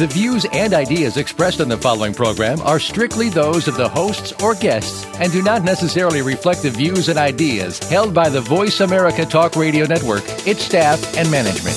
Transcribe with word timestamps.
The 0.00 0.06
views 0.06 0.46
and 0.54 0.72
ideas 0.72 1.18
expressed 1.18 1.60
on 1.60 1.68
the 1.68 1.76
following 1.76 2.14
program 2.14 2.58
are 2.62 2.78
strictly 2.78 3.28
those 3.28 3.68
of 3.68 3.76
the 3.76 3.86
hosts 3.86 4.32
or 4.42 4.54
guests 4.54 5.04
and 5.18 5.30
do 5.30 5.42
not 5.42 5.62
necessarily 5.62 6.22
reflect 6.22 6.62
the 6.62 6.70
views 6.70 7.10
and 7.10 7.18
ideas 7.18 7.78
held 7.90 8.14
by 8.14 8.30
the 8.30 8.40
Voice 8.40 8.80
America 8.80 9.26
Talk 9.26 9.56
Radio 9.56 9.84
Network, 9.84 10.22
its 10.46 10.62
staff, 10.62 11.18
and 11.18 11.30
management. 11.30 11.76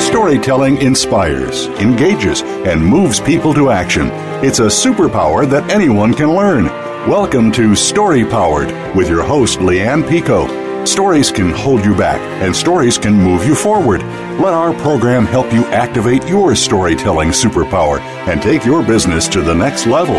Storytelling 0.00 0.78
inspires, 0.78 1.66
engages, 1.82 2.40
and 2.40 2.82
moves 2.82 3.20
people 3.20 3.52
to 3.52 3.70
action. 3.70 4.08
It's 4.42 4.60
a 4.60 4.68
superpower 4.68 5.46
that 5.50 5.70
anyone 5.70 6.14
can 6.14 6.34
learn. 6.34 6.64
Welcome 7.10 7.52
to 7.52 7.74
Story 7.74 8.24
Powered 8.24 8.96
with 8.96 9.10
your 9.10 9.22
host, 9.22 9.58
Leanne 9.58 10.08
Pico. 10.08 10.67
Stories 10.84 11.30
can 11.30 11.50
hold 11.50 11.84
you 11.84 11.94
back, 11.94 12.20
and 12.42 12.54
stories 12.54 12.98
can 12.98 13.12
move 13.12 13.44
you 13.44 13.54
forward. 13.54 14.02
Let 14.40 14.54
our 14.54 14.72
program 14.72 15.26
help 15.26 15.52
you 15.52 15.64
activate 15.66 16.26
your 16.26 16.54
storytelling 16.54 17.30
superpower 17.30 18.00
and 18.28 18.40
take 18.40 18.64
your 18.64 18.82
business 18.82 19.28
to 19.28 19.42
the 19.42 19.54
next 19.54 19.86
level. 19.86 20.14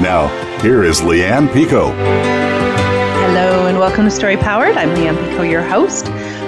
Now, 0.00 0.28
here 0.60 0.82
is 0.82 1.00
Leanne 1.00 1.52
Pico. 1.52 1.90
Hello, 3.20 3.66
and 3.66 3.78
welcome 3.78 4.04
to 4.04 4.10
Story 4.10 4.36
Powered. 4.36 4.76
I'm 4.76 4.90
Leanne 4.90 5.18
Pico, 5.28 5.42
your 5.42 5.62
host. 5.62 6.06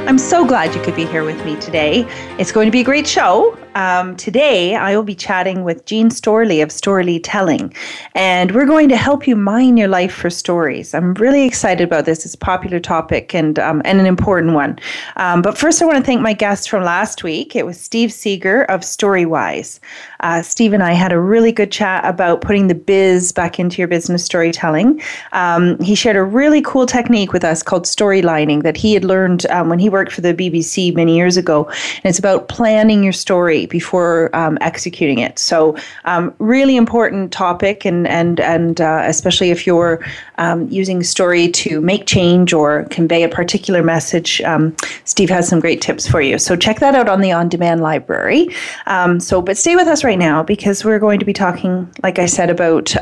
I'm 0.09 0.19
so 0.19 0.47
glad 0.47 0.75
you 0.75 0.83
could 0.83 0.97
be 0.97 1.05
here 1.05 1.25
with 1.25 1.45
me 1.45 1.61
today. 1.61 2.07
It's 2.39 2.53
going 2.53 2.67
to 2.67 2.73
be 2.73 2.81
a 2.81 2.85
great 2.85 3.07
show. 3.07 3.59
Um, 3.77 4.17
today, 4.17 4.75
I 4.75 4.97
will 4.97 5.05
be 5.05 5.15
chatting 5.15 5.63
with 5.63 5.85
Jean 5.85 6.09
Storlie 6.09 6.61
of 6.61 6.71
Storlietelling, 6.71 7.73
and 8.15 8.53
we're 8.53 8.67
going 8.67 8.89
to 8.89 8.97
help 8.97 9.29
you 9.29 9.37
mine 9.37 9.77
your 9.77 9.87
life 9.87 10.13
for 10.13 10.29
stories. 10.29 10.93
I'm 10.93 11.15
really 11.15 11.45
excited 11.45 11.85
about 11.85 12.05
this. 12.05 12.25
It's 12.25 12.35
a 12.35 12.39
popular 12.39 12.81
topic 12.81 13.33
and 13.33 13.61
um, 13.61 13.81
and 13.85 14.01
an 14.01 14.07
important 14.07 14.55
one. 14.55 14.79
Um, 15.17 15.41
but 15.41 15.57
first, 15.57 15.81
I 15.81 15.85
want 15.85 15.99
to 15.99 16.05
thank 16.05 16.21
my 16.21 16.33
guest 16.33 16.69
from 16.69 16.83
last 16.83 17.23
week. 17.23 17.55
It 17.55 17.65
was 17.65 17.81
Steve 17.81 18.13
Seeger 18.13 18.65
of 18.65 18.81
Storywise. 18.81 19.79
Uh, 20.19 20.43
Steve 20.43 20.73
and 20.73 20.83
I 20.83 20.93
had 20.93 21.13
a 21.13 21.21
really 21.21 21.53
good 21.53 21.71
chat 21.71 22.05
about 22.05 22.41
putting 22.41 22.67
the 22.67 22.75
biz 22.75 23.33
back 23.33 23.59
into 23.61 23.79
your 23.79 23.89
business 23.89 24.25
storytelling. 24.25 25.01
Um, 25.33 25.79
he 25.79 25.95
shared 25.95 26.17
a 26.17 26.25
really 26.25 26.61
cool 26.61 26.87
technique 26.87 27.33
with 27.33 27.45
us 27.45 27.63
called 27.63 27.85
storylining 27.85 28.63
that 28.65 28.77
he 28.77 28.95
had 28.95 29.05
learned 29.05 29.47
um, 29.47 29.69
when 29.69 29.79
he 29.79 29.89
worked 29.89 30.13
for 30.13 30.21
the 30.23 30.35
BBC 30.35 30.95
many 30.95 31.17
years 31.17 31.37
ago, 31.37 31.67
and 31.67 32.05
it's 32.05 32.19
about 32.19 32.49
planning 32.49 33.05
your 33.05 33.13
story 33.13 33.60
before 33.67 34.35
um, 34.35 34.59
executing 34.61 35.19
it. 35.19 35.39
So, 35.39 35.77
um, 36.05 36.35
really 36.39 36.77
important 36.77 37.33
topic, 37.33 37.85
and 37.85 38.07
and 38.07 38.41
and 38.41 38.81
uh, 38.81 39.03
especially 39.07 39.51
if 39.51 39.67
you're 39.67 40.05
um, 40.39 40.69
using 40.69 41.03
story 41.03 41.49
to 41.49 41.81
make 41.81 42.07
change 42.07 42.53
or 42.53 42.85
convey 42.91 43.23
a 43.23 43.29
particular 43.29 43.83
message, 43.83 44.41
um, 44.43 44.75
Steve 45.05 45.31
has 45.31 45.49
some 45.49 45.61
great 45.61 45.81
tips 45.81 46.09
for 46.09 46.21
you. 46.21 46.39
So 46.39 46.57
check 46.57 46.81
that 46.81 46.95
out 46.95 47.09
on 47.09 47.21
the 47.21 47.33
on-demand 47.33 47.81
library. 47.81 48.49
Um, 48.87 49.21
so, 49.21 49.43
but 49.43 49.57
stay 49.57 49.77
with 49.77 49.89
us 49.89 50.05
right 50.05 50.19
now 50.19 50.43
because 50.43 50.85
we're 50.85 50.99
going 50.99 51.19
to 51.19 51.25
be 51.25 51.33
talking, 51.33 51.89
like 52.03 52.19
I 52.19 52.27
said, 52.27 52.51
about 52.51 52.95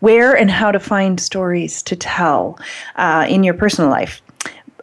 where 0.00 0.36
and 0.36 0.50
how 0.50 0.70
to 0.70 0.80
find 0.80 1.20
stories 1.20 1.82
to 1.82 1.96
tell 1.96 2.58
uh, 2.96 3.26
in 3.28 3.44
your 3.44 3.54
personal 3.54 3.90
life 3.90 4.22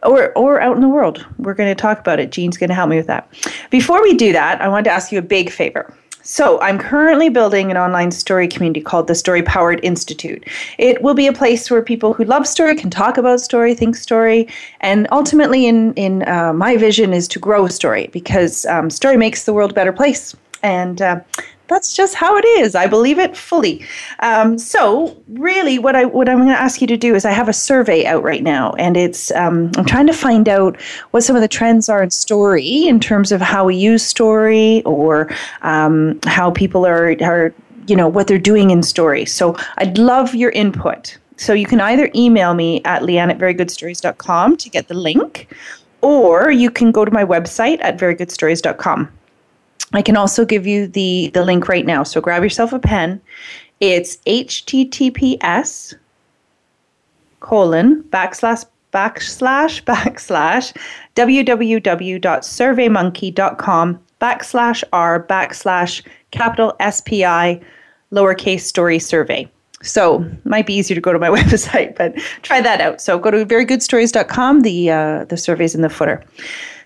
or 0.03 0.31
or 0.38 0.59
out 0.59 0.75
in 0.75 0.81
the 0.81 0.89
world. 0.89 1.25
We're 1.38 1.53
going 1.53 1.69
to 1.69 1.80
talk 1.80 1.99
about 1.99 2.19
it. 2.19 2.31
Jean's 2.31 2.57
going 2.57 2.69
to 2.69 2.76
help 2.76 2.89
me 2.89 2.98
with 2.98 3.08
that. 3.08 3.31
Before 3.70 4.02
we 4.02 4.14
do 4.14 4.31
that, 4.33 4.61
I 4.61 4.67
wanted 4.67 4.86
to 4.86 4.92
ask 4.92 5.11
you 5.11 5.20
a 5.20 5.23
big 5.23 5.49
favor. 5.49 5.93
So, 6.23 6.61
I'm 6.61 6.77
currently 6.77 7.30
building 7.30 7.71
an 7.71 7.77
online 7.77 8.11
story 8.11 8.48
community 8.48 8.80
called 8.80 9.08
the 9.08 9.15
Story 9.15 9.42
Powered 9.42 9.80
Institute. 9.83 10.48
It 10.77 11.02
will 11.02 11.15
be 11.15 11.26
a 11.26 11.33
place 11.33 11.71
where 11.71 11.81
people 11.81 12.14
who 12.14 12.23
love 12.26 12.45
story 12.45 12.76
can 12.76 12.92
talk 12.92 13.17
about 13.17 13.42
story, 13.42 13.73
think 13.73 13.95
story, 13.95 14.48
and 14.81 15.08
ultimately, 15.11 15.65
in 15.65 15.93
in 15.95 16.27
uh, 16.27 16.53
my 16.53 16.77
vision, 16.77 17.11
is 17.11 17.27
to 17.30 17.39
grow 17.39 17.67
story 17.67 18.08
because 18.14 18.67
um, 18.67 18.92
story 18.92 19.17
makes 19.17 19.45
the 19.45 19.53
world 19.53 19.71
a 19.71 19.73
better 19.73 19.92
place. 19.92 20.36
And 20.64 21.02
uh, 21.02 21.21
that's 21.71 21.95
just 21.95 22.15
how 22.15 22.36
it 22.36 22.45
is. 22.45 22.76
I 22.76 22.87
believe 22.87 23.17
it 23.17 23.36
fully. 23.36 23.86
Um, 24.20 24.58
so, 24.58 25.15
really, 25.30 25.80
what 25.80 25.95
I 25.95 26.05
what 26.05 26.27
I'm 26.27 26.37
going 26.37 26.49
to 26.49 26.61
ask 26.61 26.82
you 26.82 26.87
to 26.87 26.98
do 26.98 27.15
is, 27.15 27.26
I 27.26 27.32
have 27.32 27.48
a 27.49 27.54
survey 27.54 28.05
out 28.05 28.23
right 28.23 28.43
now, 28.43 28.73
and 28.73 28.98
it's 28.98 29.32
um, 29.32 29.71
I'm 29.77 29.86
trying 29.86 30.08
to 30.08 30.14
find 30.14 30.49
out 30.49 30.80
what 31.11 31.23
some 31.23 31.36
of 31.36 31.42
the 31.42 31.48
trends 31.48 31.89
are 31.89 32.04
in 32.04 32.11
story 32.11 32.87
in 32.87 32.99
terms 32.99 33.32
of 33.32 33.42
how 33.42 33.65
we 33.65 33.76
use 33.76 34.04
story 34.04 34.83
or 34.83 35.32
um, 35.61 36.20
how 36.26 36.52
people 36.52 36.86
are 36.86 37.15
are 37.21 37.54
you 37.88 37.95
know 37.95 38.08
what 38.08 38.27
they're 38.27 38.38
doing 38.38 38.71
in 38.71 38.83
story. 38.83 39.26
So, 39.26 39.55
I'd 39.77 39.98
love 39.98 40.36
your 40.36 40.52
input. 40.52 41.17
So 41.38 41.53
you 41.53 41.65
can 41.65 41.82
either 41.82 42.11
email 42.14 42.53
me 42.53 42.83
at 42.83 43.02
leanne 43.02 43.32
at 43.32 43.39
verygoodstories.com 43.39 44.58
to 44.58 44.70
get 44.70 44.89
the 44.89 44.93
link, 44.93 45.48
or 46.02 46.52
you 46.52 46.70
can 46.70 46.92
go 46.92 47.03
to 47.03 47.09
my 47.09 47.26
website 47.26 47.80
at 47.82 47.98
verygoodstories.com. 47.98 49.09
I 49.93 50.02
can 50.02 50.17
also 50.17 50.45
give 50.45 50.65
you 50.65 50.87
the, 50.87 51.30
the 51.33 51.43
link 51.43 51.67
right 51.67 51.86
now. 51.86 52.03
So 52.03 52.21
grab 52.21 52.43
yourself 52.43 52.71
a 52.73 52.80
pen. 52.80 53.19
It's 53.80 54.17
https 54.27 55.95
colon 57.39 58.03
backslash 58.03 58.65
backslash 58.93 59.83
backslash 59.83 60.75
www.surveymonkey.com 61.15 63.99
backslash 64.21 64.83
r 64.93 65.25
backslash 65.25 66.03
capital 66.30 66.75
SPI 66.89 67.59
lowercase 68.11 68.61
story 68.61 68.99
survey. 68.99 69.49
So 69.81 70.23
might 70.43 70.67
be 70.67 70.75
easier 70.75 70.95
to 70.95 71.02
go 71.02 71.11
to 71.11 71.20
my 71.20 71.30
website, 71.30 71.95
but 71.95 72.15
try 72.43 72.61
that 72.61 72.81
out. 72.81 73.02
So 73.02 73.17
go 73.17 73.31
to 73.31 73.45
verygoodstories.com. 73.45 74.61
The 74.61 74.91
uh, 74.91 75.25
the 75.25 75.37
survey's 75.37 75.73
in 75.73 75.81
the 75.81 75.89
footer. 75.89 76.23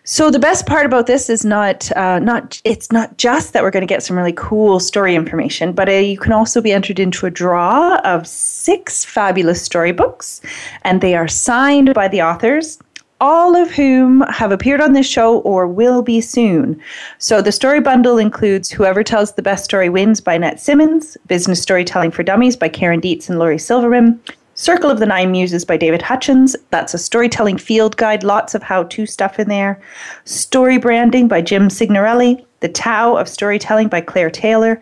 So 0.07 0.29
the 0.29 0.38
best 0.38 0.67
part 0.67 0.85
about 0.85 1.07
this 1.07 1.31
is 1.31 1.43
not 1.43 1.91
uh, 1.97 2.19
not 2.19 2.61
it's 2.63 2.91
not 2.91 3.17
just 3.17 3.53
that 3.53 3.63
we're 3.63 3.71
going 3.71 3.81
to 3.81 3.91
get 3.91 4.03
some 4.03 4.16
really 4.16 4.33
cool 4.33 4.79
story 4.79 5.16
information, 5.16 5.73
but 5.73 5.89
uh, 5.89 5.93
you 5.93 6.19
can 6.19 6.31
also 6.31 6.61
be 6.61 6.71
entered 6.71 6.99
into 6.99 7.25
a 7.25 7.31
draw 7.31 7.95
of 8.03 8.27
six 8.27 9.03
fabulous 9.03 9.63
storybooks, 9.63 10.41
and 10.83 11.01
they 11.01 11.16
are 11.16 11.27
signed 11.27 11.95
by 11.95 12.07
the 12.07 12.21
authors. 12.21 12.77
All 13.19 13.55
of 13.55 13.71
whom 13.71 14.21
have 14.29 14.51
appeared 14.51 14.81
on 14.81 14.93
this 14.93 15.07
show 15.07 15.39
or 15.39 15.67
will 15.67 16.01
be 16.01 16.22
soon. 16.22 16.79
So, 17.17 17.41
the 17.41 17.51
story 17.51 17.79
bundle 17.79 18.17
includes 18.17 18.69
Whoever 18.69 19.03
Tells 19.03 19.31
the 19.31 19.41
Best 19.41 19.63
Story 19.63 19.89
Wins 19.89 20.19
by 20.22 20.37
Nett 20.37 20.59
Simmons, 20.59 21.17
Business 21.25 21.61
Storytelling 21.61 22.11
for 22.11 22.23
Dummies 22.23 22.57
by 22.57 22.67
Karen 22.69 22.99
Dietz 22.99 23.29
and 23.29 23.39
Lori 23.39 23.57
Silverman, 23.57 24.19
Circle 24.55 24.89
of 24.89 24.99
the 24.99 25.05
Nine 25.05 25.31
Muses 25.31 25.66
by 25.66 25.75
David 25.75 26.01
Hutchens. 26.01 26.55
That's 26.69 26.93
a 26.93 26.97
storytelling 26.97 27.57
field 27.57 27.97
guide, 27.97 28.23
lots 28.23 28.55
of 28.55 28.63
how 28.63 28.83
to 28.83 29.05
stuff 29.05 29.38
in 29.38 29.49
there. 29.49 29.81
Story 30.23 30.77
Branding 30.77 31.27
by 31.27 31.41
Jim 31.41 31.69
Signorelli. 31.69 32.45
The 32.61 32.69
Tao 32.69 33.17
of 33.17 33.27
Storytelling 33.27 33.89
by 33.89 33.99
Claire 33.99 34.31
Taylor. 34.31 34.79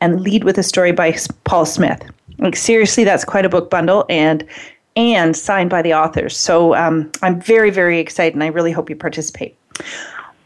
And 0.00 0.20
Lead 0.20 0.44
with 0.44 0.58
a 0.58 0.62
Story 0.62 0.92
by 0.92 1.16
Paul 1.42 1.66
Smith. 1.66 2.02
Like, 2.38 2.54
seriously, 2.54 3.02
that's 3.02 3.24
quite 3.24 3.44
a 3.44 3.48
book 3.48 3.68
bundle 3.68 4.06
and 4.08 4.46
and 4.94 5.36
signed 5.36 5.68
by 5.68 5.82
the 5.82 5.92
authors. 5.92 6.36
So 6.36 6.74
um, 6.74 7.10
I'm 7.20 7.38
very, 7.40 7.70
very 7.70 7.98
excited 7.98 8.32
and 8.32 8.42
I 8.42 8.46
really 8.46 8.72
hope 8.72 8.88
you 8.88 8.96
participate. 8.96 9.54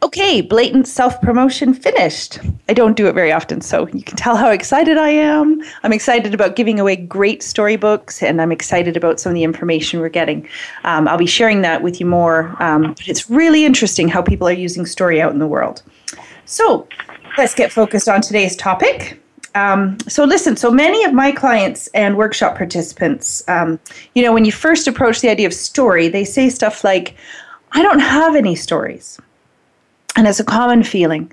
Okay, 0.03 0.41
blatant 0.41 0.89
self 0.89 1.21
promotion 1.21 1.75
finished. 1.75 2.39
I 2.71 2.73
don't 2.73 2.97
do 2.97 3.07
it 3.07 3.13
very 3.13 3.33
often, 3.33 3.61
so 3.61 3.87
you 3.89 4.03
can 4.03 4.17
tell 4.17 4.35
how 4.35 4.51
excited 4.51 4.97
I 4.97 5.11
am. 5.11 5.61
I'm 5.83 5.93
excited 5.93 6.33
about 6.33 6.57
giving 6.57 6.81
away 6.81 6.97
great 6.97 7.43
storybooks, 7.43 8.23
and 8.23 8.41
I'm 8.41 8.51
excited 8.51 8.97
about 8.97 9.21
some 9.21 9.31
of 9.31 9.35
the 9.35 9.45
information 9.45 10.01
we're 10.01 10.09
getting. 10.09 10.49
Um, 10.85 11.07
I'll 11.07 11.19
be 11.19 11.27
sharing 11.27 11.61
that 11.63 11.83
with 11.83 12.01
you 12.01 12.07
more, 12.07 12.57
um, 12.63 12.95
but 12.95 13.09
it's 13.09 13.29
really 13.29 13.67
interesting 13.67 14.09
how 14.09 14.23
people 14.23 14.49
are 14.49 14.53
using 14.53 14.87
story 14.87 15.21
out 15.21 15.33
in 15.33 15.39
the 15.39 15.47
world. 15.47 15.83
So 16.47 16.89
let's 17.37 17.55
get 17.55 17.71
focused 17.71 18.09
on 18.09 18.23
today's 18.23 18.57
topic. 18.57 19.21
Um, 19.55 19.99
so 20.09 20.25
listen 20.25 20.57
so 20.57 20.71
many 20.71 21.05
of 21.05 21.13
my 21.13 21.33
clients 21.33 21.89
and 21.89 22.17
workshop 22.17 22.57
participants 22.57 23.43
um, 23.49 23.81
you 24.15 24.23
know 24.23 24.33
when 24.33 24.45
you 24.45 24.53
first 24.53 24.87
approach 24.87 25.23
the 25.23 25.29
idea 25.29 25.49
of 25.49 25.53
story 25.53 26.07
they 26.07 26.25
say 26.25 26.49
stuff 26.49 26.85
like 26.85 27.17
i 27.73 27.83
don't 27.83 27.99
have 27.99 28.37
any 28.37 28.55
stories 28.55 29.19
and 30.21 30.29
it's 30.29 30.39
a 30.39 30.45
common 30.45 30.83
feeling. 30.83 31.33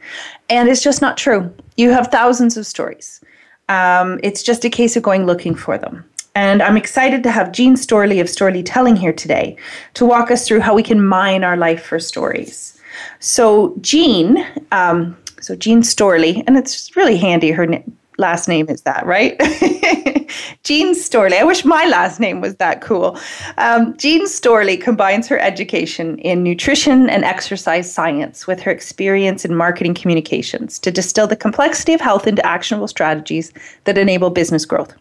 And 0.49 0.69
it's 0.69 0.81
just 0.81 1.01
not 1.01 1.17
true. 1.17 1.53
You 1.75 1.91
have 1.91 2.07
thousands 2.07 2.55
of 2.55 2.65
stories. 2.65 3.19
Um, 3.67 4.17
it's 4.23 4.41
just 4.41 4.63
a 4.63 4.69
case 4.69 4.95
of 4.95 5.03
going 5.03 5.25
looking 5.25 5.55
for 5.55 5.77
them. 5.77 6.05
And 6.35 6.61
I'm 6.61 6.77
excited 6.77 7.21
to 7.23 7.31
have 7.31 7.51
Jean 7.51 7.75
Storlie 7.75 8.21
of 8.21 8.27
Storlietelling 8.27 8.97
here 8.97 9.11
today 9.11 9.57
to 9.95 10.05
walk 10.05 10.31
us 10.31 10.47
through 10.47 10.61
how 10.61 10.73
we 10.73 10.83
can 10.83 11.05
mine 11.05 11.43
our 11.43 11.57
life 11.57 11.83
for 11.83 11.99
stories. 11.99 12.79
So, 13.19 13.75
Jean, 13.81 14.47
um, 14.71 15.17
so 15.41 15.53
Jean 15.53 15.81
Storlie, 15.81 16.41
and 16.47 16.55
it's 16.55 16.95
really 16.95 17.17
handy. 17.17 17.51
Her 17.51 17.67
last 18.17 18.47
name 18.47 18.69
is 18.69 18.81
that, 18.81 19.05
right? 19.05 19.39
Jean 20.63 20.93
Storlie. 20.93 21.39
I 21.39 21.43
wish 21.43 21.63
my 21.63 21.85
last 21.85 22.19
name 22.19 22.41
was 22.41 22.55
that 22.55 22.81
cool. 22.81 23.17
Um, 23.57 23.95
Jean 23.97 24.25
Storlie 24.25 24.79
combines 24.79 25.27
her 25.27 25.39
education 25.39 26.17
in 26.19 26.43
nutrition 26.43 27.09
and 27.09 27.23
exercise 27.23 27.91
science 27.91 28.47
with 28.47 28.59
her 28.61 28.71
experience 28.71 29.45
in 29.45 29.55
marketing 29.55 29.93
communications 29.93 30.79
to 30.79 30.91
distill 30.91 31.27
the 31.27 31.35
complexity 31.35 31.93
of 31.93 32.01
health 32.01 32.27
into 32.27 32.45
actionable 32.45 32.87
strategies 32.87 33.53
that 33.85 33.97
enable 33.97 34.29
business 34.29 34.65
growth. 34.65 34.93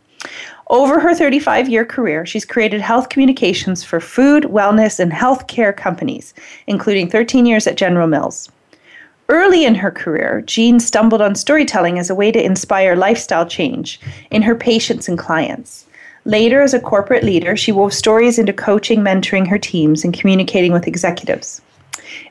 Over 0.69 0.99
her 0.99 1.15
35 1.15 1.69
year 1.69 1.85
career, 1.85 2.27
she's 2.27 2.45
created 2.45 2.81
health 2.81 3.09
communications 3.09 3.85
for 3.85 4.01
food, 4.01 4.45
wellness, 4.45 4.99
and 4.99 5.13
healthcare 5.13 5.77
companies, 5.77 6.35
including 6.67 7.09
13 7.09 7.47
years 7.47 7.67
at 7.67 7.77
General 7.77 8.09
Mills. 8.09 8.51
Early 9.29 9.65
in 9.65 9.75
her 9.77 9.91
career, 9.91 10.43
Jean 10.47 10.79
stumbled 10.79 11.21
on 11.21 11.35
storytelling 11.35 11.99
as 11.99 12.11
a 12.11 12.15
way 12.15 12.31
to 12.31 12.45
inspire 12.45 12.95
lifestyle 12.95 13.45
change 13.47 14.01
in 14.31 14.43
her 14.43 14.55
patients 14.55 15.09
and 15.09 15.19
clients. 15.19 15.85
Later, 16.25 16.61
as 16.61 16.75
a 16.75 16.81
corporate 16.81 17.25
leader, 17.25 17.57
she 17.57 17.73
wove 17.73 17.93
stories 17.93 18.39
into 18.39 18.53
coaching, 18.53 19.01
mentoring 19.01 19.49
her 19.49 19.59
teams, 19.59 20.05
and 20.05 20.13
communicating 20.13 20.73
with 20.73 20.87
executives. 20.87 21.61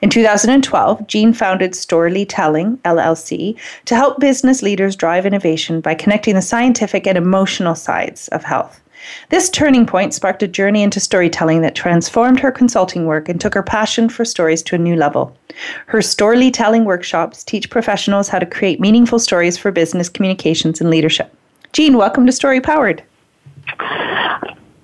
In 0.01 0.09
2012, 0.09 1.07
Jean 1.07 1.33
founded 1.33 1.71
Storlietelling 1.71 2.77
LLC 2.79 3.57
to 3.85 3.95
help 3.95 4.19
business 4.19 4.61
leaders 4.61 4.95
drive 4.95 5.25
innovation 5.25 5.81
by 5.81 5.95
connecting 5.95 6.35
the 6.35 6.41
scientific 6.41 7.05
and 7.07 7.17
emotional 7.17 7.75
sides 7.75 8.29
of 8.29 8.43
health. 8.43 8.81
This 9.29 9.49
turning 9.49 9.85
point 9.85 10.13
sparked 10.13 10.43
a 10.43 10.47
journey 10.47 10.83
into 10.83 10.99
storytelling 10.99 11.61
that 11.61 11.75
transformed 11.75 12.39
her 12.39 12.51
consulting 12.51 13.05
work 13.05 13.29
and 13.29 13.39
took 13.39 13.53
her 13.53 13.63
passion 13.63 14.09
for 14.09 14.25
stories 14.25 14.61
to 14.63 14.75
a 14.75 14.79
new 14.79 14.95
level. 14.95 15.35
Her 15.87 16.01
storytelling 16.01 16.85
workshops 16.85 17.43
teach 17.43 17.69
professionals 17.69 18.27
how 18.29 18.39
to 18.39 18.45
create 18.45 18.79
meaningful 18.79 19.19
stories 19.19 19.57
for 19.57 19.71
business 19.71 20.09
communications 20.09 20.81
and 20.81 20.89
leadership. 20.89 21.33
Jean, 21.73 21.97
welcome 21.97 22.25
to 22.25 22.31
Story 22.31 22.61
Powered. 22.61 23.03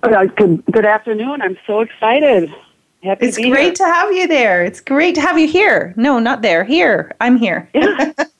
Uh, 0.04 0.26
good, 0.36 0.64
good 0.72 0.86
afternoon. 0.86 1.42
I'm 1.42 1.58
so 1.68 1.82
excited. 1.82 2.54
Happy 3.04 3.28
it's 3.28 3.38
to 3.38 3.50
great 3.50 3.64
here. 3.64 3.74
to 3.74 3.86
have 3.86 4.12
you 4.12 4.28
there. 4.28 4.64
It's 4.64 4.80
great 4.80 5.16
to 5.16 5.22
have 5.22 5.40
you 5.40 5.48
here. 5.48 5.94
No, 5.98 6.20
not 6.20 6.44
there. 6.44 6.64
Here. 6.64 7.12
I'm 7.20 7.36
here. 7.36 7.68
Yeah. 7.74 8.14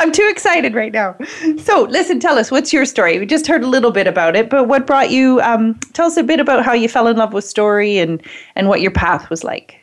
I'm 0.00 0.10
too 0.10 0.26
excited 0.28 0.74
right 0.74 0.92
now. 0.92 1.16
So, 1.58 1.82
listen, 1.82 2.18
tell 2.18 2.38
us, 2.38 2.50
what's 2.50 2.72
your 2.72 2.84
story? 2.84 3.20
We 3.20 3.26
just 3.26 3.46
heard 3.46 3.62
a 3.62 3.68
little 3.68 3.92
bit 3.92 4.08
about 4.08 4.34
it, 4.34 4.50
but 4.50 4.66
what 4.66 4.84
brought 4.84 5.10
you, 5.10 5.40
um, 5.42 5.74
tell 5.92 6.06
us 6.06 6.16
a 6.16 6.24
bit 6.24 6.40
about 6.40 6.64
how 6.64 6.72
you 6.72 6.88
fell 6.88 7.06
in 7.06 7.16
love 7.16 7.32
with 7.32 7.44
story 7.44 7.98
and, 7.98 8.20
and 8.56 8.68
what 8.68 8.80
your 8.80 8.90
path 8.90 9.30
was 9.30 9.44
like. 9.44 9.78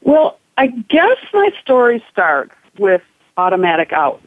Well, 0.00 0.38
I 0.56 0.68
guess 0.68 1.18
my 1.34 1.50
story 1.62 2.02
starts 2.10 2.54
with 2.78 3.02
automatic 3.36 3.92
out. 3.92 4.22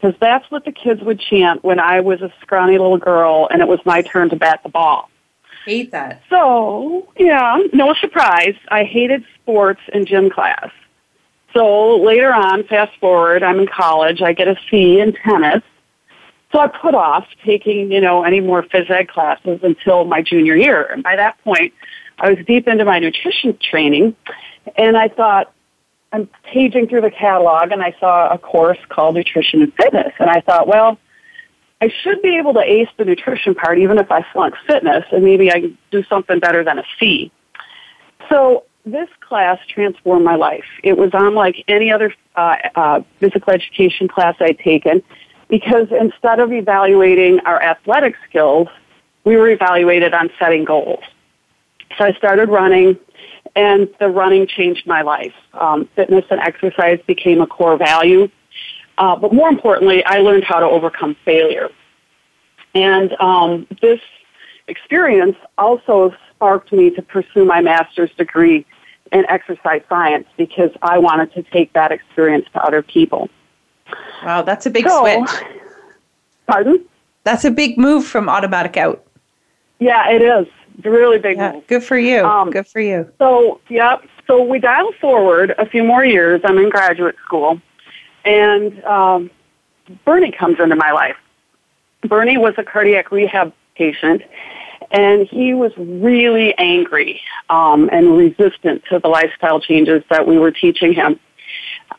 Because 0.00 0.18
that's 0.20 0.48
what 0.50 0.64
the 0.64 0.72
kids 0.72 1.00
would 1.02 1.18
chant 1.18 1.64
when 1.64 1.80
I 1.80 2.00
was 2.00 2.20
a 2.20 2.32
scrawny 2.42 2.78
little 2.78 2.98
girl 2.98 3.48
and 3.50 3.60
it 3.62 3.68
was 3.68 3.80
my 3.84 4.02
turn 4.02 4.28
to 4.30 4.36
bat 4.36 4.60
the 4.62 4.68
ball. 4.68 5.08
Hate 5.64 5.90
that. 5.92 6.22
So, 6.28 7.08
yeah, 7.18 7.58
no 7.72 7.94
surprise. 7.94 8.54
I 8.68 8.84
hated 8.84 9.24
sports 9.40 9.80
in 9.92 10.04
gym 10.04 10.30
class. 10.30 10.70
So 11.54 11.96
later 11.96 12.34
on, 12.34 12.64
fast 12.64 12.92
forward, 12.98 13.42
I'm 13.42 13.60
in 13.60 13.66
college. 13.66 14.20
I 14.20 14.32
get 14.32 14.48
a 14.48 14.56
C 14.70 15.00
in 15.00 15.12
tennis. 15.14 15.62
So 16.52 16.60
I 16.60 16.68
put 16.68 16.94
off 16.94 17.26
taking, 17.44 17.90
you 17.90 18.00
know, 18.00 18.24
any 18.24 18.40
more 18.40 18.62
phys 18.62 18.90
ed 18.90 19.08
classes 19.08 19.60
until 19.62 20.04
my 20.04 20.22
junior 20.22 20.56
year. 20.56 20.84
And 20.84 21.02
by 21.02 21.16
that 21.16 21.42
point, 21.42 21.72
I 22.18 22.30
was 22.30 22.44
deep 22.46 22.68
into 22.68 22.84
my 22.84 22.98
nutrition 22.98 23.58
training. 23.58 24.14
And 24.76 24.96
I 24.96 25.08
thought, 25.08 25.52
I'm 26.12 26.28
paging 26.44 26.86
through 26.88 27.00
the 27.00 27.10
catalog 27.10 27.72
and 27.72 27.82
I 27.82 27.92
saw 27.98 28.32
a 28.32 28.38
course 28.38 28.78
called 28.88 29.16
Nutrition 29.16 29.62
and 29.62 29.74
Fitness. 29.74 30.12
And 30.20 30.30
I 30.30 30.40
thought, 30.42 30.68
well, 30.68 30.96
I 31.84 31.92
should 32.02 32.22
be 32.22 32.38
able 32.38 32.54
to 32.54 32.62
ace 32.62 32.88
the 32.96 33.04
nutrition 33.04 33.54
part 33.54 33.78
even 33.78 33.98
if 33.98 34.10
I 34.10 34.24
flunk 34.32 34.54
fitness 34.66 35.04
and 35.12 35.22
maybe 35.22 35.52
I 35.52 35.70
do 35.90 36.02
something 36.04 36.38
better 36.38 36.64
than 36.64 36.78
a 36.78 36.84
C. 36.98 37.30
So 38.30 38.64
this 38.86 39.10
class 39.20 39.58
transformed 39.68 40.24
my 40.24 40.36
life. 40.36 40.64
It 40.82 40.96
was 40.96 41.10
unlike 41.12 41.62
any 41.68 41.92
other 41.92 42.14
uh, 42.36 42.56
uh, 42.74 43.00
physical 43.20 43.52
education 43.52 44.08
class 44.08 44.34
I'd 44.40 44.58
taken 44.60 45.02
because 45.48 45.88
instead 45.90 46.40
of 46.40 46.54
evaluating 46.54 47.40
our 47.40 47.62
athletic 47.62 48.14
skills, 48.26 48.68
we 49.24 49.36
were 49.36 49.50
evaluated 49.50 50.14
on 50.14 50.30
setting 50.38 50.64
goals. 50.64 51.04
So 51.98 52.04
I 52.06 52.12
started 52.14 52.48
running, 52.48 52.98
and 53.54 53.90
the 54.00 54.08
running 54.08 54.46
changed 54.46 54.86
my 54.86 55.02
life. 55.02 55.34
Um, 55.52 55.86
fitness 55.96 56.24
and 56.30 56.40
exercise 56.40 56.98
became 57.06 57.42
a 57.42 57.46
core 57.46 57.76
value. 57.76 58.30
Uh, 58.98 59.16
but 59.16 59.32
more 59.32 59.48
importantly, 59.48 60.04
I 60.04 60.18
learned 60.18 60.44
how 60.44 60.60
to 60.60 60.66
overcome 60.66 61.16
failure. 61.24 61.68
And 62.74 63.12
um, 63.20 63.66
this 63.80 64.00
experience 64.68 65.36
also 65.58 66.14
sparked 66.30 66.72
me 66.72 66.90
to 66.90 67.02
pursue 67.02 67.44
my 67.44 67.60
master's 67.60 68.10
degree 68.12 68.66
in 69.12 69.24
exercise 69.28 69.82
science 69.88 70.26
because 70.36 70.70
I 70.82 70.98
wanted 70.98 71.32
to 71.34 71.42
take 71.42 71.72
that 71.74 71.92
experience 71.92 72.46
to 72.52 72.62
other 72.62 72.82
people. 72.82 73.28
Wow, 74.24 74.42
that's 74.42 74.66
a 74.66 74.70
big 74.70 74.88
so, 74.88 75.00
switch. 75.00 75.42
Pardon? 76.46 76.84
That's 77.22 77.44
a 77.44 77.50
big 77.50 77.78
move 77.78 78.04
from 78.04 78.28
automatic 78.28 78.76
out. 78.76 79.04
Yeah, 79.78 80.10
it 80.10 80.22
is. 80.22 80.46
It's 80.76 80.86
a 80.86 80.90
really 80.90 81.18
big 81.18 81.36
yeah, 81.36 81.52
move. 81.52 81.66
Good 81.66 81.84
for 81.84 81.98
you. 81.98 82.24
Um, 82.24 82.50
good 82.50 82.66
for 82.66 82.80
you. 82.80 83.10
So, 83.18 83.60
yep. 83.68 84.02
So 84.26 84.42
we 84.42 84.58
dial 84.58 84.92
forward 85.00 85.54
a 85.58 85.66
few 85.66 85.84
more 85.84 86.04
years. 86.04 86.40
I'm 86.44 86.58
in 86.58 86.70
graduate 86.70 87.16
school. 87.24 87.60
And 88.24 88.82
um, 88.84 89.30
Bernie 90.04 90.32
comes 90.32 90.58
into 90.60 90.76
my 90.76 90.92
life. 90.92 91.16
Bernie 92.08 92.38
was 92.38 92.54
a 92.58 92.64
cardiac 92.64 93.10
rehab 93.10 93.52
patient, 93.76 94.22
and 94.90 95.26
he 95.26 95.54
was 95.54 95.72
really 95.76 96.54
angry 96.58 97.20
um, 97.50 97.88
and 97.92 98.16
resistant 98.16 98.82
to 98.90 98.98
the 98.98 99.08
lifestyle 99.08 99.60
changes 99.60 100.02
that 100.10 100.26
we 100.26 100.38
were 100.38 100.50
teaching 100.50 100.92
him. 100.92 101.18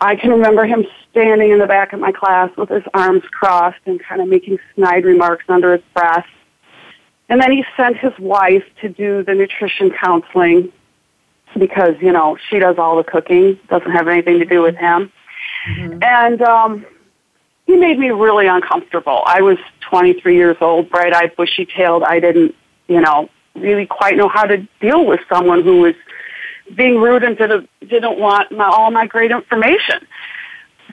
I 0.01 0.15
can 0.15 0.31
remember 0.31 0.65
him 0.65 0.85
standing 1.11 1.51
in 1.51 1.59
the 1.59 1.67
back 1.67 1.93
of 1.93 1.99
my 1.99 2.11
class 2.11 2.49
with 2.57 2.69
his 2.69 2.83
arms 2.93 3.23
crossed 3.31 3.79
and 3.85 4.01
kind 4.03 4.21
of 4.21 4.27
making 4.27 4.57
snide 4.75 5.05
remarks 5.05 5.45
under 5.47 5.73
his 5.73 5.81
breath. 5.93 6.25
And 7.29 7.41
then 7.41 7.51
he 7.51 7.63
sent 7.75 7.97
his 7.97 8.13
wife 8.19 8.63
to 8.81 8.89
do 8.89 9.23
the 9.23 9.33
nutrition 9.33 9.91
counseling 9.91 10.71
because, 11.57 11.95
you 12.01 12.11
know, 12.11 12.37
she 12.49 12.59
does 12.59 12.77
all 12.77 12.97
the 12.97 13.03
cooking, 13.03 13.57
doesn't 13.69 13.91
have 13.91 14.07
anything 14.07 14.39
to 14.39 14.45
do 14.45 14.61
with 14.61 14.75
him. 14.75 15.11
Mm-hmm. 15.67 16.03
And 16.03 16.41
um, 16.41 16.85
he 17.65 17.75
made 17.75 17.97
me 17.97 18.09
really 18.09 18.47
uncomfortable. 18.47 19.23
I 19.25 19.41
was 19.41 19.57
23 19.81 20.35
years 20.35 20.57
old, 20.61 20.89
bright-eyed, 20.89 21.35
bushy-tailed. 21.35 22.03
I 22.03 22.19
didn't, 22.19 22.55
you 22.87 23.01
know, 23.01 23.29
really 23.55 23.85
quite 23.85 24.17
know 24.17 24.27
how 24.27 24.45
to 24.45 24.57
deal 24.79 25.05
with 25.05 25.19
someone 25.29 25.63
who 25.63 25.81
was 25.81 25.95
being 26.75 26.99
rude 26.99 27.23
and 27.23 27.37
didn't, 27.37 27.69
didn't 27.81 28.19
want 28.19 28.51
my, 28.51 28.65
all 28.65 28.91
my 28.91 29.07
great 29.07 29.31
information. 29.31 30.05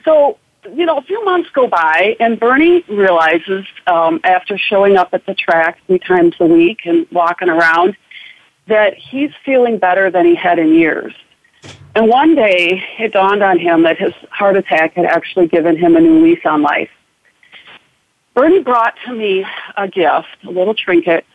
So, 0.03 0.37
you 0.73 0.85
know, 0.85 0.97
a 0.97 1.01
few 1.01 1.23
months 1.25 1.49
go 1.53 1.67
by, 1.67 2.15
and 2.19 2.39
Bernie 2.39 2.83
realizes 2.87 3.65
um, 3.87 4.19
after 4.23 4.57
showing 4.57 4.97
up 4.97 5.09
at 5.13 5.25
the 5.25 5.33
track 5.33 5.79
three 5.87 5.99
times 5.99 6.35
a 6.39 6.45
week 6.45 6.81
and 6.85 7.05
walking 7.11 7.49
around 7.49 7.95
that 8.67 8.93
he's 8.95 9.31
feeling 9.43 9.77
better 9.77 10.09
than 10.09 10.25
he 10.25 10.35
had 10.35 10.57
in 10.57 10.73
years. 10.73 11.13
And 11.95 12.07
one 12.09 12.35
day 12.35 12.83
it 12.99 13.13
dawned 13.13 13.43
on 13.43 13.59
him 13.59 13.83
that 13.83 13.97
his 13.97 14.13
heart 14.31 14.57
attack 14.57 14.93
had 14.95 15.05
actually 15.05 15.47
given 15.47 15.77
him 15.77 15.95
a 15.95 15.99
new 15.99 16.23
lease 16.23 16.45
on 16.45 16.61
life. 16.61 16.89
Bernie 18.33 18.63
brought 18.63 18.95
to 19.05 19.13
me 19.13 19.45
a 19.77 19.87
gift, 19.87 20.27
a 20.43 20.49
little 20.49 20.73
trinket, 20.73 21.25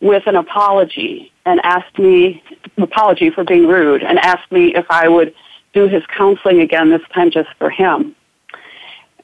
with 0.00 0.26
an 0.26 0.36
apology 0.36 1.32
and 1.44 1.60
asked 1.62 1.98
me, 1.98 2.42
an 2.76 2.82
apology 2.82 3.30
for 3.30 3.44
being 3.44 3.66
rude, 3.66 4.02
and 4.02 4.18
asked 4.18 4.50
me 4.50 4.74
if 4.74 4.86
I 4.90 5.08
would 5.08 5.34
do 5.74 5.86
his 5.86 6.02
counseling 6.06 6.60
again, 6.60 6.90
this 6.90 7.02
time 7.14 7.30
just 7.30 7.50
for 7.58 7.70
him. 7.70 8.14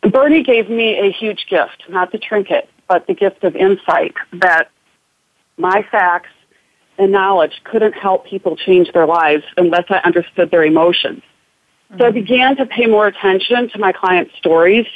Bernie 0.02 0.42
gave 0.42 0.69
me 0.69 0.99
a 0.99 1.11
huge 1.11 1.47
gift, 1.49 1.85
not 1.88 2.12
the 2.12 2.19
trinket, 2.19 2.69
but 2.87 3.07
the 3.07 3.14
gift 3.14 3.45
of 3.45 3.57
insight 3.57 4.14
that 4.35 4.71
my 5.57 5.87
facts 5.90 6.31
and 7.02 7.12
knowledge 7.12 7.61
couldn't 7.64 7.92
help 7.92 8.26
people 8.26 8.56
change 8.56 8.92
their 8.92 9.06
lives 9.06 9.44
unless 9.56 9.85
I 9.90 9.99
understood 9.99 10.50
their 10.50 10.64
emotions. 10.64 11.23
Mm-hmm. 11.23 11.99
So 11.99 12.04
I 12.04 12.09
mm-hmm. 12.09 12.14
began 12.14 12.56
to 12.56 12.66
pay 12.66 12.87
more 12.87 13.06
attention 13.06 13.68
to 13.71 13.78
my 13.78 13.92
clients' 13.92 14.35
stories, 14.37 14.87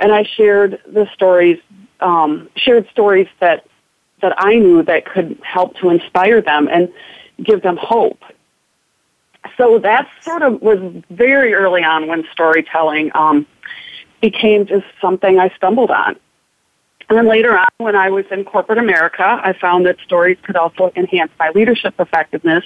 and 0.00 0.12
I 0.12 0.24
shared 0.36 0.80
the 0.86 1.08
stories, 1.14 1.58
um, 2.00 2.48
shared 2.56 2.88
stories 2.90 3.28
that 3.40 3.66
that 4.22 4.34
I 4.38 4.54
knew 4.54 4.84
that 4.84 5.04
could 5.04 5.38
help 5.42 5.76
to 5.78 5.90
inspire 5.90 6.40
them 6.40 6.68
and 6.70 6.88
give 7.42 7.60
them 7.62 7.76
hope. 7.76 8.22
So 9.56 9.80
that 9.80 10.08
sort 10.20 10.42
of 10.42 10.62
was 10.62 10.78
very 11.10 11.54
early 11.54 11.82
on 11.82 12.06
when 12.06 12.24
storytelling 12.30 13.10
um, 13.14 13.46
became 14.20 14.66
just 14.66 14.86
something 15.00 15.40
I 15.40 15.48
stumbled 15.56 15.90
on. 15.90 16.14
And 17.08 17.18
then 17.18 17.28
later 17.28 17.56
on, 17.56 17.68
when 17.78 17.96
I 17.96 18.10
was 18.10 18.24
in 18.30 18.44
corporate 18.44 18.78
America, 18.78 19.22
I 19.22 19.52
found 19.60 19.86
that 19.86 19.96
stories 20.04 20.38
could 20.42 20.56
also 20.56 20.92
enhance 20.96 21.30
my 21.38 21.50
leadership 21.50 21.94
effectiveness. 21.98 22.64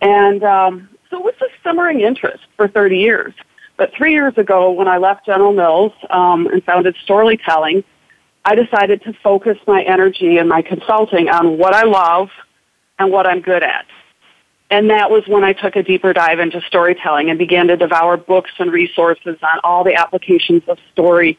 And 0.00 0.42
um, 0.44 0.88
so 1.10 1.18
it 1.18 1.24
was 1.24 1.34
a 1.40 1.46
simmering 1.62 2.00
interest 2.00 2.44
for 2.56 2.68
30 2.68 2.98
years. 2.98 3.34
But 3.76 3.92
three 3.96 4.12
years 4.12 4.36
ago, 4.36 4.72
when 4.72 4.88
I 4.88 4.98
left 4.98 5.26
General 5.26 5.52
Mills 5.52 5.92
um, 6.10 6.46
and 6.48 6.62
founded 6.64 6.96
Storlietelling, 7.06 7.84
I 8.44 8.54
decided 8.54 9.02
to 9.02 9.12
focus 9.22 9.58
my 9.66 9.82
energy 9.82 10.38
and 10.38 10.48
my 10.48 10.62
consulting 10.62 11.28
on 11.28 11.58
what 11.58 11.74
I 11.74 11.84
love 11.84 12.30
and 12.98 13.12
what 13.12 13.26
I'm 13.26 13.40
good 13.40 13.62
at. 13.62 13.86
And 14.70 14.90
that 14.90 15.10
was 15.10 15.26
when 15.26 15.44
I 15.44 15.52
took 15.52 15.76
a 15.76 15.82
deeper 15.82 16.12
dive 16.12 16.40
into 16.40 16.60
storytelling 16.62 17.30
and 17.30 17.38
began 17.38 17.68
to 17.68 17.76
devour 17.76 18.16
books 18.16 18.50
and 18.58 18.70
resources 18.70 19.36
on 19.42 19.60
all 19.64 19.82
the 19.82 19.94
applications 19.94 20.62
of 20.68 20.78
story 20.92 21.38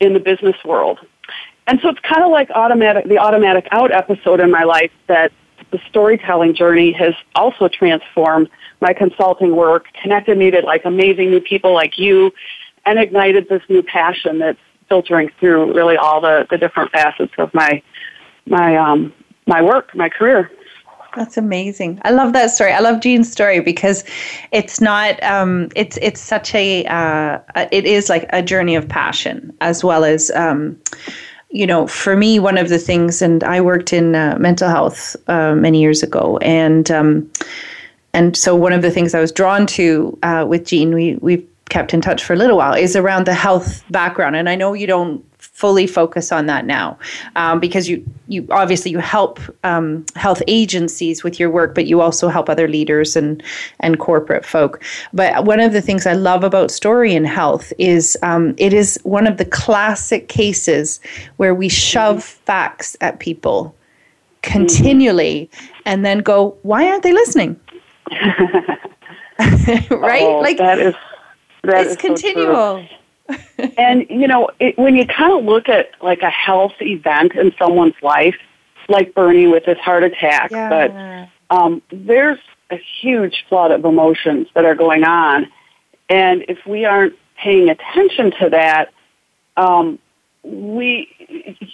in 0.00 0.14
the 0.14 0.20
business 0.20 0.56
world. 0.64 0.98
And 1.70 1.78
so 1.80 1.88
it's 1.88 2.00
kind 2.00 2.24
of 2.24 2.32
like 2.32 2.50
automatic, 2.50 3.06
the 3.06 3.18
automatic 3.18 3.68
out 3.70 3.92
episode 3.92 4.40
in 4.40 4.50
my 4.50 4.64
life 4.64 4.90
that 5.06 5.30
the 5.70 5.78
storytelling 5.88 6.52
journey 6.52 6.90
has 6.90 7.14
also 7.36 7.68
transformed 7.68 8.50
my 8.80 8.92
consulting 8.92 9.54
work, 9.54 9.86
connected 10.02 10.36
me 10.36 10.50
to 10.50 10.62
like 10.62 10.84
amazing 10.84 11.30
new 11.30 11.40
people 11.40 11.72
like 11.72 11.96
you, 11.96 12.32
and 12.84 12.98
ignited 12.98 13.48
this 13.48 13.62
new 13.68 13.84
passion 13.84 14.40
that's 14.40 14.58
filtering 14.88 15.30
through 15.38 15.72
really 15.72 15.96
all 15.96 16.20
the, 16.20 16.44
the 16.50 16.58
different 16.58 16.90
facets 16.90 17.32
of 17.38 17.54
my 17.54 17.80
my 18.46 18.76
um 18.76 19.12
my 19.46 19.62
work, 19.62 19.94
my 19.94 20.08
career. 20.08 20.50
That's 21.16 21.36
amazing. 21.36 22.00
I 22.02 22.10
love 22.10 22.32
that 22.32 22.50
story. 22.50 22.72
I 22.72 22.80
love 22.80 23.00
Jean's 23.00 23.30
story 23.30 23.60
because 23.60 24.02
it's 24.50 24.80
not. 24.80 25.22
Um, 25.22 25.68
it's 25.76 25.98
it's 26.02 26.20
such 26.20 26.52
a. 26.52 26.84
Uh, 26.86 27.38
it 27.70 27.84
is 27.84 28.08
like 28.08 28.26
a 28.30 28.42
journey 28.42 28.74
of 28.74 28.88
passion 28.88 29.56
as 29.60 29.84
well 29.84 30.04
as. 30.04 30.32
Um, 30.32 30.76
you 31.50 31.66
know, 31.66 31.86
for 31.86 32.16
me, 32.16 32.38
one 32.38 32.56
of 32.56 32.68
the 32.68 32.78
things, 32.78 33.20
and 33.20 33.42
I 33.42 33.60
worked 33.60 33.92
in 33.92 34.14
uh, 34.14 34.36
mental 34.38 34.68
health 34.68 35.16
uh, 35.26 35.54
many 35.54 35.80
years 35.80 36.02
ago, 36.02 36.38
and 36.38 36.90
um, 36.90 37.30
and 38.12 38.36
so 38.36 38.54
one 38.54 38.72
of 38.72 38.82
the 38.82 38.90
things 38.90 39.14
I 39.14 39.20
was 39.20 39.32
drawn 39.32 39.66
to 39.68 40.16
uh, 40.22 40.44
with 40.48 40.66
Jean, 40.66 40.94
we 40.94 41.16
we've 41.16 41.46
kept 41.70 41.94
in 41.94 42.00
touch 42.00 42.22
for 42.22 42.34
a 42.34 42.36
little 42.36 42.58
while, 42.58 42.74
is 42.74 42.94
around 42.94 43.26
the 43.26 43.34
health 43.34 43.82
background. 43.90 44.36
And 44.36 44.48
I 44.48 44.56
know 44.56 44.74
you 44.74 44.86
don't 44.86 45.24
fully 45.38 45.86
focus 45.86 46.32
on 46.32 46.46
that 46.46 46.66
now 46.66 46.98
um, 47.36 47.60
because 47.60 47.88
you 47.88 48.04
you 48.28 48.46
obviously 48.50 48.90
you 48.90 48.98
help 48.98 49.40
um, 49.64 50.04
health 50.14 50.42
agencies 50.46 51.24
with 51.24 51.40
your 51.40 51.50
work 51.50 51.74
but 51.74 51.86
you 51.86 52.00
also 52.00 52.28
help 52.28 52.48
other 52.48 52.68
leaders 52.68 53.16
and 53.16 53.42
and 53.80 53.98
corporate 53.98 54.44
folk. 54.44 54.82
But 55.12 55.44
one 55.44 55.60
of 55.60 55.72
the 55.72 55.80
things 55.80 56.06
i 56.06 56.12
love 56.12 56.44
about 56.44 56.70
story 56.70 57.14
in 57.14 57.24
health 57.24 57.72
is 57.78 58.18
um, 58.22 58.54
it 58.58 58.72
is 58.72 58.98
one 59.02 59.26
of 59.26 59.38
the 59.38 59.44
classic 59.44 60.28
cases 60.28 61.00
where 61.36 61.54
we 61.54 61.68
shove 61.68 62.22
facts 62.22 62.96
at 63.00 63.18
people 63.18 63.74
continually 64.42 65.50
and 65.84 66.04
then 66.04 66.18
go 66.18 66.56
why 66.62 66.88
aren't 66.88 67.02
they 67.02 67.12
listening? 67.12 67.58
Right? 69.90 70.22
Oh, 70.22 70.40
like 70.42 70.58
that 70.58 70.78
is 70.78 70.94
that 71.62 71.86
it's 71.86 71.96
continual 71.96 72.86
so 72.88 72.96
and 73.78 74.06
you 74.08 74.26
know, 74.26 74.50
it, 74.58 74.78
when 74.78 74.96
you 74.96 75.06
kind 75.06 75.32
of 75.32 75.44
look 75.44 75.68
at 75.68 75.90
like 76.02 76.22
a 76.22 76.30
health 76.30 76.74
event 76.80 77.34
in 77.34 77.52
someone's 77.58 77.94
life, 78.02 78.36
like 78.88 79.14
Bernie 79.14 79.46
with 79.46 79.64
his 79.64 79.78
heart 79.78 80.02
attack, 80.02 80.50
yeah. 80.50 80.68
but 81.48 81.56
um, 81.56 81.82
there's 81.90 82.38
a 82.70 82.80
huge 83.00 83.44
flood 83.48 83.70
of 83.70 83.84
emotions 83.84 84.48
that 84.54 84.64
are 84.64 84.74
going 84.74 85.04
on, 85.04 85.50
and 86.08 86.44
if 86.48 86.58
we 86.66 86.84
aren't 86.84 87.14
paying 87.36 87.68
attention 87.68 88.32
to 88.40 88.50
that, 88.50 88.92
um, 89.56 89.98
we 90.42 91.08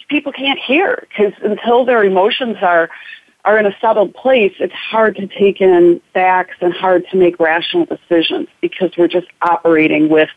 people 0.09 0.31
can't 0.31 0.59
hear 0.59 1.07
because 1.09 1.33
until 1.41 1.85
their 1.85 2.03
emotions 2.03 2.57
are 2.61 2.89
are 3.47 3.57
in 3.57 3.65
a 3.65 3.75
settled 3.79 4.13
place, 4.13 4.53
it's 4.59 4.73
hard 4.73 5.15
to 5.15 5.25
take 5.25 5.61
in 5.61 6.01
facts 6.13 6.57
and 6.59 6.73
hard 6.73 7.07
to 7.09 7.17
make 7.17 7.39
rational 7.39 7.85
decisions 7.85 8.49
because 8.59 8.91
we're 8.97 9.07
just 9.07 9.27
operating 9.41 10.09
with 10.09 10.29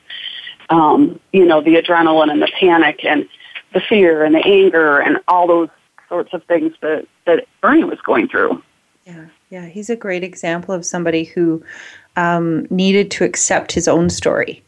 um, 0.71 1.19
you 1.33 1.45
know, 1.45 1.61
the 1.61 1.75
adrenaline 1.75 2.31
and 2.31 2.41
the 2.41 2.51
panic 2.59 3.05
and 3.05 3.29
the 3.75 3.81
fear 3.81 4.25
and 4.25 4.35
the 4.35 4.47
anger 4.47 5.01
and 5.01 5.19
all 5.27 5.49
those 5.49 5.69
sorts 6.09 6.33
of 6.33 6.45
things 6.45 6.73
that, 6.81 7.07
that 7.27 7.47
Bernie 7.61 7.83
was 7.83 8.01
going 8.01 8.29
through. 8.29 8.63
Yeah, 9.05 9.27
yeah. 9.51 9.67
He's 9.67 9.91
a 9.91 9.97
great 9.97 10.23
example 10.23 10.73
of 10.73 10.87
somebody 10.87 11.25
who 11.25 11.65
um, 12.15 12.67
needed 12.71 13.11
to 13.13 13.25
accept 13.25 13.73
his 13.73 13.89
own 13.89 14.09
story 14.09 14.63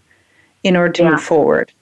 in 0.65 0.77
order 0.77 0.93
to 0.95 1.03
yeah. 1.05 1.11
move 1.11 1.23
forward. 1.23 1.73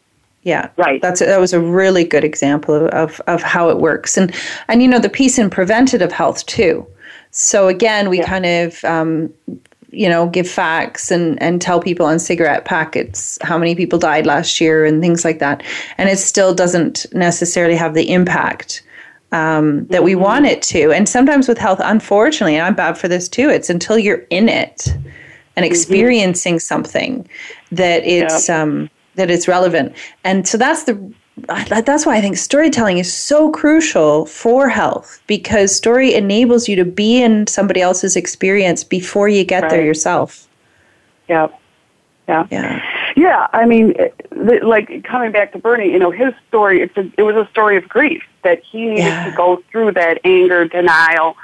Yeah, 0.42 0.70
right. 0.76 1.02
That's 1.02 1.20
that 1.20 1.40
was 1.40 1.52
a 1.52 1.60
really 1.60 2.04
good 2.04 2.24
example 2.24 2.88
of 2.88 3.20
of 3.26 3.42
how 3.42 3.68
it 3.68 3.78
works, 3.78 4.16
and 4.16 4.34
and 4.68 4.82
you 4.82 4.88
know 4.88 4.98
the 4.98 5.10
piece 5.10 5.38
in 5.38 5.50
preventative 5.50 6.12
health 6.12 6.46
too. 6.46 6.86
So 7.30 7.68
again, 7.68 8.08
we 8.08 8.18
yeah. 8.18 8.26
kind 8.26 8.46
of 8.46 8.84
um, 8.84 9.32
you 9.92 10.08
know, 10.08 10.28
give 10.28 10.48
facts 10.48 11.10
and, 11.10 11.40
and 11.42 11.60
tell 11.60 11.80
people 11.80 12.06
on 12.06 12.18
cigarette 12.18 12.64
packets 12.64 13.38
how 13.42 13.58
many 13.58 13.74
people 13.74 13.98
died 13.98 14.26
last 14.26 14.60
year 14.60 14.84
and 14.84 15.00
things 15.00 15.24
like 15.24 15.38
that. 15.40 15.62
And 15.98 16.08
it 16.08 16.18
still 16.18 16.54
doesn't 16.54 17.06
necessarily 17.12 17.74
have 17.76 17.94
the 17.94 18.10
impact 18.10 18.82
um, 19.32 19.86
that 19.86 20.04
we 20.04 20.14
want 20.14 20.46
it 20.46 20.62
to. 20.62 20.92
And 20.92 21.08
sometimes 21.08 21.48
with 21.48 21.58
health, 21.58 21.80
unfortunately, 21.82 22.56
and 22.56 22.66
I'm 22.66 22.74
bad 22.74 22.98
for 22.98 23.08
this 23.08 23.28
too, 23.28 23.48
it's 23.48 23.70
until 23.70 23.98
you're 23.98 24.24
in 24.30 24.48
it 24.48 24.86
and 24.86 25.64
mm-hmm. 25.64 25.64
experiencing 25.64 26.54
mm-hmm. 26.54 26.60
something 26.60 27.28
that 27.72 28.04
it's 28.04 28.48
yep. 28.48 28.58
um, 28.58 28.90
that 29.16 29.30
it's 29.30 29.48
relevant. 29.48 29.94
And 30.24 30.46
so 30.46 30.58
that's 30.58 30.84
the 30.84 31.12
that's 31.46 32.04
why 32.04 32.16
I 32.16 32.20
think 32.20 32.36
storytelling 32.36 32.98
is 32.98 33.12
so 33.12 33.50
crucial 33.50 34.26
for 34.26 34.68
health 34.68 35.22
because 35.26 35.74
story 35.74 36.14
enables 36.14 36.68
you 36.68 36.76
to 36.76 36.84
be 36.84 37.22
in 37.22 37.46
somebody 37.46 37.80
else's 37.80 38.16
experience 38.16 38.84
before 38.84 39.28
you 39.28 39.44
get 39.44 39.62
right. 39.62 39.70
there 39.70 39.84
yourself. 39.84 40.48
Yeah. 41.28 41.48
Yeah. 42.28 42.46
Yeah. 42.50 43.12
Yeah. 43.16 43.46
I 43.52 43.66
mean, 43.66 43.94
like 44.62 45.04
coming 45.04 45.32
back 45.32 45.52
to 45.52 45.58
Bernie, 45.58 45.90
you 45.90 45.98
know, 45.98 46.10
his 46.10 46.34
story, 46.48 46.82
it's 46.82 46.96
a, 46.96 47.10
it 47.16 47.22
was 47.22 47.36
a 47.36 47.48
story 47.50 47.76
of 47.76 47.88
grief 47.88 48.22
that 48.42 48.62
he 48.62 48.86
needed 48.86 49.04
yeah. 49.04 49.30
to 49.30 49.36
go 49.36 49.62
through 49.70 49.92
that 49.92 50.20
anger, 50.24 50.66
denial, 50.66 51.36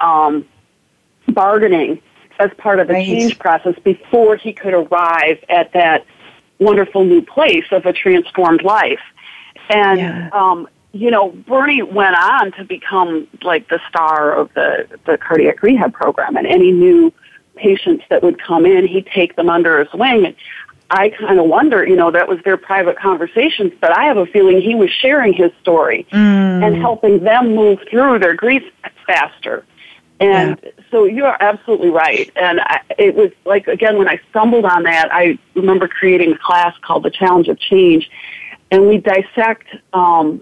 um, 0.00 0.46
bargaining 1.28 2.00
as 2.38 2.50
part 2.56 2.80
of 2.80 2.88
the 2.88 2.94
right. 2.94 3.06
change 3.06 3.38
process 3.38 3.78
before 3.84 4.36
he 4.36 4.52
could 4.52 4.72
arrive 4.72 5.44
at 5.48 5.72
that 5.72 6.06
wonderful 6.60 7.04
new 7.04 7.22
place 7.22 7.66
of 7.72 7.86
a 7.86 7.92
transformed 7.92 8.62
life. 8.62 9.00
And 9.68 10.00
yeah. 10.00 10.30
um, 10.32 10.68
you 10.92 11.10
know, 11.10 11.30
Bernie 11.30 11.82
went 11.82 12.16
on 12.16 12.52
to 12.52 12.64
become 12.64 13.28
like 13.42 13.68
the 13.68 13.80
star 13.88 14.32
of 14.32 14.52
the 14.54 14.86
the 15.06 15.18
cardiac 15.18 15.62
rehab 15.62 15.92
program, 15.92 16.36
and 16.36 16.46
any 16.46 16.72
new 16.72 17.12
patients 17.56 18.04
that 18.10 18.22
would 18.22 18.40
come 18.42 18.66
in, 18.66 18.86
he'd 18.86 19.06
take 19.06 19.36
them 19.36 19.48
under 19.48 19.78
his 19.78 19.92
wing. 19.92 20.26
And 20.26 20.36
I 20.90 21.10
kind 21.10 21.38
of 21.38 21.46
wonder, 21.46 21.86
you 21.86 21.94
know, 21.94 22.10
that 22.10 22.26
was 22.26 22.38
their 22.44 22.56
private 22.56 22.98
conversations, 22.98 23.72
but 23.80 23.96
I 23.96 24.04
have 24.06 24.16
a 24.16 24.26
feeling 24.26 24.60
he 24.60 24.74
was 24.74 24.90
sharing 24.90 25.32
his 25.32 25.52
story 25.60 26.06
mm. 26.10 26.66
and 26.66 26.76
helping 26.76 27.22
them 27.22 27.54
move 27.54 27.78
through 27.88 28.18
their 28.18 28.34
grief 28.34 28.64
faster. 29.06 29.64
And 30.18 30.60
yeah. 30.62 30.70
So 30.90 31.04
you 31.04 31.24
are 31.24 31.36
absolutely 31.40 31.90
right. 31.90 32.30
And 32.36 32.60
I, 32.60 32.80
it 32.98 33.14
was 33.14 33.30
like, 33.44 33.68
again, 33.68 33.98
when 33.98 34.08
I 34.08 34.20
stumbled 34.30 34.64
on 34.64 34.82
that, 34.84 35.08
I 35.12 35.38
remember 35.54 35.88
creating 35.88 36.32
a 36.32 36.38
class 36.38 36.74
called 36.82 37.04
The 37.04 37.10
Challenge 37.10 37.48
of 37.48 37.58
Change 37.58 38.10
and 38.70 38.86
we 38.86 38.98
dissect 38.98 39.66
um, 39.92 40.40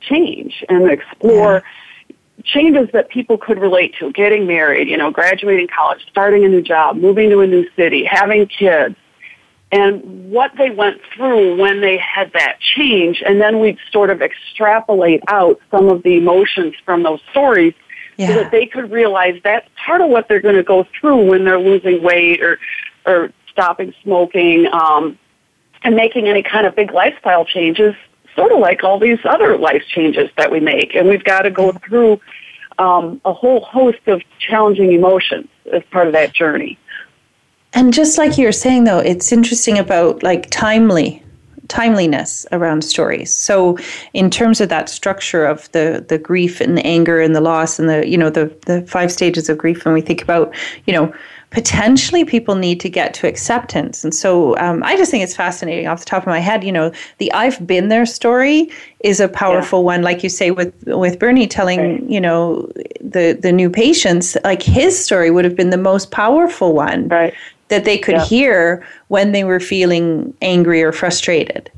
change 0.00 0.64
and 0.68 0.90
explore 0.90 1.62
yeah. 2.08 2.14
changes 2.44 2.88
that 2.92 3.10
people 3.10 3.36
could 3.36 3.58
relate 3.58 3.94
to 3.98 4.10
getting 4.12 4.46
married 4.46 4.88
you 4.88 4.96
know 4.96 5.10
graduating 5.10 5.68
college 5.68 6.00
starting 6.10 6.44
a 6.44 6.48
new 6.48 6.62
job 6.62 6.96
moving 6.96 7.30
to 7.30 7.40
a 7.40 7.46
new 7.46 7.68
city 7.76 8.04
having 8.04 8.46
kids 8.46 8.96
and 9.72 10.32
what 10.32 10.50
they 10.58 10.70
went 10.70 11.00
through 11.14 11.56
when 11.56 11.80
they 11.80 11.96
had 11.98 12.32
that 12.32 12.58
change 12.60 13.22
and 13.24 13.40
then 13.40 13.60
we'd 13.60 13.78
sort 13.92 14.10
of 14.10 14.22
extrapolate 14.22 15.22
out 15.28 15.60
some 15.70 15.88
of 15.88 16.02
the 16.02 16.16
emotions 16.16 16.74
from 16.84 17.02
those 17.02 17.20
stories 17.30 17.74
yeah. 18.20 18.28
so 18.28 18.34
that 18.34 18.50
they 18.50 18.66
could 18.66 18.90
realize 18.90 19.40
that's 19.42 19.66
part 19.86 20.02
of 20.02 20.10
what 20.10 20.28
they're 20.28 20.42
going 20.42 20.56
to 20.56 20.62
go 20.62 20.86
through 21.00 21.30
when 21.30 21.44
they're 21.44 21.58
losing 21.58 22.02
weight 22.02 22.42
or 22.42 22.58
or 23.06 23.32
stopping 23.50 23.94
smoking 24.02 24.66
um, 24.72 25.18
and 25.82 25.96
making 25.96 26.28
any 26.28 26.42
kind 26.42 26.66
of 26.66 26.76
big 26.76 26.92
lifestyle 26.92 27.46
changes, 27.46 27.94
sort 28.36 28.52
of 28.52 28.58
like 28.58 28.84
all 28.84 28.98
these 28.98 29.18
other 29.24 29.56
life 29.56 29.82
changes 29.88 30.30
that 30.36 30.52
we 30.52 30.60
make. 30.60 30.94
And 30.94 31.08
we've 31.08 31.24
got 31.24 31.42
to 31.42 31.50
go 31.50 31.72
through 31.72 32.20
um, 32.78 33.22
a 33.24 33.32
whole 33.32 33.62
host 33.62 34.06
of 34.06 34.20
challenging 34.38 34.92
emotions 34.92 35.48
as 35.72 35.82
part 35.90 36.06
of 36.06 36.12
that 36.12 36.34
journey. 36.34 36.78
And 37.72 37.94
just 37.94 38.18
like 38.18 38.36
you 38.36 38.44
were 38.44 38.52
saying, 38.52 38.84
though, 38.84 38.98
it's 38.98 39.32
interesting 39.32 39.78
about 39.78 40.22
like 40.22 40.50
timely 40.50 41.22
timeliness 41.70 42.46
around 42.52 42.82
stories. 42.84 43.32
So 43.32 43.78
in 44.12 44.28
terms 44.28 44.60
of 44.60 44.68
that 44.68 44.90
structure 44.90 45.46
of 45.46 45.70
the 45.72 46.04
the 46.06 46.18
grief 46.18 46.60
and 46.60 46.76
the 46.76 46.84
anger 46.84 47.20
and 47.20 47.34
the 47.34 47.40
loss 47.40 47.78
and 47.78 47.88
the 47.88 48.06
you 48.06 48.18
know 48.18 48.28
the 48.28 48.54
the 48.66 48.82
five 48.82 49.10
stages 49.10 49.48
of 49.48 49.56
grief 49.56 49.84
when 49.84 49.94
we 49.94 50.02
think 50.02 50.20
about 50.20 50.52
you 50.86 50.92
know 50.92 51.14
potentially 51.50 52.24
people 52.24 52.54
need 52.54 52.78
to 52.80 52.88
get 52.88 53.12
to 53.12 53.26
acceptance. 53.26 54.04
And 54.04 54.14
so 54.14 54.56
um, 54.58 54.82
I 54.84 54.96
just 54.96 55.10
think 55.10 55.24
it's 55.24 55.34
fascinating 55.34 55.86
off 55.88 55.98
the 56.00 56.04
top 56.04 56.22
of 56.22 56.28
my 56.28 56.38
head. 56.38 56.62
You 56.62 56.72
know, 56.72 56.92
the 57.18 57.32
I've 57.32 57.64
been 57.66 57.88
there 57.88 58.06
story 58.06 58.70
is 59.00 59.20
a 59.20 59.28
powerful 59.28 59.80
yeah. 59.80 59.86
one, 59.86 60.02
like 60.02 60.22
you 60.22 60.28
say 60.28 60.50
with 60.50 60.74
with 60.86 61.18
Bernie 61.18 61.46
telling 61.46 61.80
right. 61.80 62.10
you 62.10 62.20
know 62.20 62.70
the 63.00 63.38
the 63.40 63.52
new 63.52 63.70
patients, 63.70 64.36
like 64.44 64.62
his 64.62 65.02
story 65.02 65.30
would 65.30 65.44
have 65.44 65.56
been 65.56 65.70
the 65.70 65.78
most 65.78 66.10
powerful 66.10 66.72
one. 66.72 67.08
Right. 67.08 67.34
That 67.70 67.84
they 67.84 67.96
could 67.98 68.16
Yeah. 68.16 68.24
hear 68.24 68.86
when 69.08 69.32
they 69.32 69.44
were 69.44 69.60
feeling 69.60 70.34
angry 70.42 70.82
or 70.82 70.92
frustrated 70.92 71.70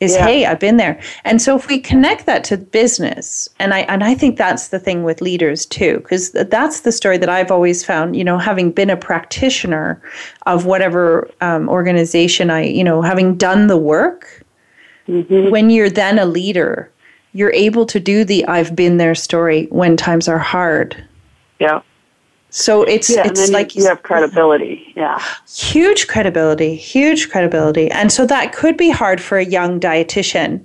is 0.00 0.14
Yeah. 0.14 0.26
hey 0.26 0.44
i've 0.46 0.60
been 0.60 0.76
there 0.76 0.98
and 1.24 1.40
so 1.40 1.56
if 1.56 1.68
we 1.68 1.78
connect 1.80 2.26
that 2.26 2.44
to 2.44 2.58
business 2.58 3.48
and 3.58 3.72
i 3.72 3.80
and 3.92 4.04
i 4.04 4.14
think 4.14 4.36
that's 4.36 4.68
the 4.68 4.78
thing 4.78 5.04
with 5.04 5.22
leaders 5.22 5.64
too 5.64 5.98
because 6.00 6.32
that's 6.32 6.80
the 6.80 6.92
story 6.92 7.16
that 7.16 7.30
i've 7.30 7.50
always 7.50 7.82
found 7.82 8.14
you 8.14 8.22
know 8.22 8.36
having 8.36 8.70
been 8.70 8.90
a 8.90 8.96
practitioner 8.96 9.98
of 10.44 10.66
whatever 10.66 11.30
um, 11.40 11.66
organization 11.70 12.50
i 12.50 12.62
you 12.62 12.84
know 12.84 13.00
having 13.00 13.36
done 13.36 13.68
the 13.68 13.78
work 13.78 14.42
Mm-hmm. 15.08 15.50
when 15.50 15.70
you're 15.70 15.88
then 15.88 16.18
a 16.18 16.26
leader 16.26 16.90
you're 17.32 17.52
able 17.52 17.86
to 17.86 18.00
do 18.00 18.24
the 18.24 18.44
i've 18.48 18.74
been 18.74 18.96
there 18.96 19.14
story 19.14 19.66
when 19.70 19.96
times 19.96 20.26
are 20.28 20.38
hard 20.54 20.96
Yeah. 21.60 21.80
So 22.56 22.82
it's 22.84 23.10
Yeah. 23.10 23.26
it's 23.26 23.50
like 23.50 23.74
you, 23.76 23.82
you 23.82 23.88
have 23.88 24.02
credibility. 24.02 24.92
Yeah. 24.96 25.20
huge 25.46 26.06
credibility, 26.08 26.74
huge 26.74 27.28
credibility. 27.30 27.90
And 27.90 28.10
so 28.10 28.24
that 28.26 28.54
could 28.54 28.76
be 28.78 28.88
hard 28.88 29.20
for 29.20 29.36
a 29.36 29.44
young 29.44 29.78
dietitian 29.78 30.64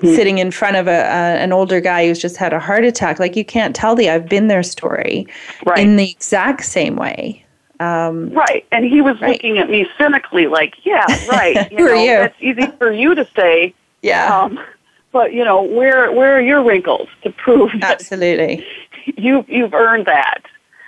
sitting 0.00 0.38
in 0.38 0.50
front 0.50 0.76
of 0.76 0.88
a, 0.88 0.90
a 1.02 1.20
an 1.44 1.52
older 1.52 1.80
guy 1.80 2.06
who's 2.06 2.18
just 2.18 2.36
had 2.36 2.52
a 2.52 2.58
heart 2.58 2.84
attack. 2.84 3.20
Like 3.20 3.36
you 3.36 3.44
can't 3.44 3.76
tell 3.76 3.94
the 3.94 4.10
I've 4.10 4.28
been 4.28 4.48
there 4.48 4.62
story 4.64 5.26
Right. 5.64 5.78
in 5.78 5.94
the 5.96 6.10
exact 6.10 6.64
same 6.64 6.96
way. 6.96 7.44
Right. 7.80 8.64
And 8.72 8.84
he 8.84 9.00
was 9.00 9.20
Right. 9.20 9.32
looking 9.34 9.58
at 9.58 9.68
me 9.70 9.86
cynically, 9.98 10.46
like, 10.48 10.74
yeah, 10.84 11.04
right. 11.28 11.70
Who 11.78 11.84
are 11.86 11.94
know, 11.94 12.02
you? 12.02 12.18
It's 12.22 12.36
easy 12.40 12.66
for 12.78 12.90
you 12.90 13.14
to 13.14 13.26
say. 13.36 13.74
Yeah. 14.02 14.36
Um, 14.36 14.58
but 15.12 15.32
you 15.32 15.44
know, 15.44 15.62
where 15.62 16.10
where 16.10 16.36
are 16.36 16.40
your 16.40 16.62
wrinkles 16.64 17.08
to 17.22 17.30
prove 17.30 17.70
that 17.80 18.00
Absolutely. 18.00 18.66
you 19.16 19.44
you've 19.48 19.74
earned 19.74 20.06
that? 20.06 20.40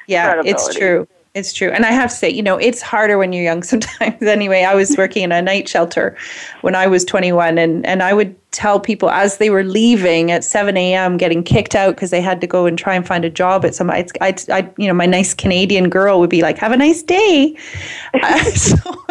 Yeah, 0.06 0.42
it's 0.44 0.74
true. 0.74 1.08
It's 1.34 1.52
true. 1.52 1.68
And 1.68 1.84
I 1.84 1.92
have 1.92 2.08
to 2.08 2.16
say, 2.16 2.30
you 2.30 2.42
know, 2.42 2.56
it's 2.56 2.80
harder 2.80 3.18
when 3.18 3.30
you're 3.34 3.44
young 3.44 3.62
sometimes. 3.72 4.22
anyway, 4.22 4.62
I 4.62 4.74
was 4.74 4.96
working 4.96 5.22
in 5.22 5.32
a 5.32 5.42
night 5.42 5.68
shelter 5.68 6.16
when 6.62 6.74
I 6.74 6.86
was 6.86 7.04
21, 7.04 7.58
and, 7.58 7.84
and 7.84 8.02
I 8.02 8.14
would 8.14 8.34
tell 8.52 8.80
people 8.80 9.10
as 9.10 9.36
they 9.36 9.50
were 9.50 9.62
leaving 9.62 10.30
at 10.30 10.44
7 10.44 10.74
a.m., 10.78 11.18
getting 11.18 11.42
kicked 11.42 11.74
out 11.74 11.94
because 11.94 12.08
they 12.08 12.22
had 12.22 12.40
to 12.40 12.46
go 12.46 12.64
and 12.64 12.78
try 12.78 12.94
and 12.94 13.06
find 13.06 13.22
a 13.22 13.28
job 13.28 13.66
at 13.66 13.74
some, 13.74 13.90
I'd, 13.90 14.08
I'd, 14.22 14.48
I'd, 14.48 14.72
you 14.78 14.86
know, 14.88 14.94
my 14.94 15.04
nice 15.04 15.34
Canadian 15.34 15.90
girl 15.90 16.20
would 16.20 16.30
be 16.30 16.40
like, 16.40 16.56
have 16.56 16.72
a 16.72 16.76
nice 16.78 17.02
day. 17.02 17.54
Uh, 18.14 18.44
so- 18.54 19.04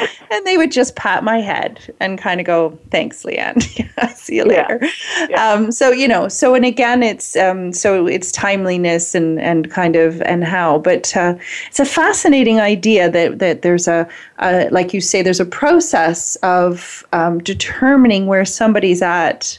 and 0.30 0.46
they 0.46 0.56
would 0.56 0.72
just 0.72 0.96
pat 0.96 1.22
my 1.24 1.38
head 1.40 1.80
and 2.00 2.18
kind 2.18 2.40
of 2.40 2.46
go, 2.46 2.78
"Thanks, 2.90 3.24
Leanne. 3.24 3.62
See 4.16 4.36
you 4.36 4.44
later." 4.44 4.80
Yeah. 5.28 5.52
Um, 5.52 5.70
so 5.72 5.90
you 5.90 6.08
know, 6.08 6.28
so 6.28 6.54
and 6.54 6.64
again, 6.64 7.02
it's 7.02 7.36
um, 7.36 7.72
so 7.72 8.06
it's 8.06 8.32
timeliness 8.32 9.14
and 9.14 9.40
and 9.40 9.70
kind 9.70 9.96
of 9.96 10.20
and 10.22 10.44
how, 10.44 10.78
but 10.78 11.14
uh, 11.16 11.34
it's 11.68 11.80
a 11.80 11.84
fascinating 11.84 12.60
idea 12.60 13.10
that 13.10 13.38
that 13.38 13.62
there's 13.62 13.86
a, 13.88 14.08
a 14.38 14.68
like 14.70 14.94
you 14.94 15.00
say, 15.00 15.22
there's 15.22 15.40
a 15.40 15.44
process 15.46 16.36
of 16.36 17.04
um, 17.12 17.38
determining 17.40 18.26
where 18.26 18.44
somebody's 18.44 19.02
at 19.02 19.58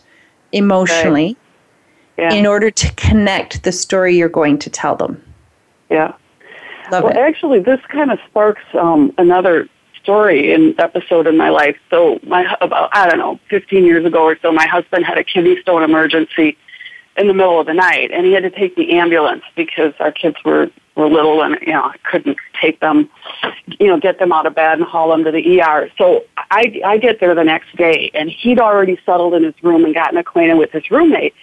emotionally 0.51 1.35
Yeah. 2.17 2.33
in 2.33 2.45
order 2.45 2.69
to 2.71 2.91
connect 2.93 3.63
the 3.63 3.71
story 3.71 4.15
you're 4.15 4.29
going 4.29 4.57
to 4.59 4.69
tell 4.69 4.95
them. 4.95 5.21
yeah. 5.89 6.13
Love 6.91 7.03
Well, 7.05 7.13
it. 7.13 7.17
actually, 7.17 7.59
this 7.59 7.79
kind 7.89 8.11
of 8.11 8.19
sparks 8.29 8.61
um, 8.79 9.13
another 9.17 9.67
story 10.03 10.53
and 10.53 10.79
episode 10.79 11.27
in 11.27 11.37
my 11.37 11.49
life. 11.49 11.77
So, 11.89 12.19
my 12.23 12.55
about 12.61 12.89
I 12.93 13.09
don't 13.09 13.19
know, 13.19 13.39
15 13.49 13.85
years 13.85 14.05
ago 14.05 14.23
or 14.23 14.37
so, 14.41 14.51
my 14.51 14.67
husband 14.67 15.05
had 15.05 15.17
a 15.17 15.23
kidney 15.23 15.59
stone 15.61 15.83
emergency 15.83 16.57
in 17.17 17.27
the 17.27 17.33
middle 17.33 17.59
of 17.59 17.67
the 17.67 17.73
night, 17.73 18.11
and 18.11 18.25
he 18.25 18.33
had 18.33 18.43
to 18.43 18.49
take 18.49 18.75
the 18.75 18.93
ambulance 18.93 19.43
because 19.55 19.93
our 19.99 20.11
kids 20.11 20.37
were 20.43 20.69
were 20.95 21.07
little, 21.07 21.41
and 21.41 21.57
you 21.61 21.73
know, 21.73 21.83
I 21.83 21.97
couldn't 22.09 22.37
take 22.61 22.79
them, 22.79 23.09
you 23.79 23.87
know, 23.87 23.99
get 23.99 24.19
them 24.19 24.31
out 24.31 24.45
of 24.45 24.53
bed 24.53 24.77
and 24.77 24.83
haul 24.83 25.09
them 25.09 25.23
to 25.23 25.31
the 25.31 25.61
ER. 25.61 25.89
So 25.97 26.23
I 26.51 26.81
I 26.85 26.97
get 26.97 27.19
there 27.19 27.33
the 27.33 27.43
next 27.43 27.75
day, 27.75 28.11
and 28.13 28.29
he'd 28.29 28.59
already 28.59 28.99
settled 29.05 29.33
in 29.33 29.43
his 29.43 29.55
room 29.63 29.85
and 29.85 29.93
gotten 29.93 30.17
acquainted 30.17 30.57
with 30.57 30.71
his 30.71 30.89
roommate, 30.91 31.33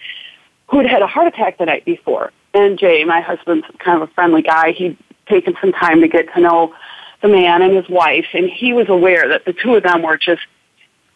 who'd 0.69 0.85
had 0.85 1.01
a 1.01 1.07
heart 1.07 1.27
attack 1.27 1.57
the 1.57 1.65
night 1.65 1.85
before. 1.85 2.31
And 2.53 2.77
Jay, 2.77 3.03
my 3.05 3.21
husband's 3.21 3.65
kind 3.79 4.01
of 4.01 4.09
a 4.09 4.13
friendly 4.13 4.41
guy. 4.41 4.71
He'd 4.71 4.97
taken 5.27 5.55
some 5.61 5.71
time 5.71 6.01
to 6.01 6.07
get 6.07 6.33
to 6.33 6.41
know 6.41 6.73
the 7.21 7.27
man 7.27 7.61
and 7.61 7.75
his 7.75 7.87
wife, 7.89 8.27
and 8.33 8.49
he 8.49 8.73
was 8.73 8.89
aware 8.89 9.27
that 9.29 9.45
the 9.45 9.53
two 9.53 9.75
of 9.75 9.83
them 9.83 10.01
were 10.01 10.17
just 10.17 10.41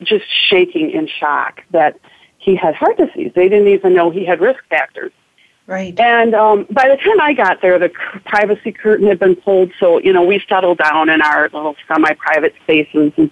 just 0.02 0.26
shaking 0.50 0.92
in 0.92 1.08
shock 1.08 1.62
that 1.72 1.98
he 2.38 2.56
had 2.56 2.76
heart 2.76 2.98
disease. 2.98 3.32
They 3.34 3.50
didn't 3.50 3.70
even 3.70 3.94
know 3.94 4.12
he 4.12 4.26
had 4.26 4.42
risk 4.42 4.60
factors. 4.70 5.12
Right. 5.68 6.00
And 6.00 6.36
um, 6.36 6.68
by 6.70 6.88
the 6.88 6.96
time 6.98 7.20
I 7.20 7.34
got 7.34 7.60
there, 7.60 7.80
the 7.80 7.90
privacy 8.26 8.72
curtain 8.72 9.08
had 9.08 9.18
been 9.18 9.36
pulled, 9.36 9.72
so 9.80 10.00
you 10.00 10.14
know 10.14 10.24
we 10.24 10.44
settled 10.48 10.78
down 10.78 11.10
in 11.10 11.24
our 11.24 11.44
little 11.46 11.76
semi-private 11.88 12.54
spaces, 12.62 13.14
and 13.18 13.32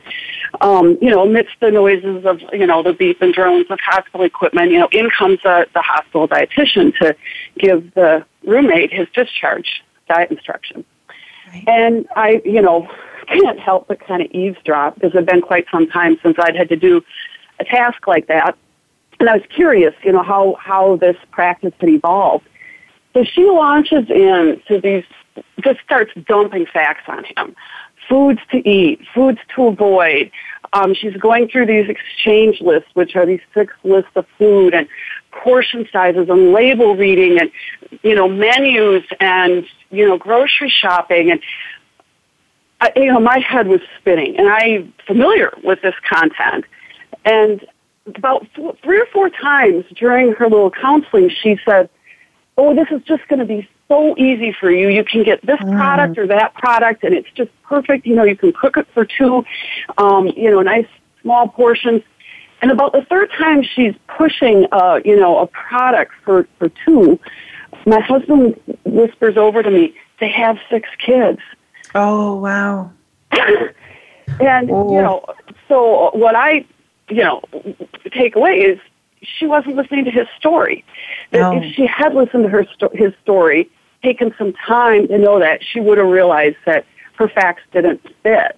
um, 0.59 0.97
you 0.99 1.11
know 1.11 1.21
amidst 1.21 1.53
the 1.61 1.69
noises 1.69 2.25
of 2.25 2.41
you 2.51 2.65
know 2.65 2.81
the 2.81 2.93
beep 2.93 3.21
and 3.21 3.35
drones 3.35 3.67
of 3.69 3.79
hospital 3.79 4.23
equipment, 4.23 4.71
you 4.71 4.79
know 4.79 4.89
in 4.91 5.11
comes 5.11 5.39
the, 5.43 5.67
the 5.75 5.81
hospital 5.83 6.27
dietitian 6.27 6.97
to 6.97 7.15
give 7.59 7.93
the 7.93 8.25
roommate 8.47 8.91
his 8.91 9.07
discharge 9.13 9.83
diet 10.09 10.31
instructions. 10.31 10.85
And 11.67 12.07
I, 12.15 12.41
you 12.45 12.61
know, 12.61 12.89
can't 13.27 13.59
help 13.59 13.87
but 13.87 13.99
kind 13.99 14.21
of 14.21 14.31
eavesdrop 14.31 14.95
because 14.95 15.11
it's 15.15 15.29
been 15.29 15.41
quite 15.41 15.65
some 15.71 15.87
time 15.87 16.17
since 16.21 16.37
I'd 16.39 16.55
had 16.55 16.69
to 16.69 16.75
do 16.75 17.03
a 17.59 17.63
task 17.63 18.07
like 18.07 18.27
that. 18.27 18.57
And 19.19 19.29
I 19.29 19.37
was 19.37 19.45
curious, 19.49 19.93
you 20.03 20.11
know, 20.11 20.23
how, 20.23 20.55
how 20.59 20.97
this 20.97 21.15
practice 21.31 21.73
had 21.79 21.89
evolved. 21.89 22.47
So 23.13 23.23
she 23.23 23.45
launches 23.45 24.09
in 24.09 24.59
into 24.69 24.81
these, 24.81 25.05
just 25.63 25.79
starts 25.81 26.11
dumping 26.27 26.65
facts 26.65 27.03
on 27.07 27.23
him. 27.23 27.55
Foods 28.09 28.41
to 28.51 28.67
eat, 28.67 28.99
foods 29.13 29.39
to 29.55 29.67
avoid. 29.67 30.31
Um, 30.73 30.93
she's 30.93 31.15
going 31.15 31.47
through 31.47 31.67
these 31.67 31.87
exchange 31.87 32.59
lists, 32.59 32.89
which 32.95 33.15
are 33.15 33.25
these 33.25 33.39
six 33.53 33.73
lists 33.83 34.11
of 34.15 34.25
food 34.37 34.73
and 34.73 34.87
portion 35.43 35.87
sizes 35.91 36.29
and 36.29 36.53
label 36.53 36.95
reading 36.95 37.39
and, 37.39 37.51
you 38.03 38.15
know, 38.15 38.27
menus 38.27 39.03
and, 39.19 39.65
you 39.91 40.07
know, 40.07 40.17
grocery 40.17 40.69
shopping. 40.69 41.31
And, 41.31 41.41
I, 42.81 42.91
you 42.95 43.11
know, 43.11 43.19
my 43.19 43.39
head 43.39 43.67
was 43.67 43.81
spinning 43.99 44.37
and 44.37 44.47
I'm 44.47 44.93
familiar 45.07 45.53
with 45.63 45.81
this 45.81 45.95
content. 46.07 46.65
And 47.25 47.65
about 48.05 48.47
four, 48.55 48.75
three 48.83 48.99
or 48.99 49.05
four 49.07 49.29
times 49.29 49.85
during 49.95 50.33
her 50.33 50.49
little 50.49 50.71
counseling, 50.71 51.29
she 51.29 51.57
said, 51.65 51.89
oh, 52.57 52.75
this 52.75 52.87
is 52.91 53.01
just 53.03 53.27
going 53.27 53.39
to 53.39 53.45
be 53.45 53.67
so 53.87 54.15
easy 54.17 54.55
for 54.59 54.69
you. 54.69 54.89
You 54.89 55.03
can 55.03 55.23
get 55.23 55.45
this 55.45 55.59
product 55.59 56.17
or 56.17 56.27
that 56.27 56.53
product, 56.55 57.03
and 57.03 57.13
it's 57.13 57.29
just 57.35 57.49
perfect. 57.63 58.05
You 58.05 58.15
know, 58.15 58.23
you 58.23 58.35
can 58.35 58.53
cook 58.53 58.77
it 58.77 58.87
for 58.93 59.05
two, 59.05 59.43
um, 59.97 60.27
you 60.27 60.51
know, 60.51 60.61
nice 60.61 60.87
small 61.21 61.47
portions. 61.47 62.01
And 62.63 62.71
about 62.71 62.93
the 62.93 63.01
third 63.09 63.29
time 63.37 63.61
she's 63.61 63.93
pushing, 64.07 64.67
uh, 64.71 65.01
you 65.03 65.17
know, 65.19 65.37
a 65.39 65.47
product 65.47 66.13
for, 66.23 66.47
for 66.57 66.69
two, 66.85 67.19
my 67.85 67.99
husband 67.99 68.57
whispers 68.85 69.35
over 69.35 69.61
to 69.61 69.69
me, 69.69 69.93
they 70.21 70.29
have 70.31 70.57
six 70.69 70.87
kids. 71.05 71.39
Oh 71.93 72.35
wow. 72.37 72.91
And, 74.39 74.71
Oh. 74.71 74.95
you 74.95 75.01
know, 75.01 75.25
so 75.67 76.09
what 76.13 76.33
I, 76.35 76.65
you 77.09 77.21
know, 77.23 77.41
take 78.13 78.37
away 78.37 78.53
is 78.61 78.79
she 79.21 79.45
wasn't 79.45 79.75
listening 79.75 80.05
to 80.05 80.11
his 80.11 80.27
story. 80.39 80.85
That 81.31 81.39
No. 81.41 81.61
If 81.61 81.75
she 81.75 81.85
had 81.85 82.15
listened 82.15 82.43
to 82.43 82.49
her 82.49 82.65
sto- 82.73 82.89
his 82.93 83.11
story, 83.21 83.69
taken 84.01 84.33
some 84.37 84.53
time 84.65 85.09
to 85.09 85.17
know 85.17 85.39
that, 85.39 85.61
she 85.61 85.81
would 85.81 85.97
have 85.97 86.07
realized 86.07 86.55
that 86.65 86.85
her 87.15 87.27
facts 87.27 87.61
didn't 87.73 88.01
fit 88.23 88.57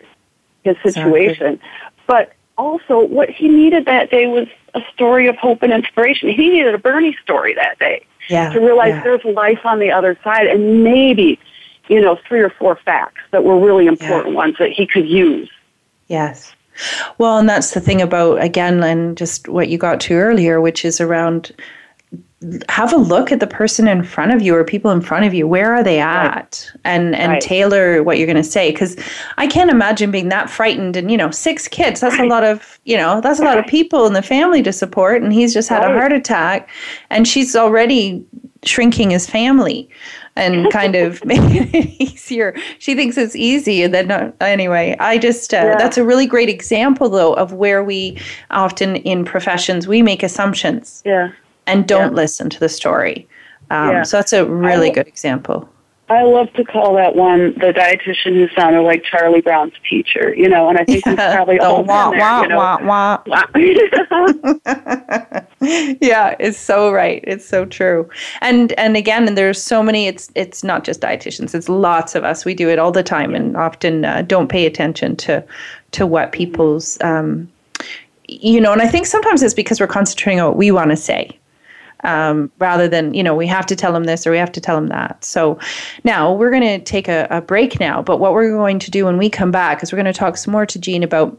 his 0.63 0.76
Exactly. 0.86 0.91
situation. 0.94 1.60
But 2.06 2.34
also, 2.58 3.06
what 3.06 3.30
he 3.30 3.48
needed 3.48 3.86
that 3.86 4.10
day 4.12 4.28
was 4.28 4.48
a 4.74 4.82
story 4.94 5.28
of 5.28 5.36
hope 5.38 5.63
and 5.63 5.74
inspiration. 5.74 6.30
He 6.30 6.50
needed 6.50 6.74
a 6.74 6.78
Bernie 6.78 7.18
story 7.24 7.54
that 7.56 7.80
day 7.80 8.06
Yeah. 8.30 8.52
to 8.52 8.60
realize 8.60 8.89
yeah. 8.89 9.04
there's 9.04 9.24
life 9.26 9.65
on 9.65 9.80
the 9.80 9.91
other 9.91 10.18
side, 10.24 10.48
and 10.48 10.84
maybe, 10.84 11.39
you 11.88 12.02
know, 12.02 12.18
three 12.28 12.41
or 12.41 12.50
four 12.50 12.76
facts 12.76 13.22
that 13.32 13.44
were 13.44 13.60
really 13.60 13.86
important 13.88 14.36
ones 14.36 14.56
that 14.60 14.72
he 14.72 14.86
could 14.86 15.08
use. 15.08 15.50
Yes. 16.08 16.54
Well, 17.18 17.38
and 17.38 17.48
that's 17.48 17.72
the 17.72 17.80
thing 17.80 18.02
about, 18.02 18.41
again, 18.41 18.84
and 18.84 19.18
just 19.18 19.48
what 19.48 19.70
you 19.70 19.78
got 19.78 20.02
to 20.02 20.13
earlier, 20.15 20.60
which 20.60 20.84
is 20.84 21.00
around 21.00 21.52
have 22.69 22.91
a 22.93 22.98
look 22.98 23.32
at 23.32 23.39
the 23.39 23.48
person 23.48 23.88
in 23.88 24.04
front 24.04 24.34
of 24.34 24.41
you 24.41 24.54
or 24.56 24.63
people 24.63 24.91
in 24.91 25.02
front 25.02 25.26
of 25.26 25.34
you. 25.34 25.48
Where 25.48 25.74
are 25.74 25.84
they 25.84 26.00
at? 26.00 26.69
And 26.84 27.15
and 27.15 27.32
Right. 27.34 27.41
tailor 27.41 28.04
what 28.04 28.17
you're 28.17 28.28
going 28.28 28.36
to 28.36 28.43
say. 28.43 28.71
Because 28.71 28.95
I 29.38 29.48
can't 29.48 29.71
imagine 29.71 30.12
being 30.12 30.30
that 30.30 30.50
frightened. 30.50 30.95
And, 30.98 31.10
you 31.10 31.17
know, 31.17 31.32
six 31.32 31.67
kids, 31.67 32.02
that's 32.02 32.19
a 32.19 32.26
lot 32.26 32.43
of, 32.43 32.78
you 32.84 32.98
know, 32.98 33.21
that's 33.21 33.39
a 33.39 33.43
lot 33.43 33.58
of 33.58 33.65
people 33.65 34.06
in 34.06 34.13
the 34.13 34.21
family 34.21 34.62
to 34.63 34.74
support. 34.74 35.21
And 35.24 35.32
he's 35.34 35.54
just 35.54 35.69
had 35.69 35.84
a 35.84 35.88
heart 35.88 36.12
attack 36.12 36.69
and 37.10 37.28
she's 37.28 37.56
already 37.56 38.24
shrinking 38.63 39.12
his 39.12 39.28
family 39.30 39.88
and 40.36 40.69
kind 40.71 40.95
of 40.95 41.24
making 41.26 41.69
it 41.74 41.86
easier. 42.02 42.54
She 42.80 42.95
thinks 42.95 43.17
it's 43.17 43.36
easy, 43.36 43.84
and 43.84 43.93
then 43.93 44.12
uh, 44.12 44.32
anyway, 44.41 44.95
I 45.00 45.17
just 45.17 45.54
uh, 45.54 45.58
Yeah. 45.63 45.76
that's 45.78 45.98
a 45.98 46.04
really 46.04 46.26
great 46.28 46.50
example 46.50 47.08
though 47.08 47.34
of 47.34 47.54
where 47.54 47.84
we 47.84 48.19
often 48.52 48.98
in 48.98 49.24
professions 49.24 49.88
we 49.88 50.02
make 50.02 50.21
assumptions 50.24 51.02
Yeah. 51.06 51.30
And 51.67 51.88
don't 51.88 52.13
listen 52.13 52.49
to 52.49 52.60
the 52.60 52.69
story. 52.69 53.28
Um, 53.71 53.89
Yeah. 53.91 54.04
So 54.04 54.17
that's 54.17 54.34
a 54.34 54.45
really 54.45 54.89
I- 54.89 54.93
good 54.93 55.08
example. 55.08 55.69
I 56.08 56.21
love 56.21 56.54
to 56.54 56.63
call 56.63 56.93
that 56.97 57.15
one 57.15 57.56
the 57.56 57.73
dietitian 57.73 58.36
who 58.36 58.47
sounded 58.56 58.84
like 58.84 59.04
Charlie 59.04 59.41
Brown's 59.41 59.73
teacher, 59.89 60.36
you 60.38 60.47
know, 60.47 60.69
and 60.69 60.78
I 60.78 60.86
think 60.86 61.04
we've 61.04 61.15
probably 61.15 61.58
all 61.58 61.84
wah, 61.84 62.12
been 62.12 62.19
there, 62.19 62.28
wah, 62.28 62.41
you 62.43 62.47
know. 62.49 62.58
wah, 62.58 62.78
wah. 63.25 63.43
yeah, 66.01 66.36
it's 66.39 66.60
so 66.60 66.91
right. 66.91 67.23
It's 67.25 67.47
so 67.47 67.65
true. 67.65 68.08
And 68.41 68.71
and 68.73 68.95
again, 68.95 69.28
and 69.28 69.36
there's 69.36 69.60
so 69.60 69.82
many. 69.82 70.06
It's 70.06 70.30
it's 70.36 70.63
not 70.63 70.84
just 70.84 71.01
dietitians. 71.01 71.56
It's 71.56 71.69
lots 71.69 72.13
of 72.13 72.23
us. 72.23 72.45
We 72.45 72.54
do 72.54 72.69
it 72.69 72.78
all 72.78 72.91
the 72.91 73.01
time, 73.01 73.34
and 73.34 73.58
often 73.58 74.06
uh, 74.06 74.21
don't 74.21 74.47
pay 74.47 74.67
attention 74.67 75.15
to 75.17 75.43
to 75.93 76.06
what 76.06 76.32
people's 76.32 77.01
um, 77.01 77.51
you 78.28 78.62
know. 78.62 78.73
And 78.73 78.82
I 78.84 78.88
think 78.88 79.08
sometimes 79.08 79.41
it's 79.41 79.56
because 79.56 79.80
we're 79.80 79.88
concentrating 79.88 80.39
on 80.39 80.49
what 80.49 80.58
we 80.58 80.69
want 80.69 80.91
to 80.91 80.97
say 80.97 81.32
um, 82.06 82.52
rather 82.60 82.88
than, 82.88 83.13
you 83.13 83.24
know, 83.24 83.36
we 83.36 83.48
have 83.48 83.65
to 83.65 83.76
tell 83.76 83.91
them 83.91 84.06
this 84.06 84.26
or 84.26 84.32
we 84.32 84.38
have 84.38 84.52
to 84.54 84.62
tell 84.62 84.76
them 84.76 84.88
that. 84.88 85.24
So 85.24 85.60
now 86.04 86.34
we're 86.34 86.52
going 86.52 86.62
to 86.62 86.80
take 86.80 87.08
a, 87.08 87.28
a 87.30 87.41
break 87.41 87.80
now. 87.80 88.02
But 88.02 88.20
what 88.20 88.34
we're 88.34 88.52
going 88.52 88.80
to 88.80 88.91
do 88.91 89.06
when 89.06 89.18
we 89.18 89.30
come 89.30 89.52
back 89.52 89.84
is 89.84 89.91
we're 89.91 89.98
going 89.98 90.13
to 90.13 90.13
talk 90.13 90.38
some 90.38 90.52
more 90.52 90.65
to 90.65 90.80
Jean 90.80 91.04
about 91.04 91.38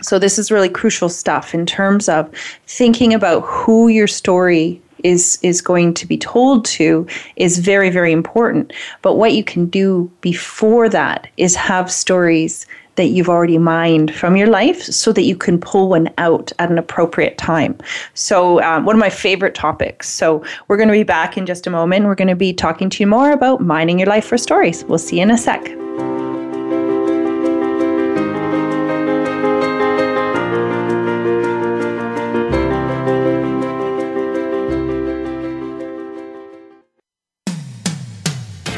so 0.00 0.18
this 0.18 0.38
is 0.38 0.50
really 0.50 0.68
crucial 0.68 1.08
stuff 1.08 1.54
in 1.54 1.66
terms 1.66 2.08
of 2.08 2.30
thinking 2.66 3.12
about 3.12 3.40
who 3.40 3.88
your 3.88 4.06
story 4.06 4.80
is 5.04 5.38
is 5.42 5.60
going 5.60 5.92
to 5.94 6.06
be 6.06 6.16
told 6.16 6.64
to 6.64 7.06
is 7.36 7.58
very 7.58 7.90
very 7.90 8.12
important. 8.12 8.72
But 9.02 9.16
what 9.16 9.32
you 9.32 9.44
can 9.44 9.66
do 9.66 10.10
before 10.20 10.88
that 10.88 11.28
is 11.36 11.56
have 11.56 11.90
stories 11.90 12.66
that 12.96 13.06
you've 13.06 13.28
already 13.28 13.58
mined 13.58 14.14
from 14.14 14.36
your 14.36 14.48
life 14.48 14.82
so 14.82 15.12
that 15.12 15.22
you 15.22 15.36
can 15.36 15.58
pull 15.58 15.88
one 15.88 16.10
out 16.18 16.52
at 16.58 16.70
an 16.70 16.78
appropriate 16.78 17.38
time. 17.38 17.76
So, 18.14 18.62
um, 18.62 18.84
one 18.84 18.96
of 18.96 19.00
my 19.00 19.10
favorite 19.10 19.54
topics. 19.54 20.08
So, 20.08 20.44
we're 20.68 20.76
going 20.76 20.88
to 20.88 20.92
be 20.92 21.02
back 21.02 21.36
in 21.36 21.46
just 21.46 21.66
a 21.66 21.70
moment. 21.70 22.06
We're 22.06 22.14
going 22.14 22.28
to 22.28 22.36
be 22.36 22.52
talking 22.52 22.90
to 22.90 23.02
you 23.02 23.06
more 23.06 23.32
about 23.32 23.60
mining 23.60 23.98
your 23.98 24.08
life 24.08 24.26
for 24.26 24.38
stories. 24.38 24.84
We'll 24.84 24.98
see 24.98 25.16
you 25.16 25.22
in 25.22 25.30
a 25.30 25.38
sec. 25.38 25.62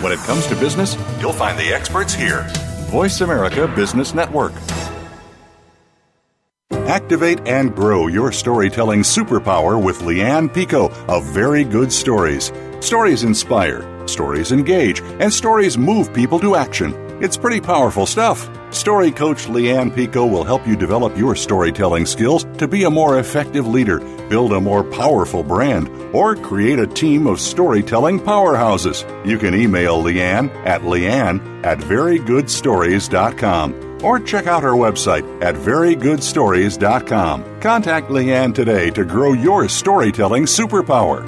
When 0.02 0.12
it 0.12 0.18
comes 0.18 0.46
to 0.48 0.56
business, 0.56 0.96
you'll 1.18 1.32
find 1.32 1.58
the 1.58 1.72
experts 1.72 2.12
here. 2.12 2.46
Voice 2.94 3.22
America 3.22 3.66
Business 3.66 4.14
Network. 4.14 4.52
Activate 6.70 7.40
and 7.44 7.74
grow 7.74 8.06
your 8.06 8.30
storytelling 8.30 9.00
superpower 9.00 9.82
with 9.82 9.98
Leanne 10.02 10.54
Pico 10.54 10.90
of 11.08 11.24
Very 11.24 11.64
Good 11.64 11.92
Stories. 11.92 12.52
Stories 12.78 13.24
inspire, 13.24 14.06
stories 14.06 14.52
engage, 14.52 15.00
and 15.18 15.32
stories 15.32 15.76
move 15.76 16.14
people 16.14 16.38
to 16.38 16.54
action. 16.54 16.92
It's 17.20 17.36
pretty 17.36 17.60
powerful 17.60 18.06
stuff. 18.06 18.48
Story 18.74 19.12
coach 19.12 19.46
Leanne 19.46 19.94
Pico 19.94 20.26
will 20.26 20.42
help 20.42 20.66
you 20.66 20.74
develop 20.74 21.16
your 21.16 21.36
storytelling 21.36 22.06
skills 22.06 22.42
to 22.58 22.66
be 22.66 22.82
a 22.82 22.90
more 22.90 23.20
effective 23.20 23.68
leader, 23.68 24.00
build 24.28 24.52
a 24.52 24.60
more 24.60 24.82
powerful 24.82 25.44
brand, 25.44 25.88
or 26.12 26.34
create 26.34 26.80
a 26.80 26.88
team 26.88 27.28
of 27.28 27.40
storytelling 27.40 28.18
powerhouses. 28.18 29.04
You 29.24 29.38
can 29.38 29.54
email 29.54 30.02
Leanne 30.02 30.50
at 30.66 30.80
leanne 30.82 31.64
at 31.64 31.78
verygoodstories.com 31.78 34.00
or 34.04 34.18
check 34.18 34.48
out 34.48 34.64
her 34.64 34.72
website 34.72 35.42
at 35.42 35.54
verygoodstories.com. 35.54 37.60
Contact 37.60 38.10
Leanne 38.10 38.54
today 38.54 38.90
to 38.90 39.04
grow 39.04 39.34
your 39.34 39.68
storytelling 39.68 40.46
superpower. 40.46 41.24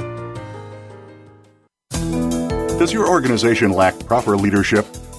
Does 2.78 2.92
your 2.92 3.08
organization 3.08 3.70
lack 3.70 3.96
proper 4.06 4.36
leadership? 4.36 4.84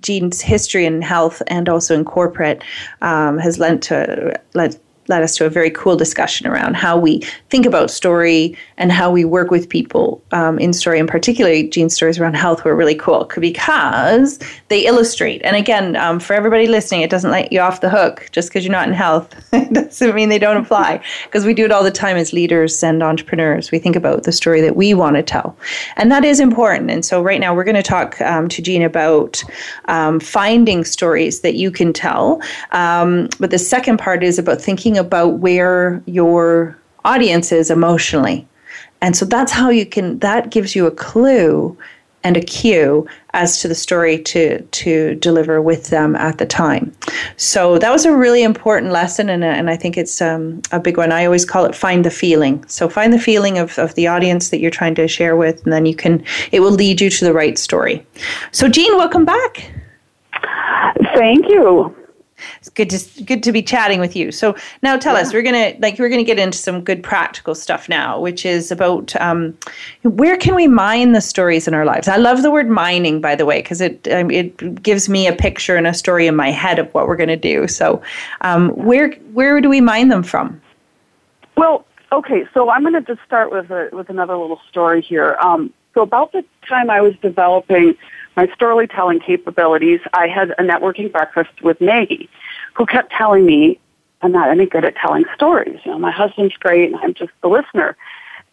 Jean's 0.00 0.42
history 0.42 0.84
in 0.84 1.00
health 1.00 1.40
and 1.46 1.66
also 1.66 1.94
in 1.94 2.04
corporate 2.04 2.62
um, 3.00 3.38
has 3.38 3.58
led 3.58 3.80
to 3.80 4.38
led 4.52 4.78
led 5.08 5.22
us 5.22 5.36
to 5.36 5.46
a 5.46 5.50
very 5.50 5.70
cool 5.70 5.96
discussion 5.96 6.46
around 6.46 6.74
how 6.74 6.96
we 6.96 7.20
think 7.50 7.66
about 7.66 7.90
story 7.90 8.56
and 8.76 8.92
how 8.92 9.10
we 9.10 9.24
work 9.24 9.50
with 9.50 9.68
people 9.68 10.22
um, 10.32 10.58
in 10.58 10.72
story, 10.72 10.98
and 10.98 11.08
particularly 11.08 11.68
Jean's 11.68 11.94
stories 11.94 12.18
around 12.18 12.34
health 12.34 12.64
were 12.64 12.76
really 12.76 12.94
cool 12.94 13.24
because 13.24 14.38
they 14.68 14.86
illustrate. 14.86 15.42
And 15.44 15.56
again, 15.56 15.96
um, 15.96 16.20
for 16.20 16.34
everybody 16.34 16.66
listening, 16.66 17.02
it 17.02 17.10
doesn't 17.10 17.30
let 17.30 17.52
you 17.52 17.60
off 17.60 17.80
the 17.80 17.90
hook 17.90 18.28
just 18.32 18.48
because 18.48 18.64
you're 18.64 18.72
not 18.72 18.88
in 18.88 18.94
health. 18.94 19.34
it 19.52 19.72
doesn't 19.72 20.14
mean 20.14 20.28
they 20.28 20.38
don't 20.38 20.56
apply 20.56 21.02
because 21.24 21.44
we 21.44 21.54
do 21.54 21.64
it 21.64 21.72
all 21.72 21.82
the 21.82 21.90
time 21.90 22.16
as 22.16 22.32
leaders 22.32 22.82
and 22.82 23.02
entrepreneurs. 23.02 23.70
We 23.70 23.78
think 23.78 23.96
about 23.96 24.24
the 24.24 24.32
story 24.32 24.60
that 24.60 24.76
we 24.76 24.94
want 24.94 25.16
to 25.16 25.22
tell, 25.22 25.56
and 25.96 26.10
that 26.10 26.24
is 26.24 26.40
important. 26.40 26.90
And 26.90 27.04
so, 27.04 27.22
right 27.22 27.40
now, 27.40 27.54
we're 27.54 27.64
going 27.64 27.74
to 27.74 27.82
talk 27.82 28.20
um, 28.20 28.48
to 28.48 28.62
Jean 28.62 28.82
about 28.82 29.42
um, 29.86 30.20
finding 30.20 30.84
stories 30.84 31.40
that 31.40 31.54
you 31.54 31.70
can 31.70 31.92
tell. 31.92 32.40
Um, 32.70 33.28
but 33.38 33.50
the 33.50 33.58
second 33.58 33.98
part 33.98 34.22
is 34.22 34.38
about 34.38 34.60
thinking 34.60 34.91
about 34.98 35.38
where 35.38 36.02
your 36.06 36.78
audience 37.04 37.52
is 37.52 37.70
emotionally. 37.70 38.46
And 39.00 39.16
so 39.16 39.24
that's 39.24 39.52
how 39.52 39.70
you 39.70 39.84
can, 39.84 40.18
that 40.20 40.50
gives 40.50 40.76
you 40.76 40.86
a 40.86 40.90
clue 40.90 41.76
and 42.24 42.36
a 42.36 42.40
cue 42.40 43.06
as 43.30 43.60
to 43.60 43.68
the 43.68 43.74
story 43.74 44.18
to 44.22 44.62
to 44.62 45.14
deliver 45.16 45.60
with 45.60 45.88
them 45.88 46.14
at 46.16 46.38
the 46.38 46.46
time. 46.46 46.92
So 47.36 47.78
that 47.78 47.90
was 47.90 48.04
a 48.04 48.16
really 48.16 48.42
important 48.42 48.92
lesson, 48.92 49.28
and, 49.28 49.44
and 49.44 49.68
I 49.68 49.76
think 49.76 49.96
it's 49.96 50.22
um, 50.22 50.62
a 50.70 50.78
big 50.78 50.96
one. 50.96 51.12
I 51.12 51.24
always 51.24 51.44
call 51.44 51.64
it 51.64 51.74
find 51.74 52.04
the 52.04 52.10
feeling. 52.10 52.64
So 52.68 52.88
find 52.88 53.12
the 53.12 53.18
feeling 53.18 53.58
of, 53.58 53.78
of 53.78 53.94
the 53.94 54.06
audience 54.06 54.50
that 54.50 54.60
you're 54.60 54.70
trying 54.70 54.94
to 54.96 55.08
share 55.08 55.36
with, 55.36 55.64
and 55.64 55.72
then 55.72 55.86
you 55.86 55.96
can 55.96 56.24
it 56.52 56.60
will 56.60 56.70
lead 56.70 57.00
you 57.00 57.10
to 57.10 57.24
the 57.24 57.32
right 57.32 57.58
story. 57.58 58.06
So 58.52 58.68
Jean, 58.68 58.96
welcome 58.96 59.24
back. 59.24 59.72
Thank 61.14 61.48
you. 61.48 61.94
It's 62.58 62.68
good 62.68 62.90
to 62.90 63.24
good 63.24 63.42
to 63.42 63.52
be 63.52 63.62
chatting 63.62 64.00
with 64.00 64.16
you. 64.16 64.32
So 64.32 64.56
now 64.82 64.96
tell 64.96 65.14
yeah. 65.14 65.22
us, 65.22 65.32
we're 65.32 65.42
gonna 65.42 65.74
like 65.78 65.98
we're 65.98 66.08
gonna 66.08 66.22
get 66.22 66.38
into 66.38 66.58
some 66.58 66.82
good 66.82 67.02
practical 67.02 67.54
stuff 67.54 67.88
now, 67.88 68.20
which 68.20 68.44
is 68.46 68.70
about 68.70 69.14
um, 69.20 69.56
where 70.02 70.36
can 70.36 70.54
we 70.54 70.66
mine 70.66 71.12
the 71.12 71.20
stories 71.20 71.68
in 71.68 71.74
our 71.74 71.84
lives. 71.84 72.08
I 72.08 72.16
love 72.16 72.42
the 72.42 72.50
word 72.50 72.68
mining, 72.68 73.20
by 73.20 73.34
the 73.34 73.46
way, 73.46 73.62
because 73.62 73.80
it 73.80 74.06
um, 74.08 74.30
it 74.30 74.82
gives 74.82 75.08
me 75.08 75.26
a 75.26 75.32
picture 75.32 75.76
and 75.76 75.86
a 75.86 75.94
story 75.94 76.26
in 76.26 76.36
my 76.36 76.50
head 76.50 76.78
of 76.78 76.92
what 76.94 77.06
we're 77.06 77.16
gonna 77.16 77.36
do. 77.36 77.66
So 77.68 78.02
um, 78.40 78.70
where 78.70 79.12
where 79.32 79.60
do 79.60 79.68
we 79.68 79.80
mine 79.80 80.08
them 80.08 80.22
from? 80.22 80.60
Well, 81.56 81.84
okay, 82.10 82.44
so 82.54 82.70
I'm 82.70 82.82
gonna 82.82 83.02
just 83.02 83.20
start 83.26 83.50
with 83.50 83.70
a, 83.70 83.88
with 83.92 84.08
another 84.08 84.36
little 84.36 84.60
story 84.68 85.00
here. 85.00 85.36
Um, 85.40 85.72
so 85.94 86.02
about 86.02 86.32
the 86.32 86.44
time 86.68 86.90
I 86.90 87.00
was 87.00 87.14
developing 87.20 87.94
my 88.36 88.48
storytelling 88.54 89.20
capabilities, 89.20 90.00
I 90.12 90.28
had 90.28 90.50
a 90.52 90.62
networking 90.62 91.10
breakfast 91.12 91.62
with 91.62 91.80
Maggie, 91.80 92.28
who 92.74 92.86
kept 92.86 93.12
telling 93.12 93.44
me 93.44 93.78
I'm 94.22 94.32
not 94.32 94.50
any 94.50 94.66
good 94.66 94.84
at 94.84 94.96
telling 94.96 95.24
stories. 95.34 95.80
You 95.84 95.92
know, 95.92 95.98
my 95.98 96.10
husband's 96.10 96.54
great, 96.56 96.92
and 96.92 96.96
I'm 96.96 97.14
just 97.14 97.32
the 97.42 97.48
listener. 97.48 97.96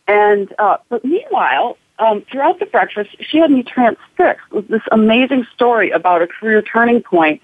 And 0.07 0.53
uh, 0.57 0.77
but 0.89 1.05
meanwhile, 1.05 1.77
um, 1.99 2.23
throughout 2.31 2.59
the 2.59 2.65
breakfast, 2.65 3.15
she 3.19 3.37
had 3.37 3.51
me 3.51 3.63
transfixed 3.63 4.51
with 4.51 4.67
this 4.67 4.81
amazing 4.91 5.45
story 5.53 5.91
about 5.91 6.21
a 6.21 6.27
career 6.27 6.61
turning 6.61 7.03
point. 7.03 7.41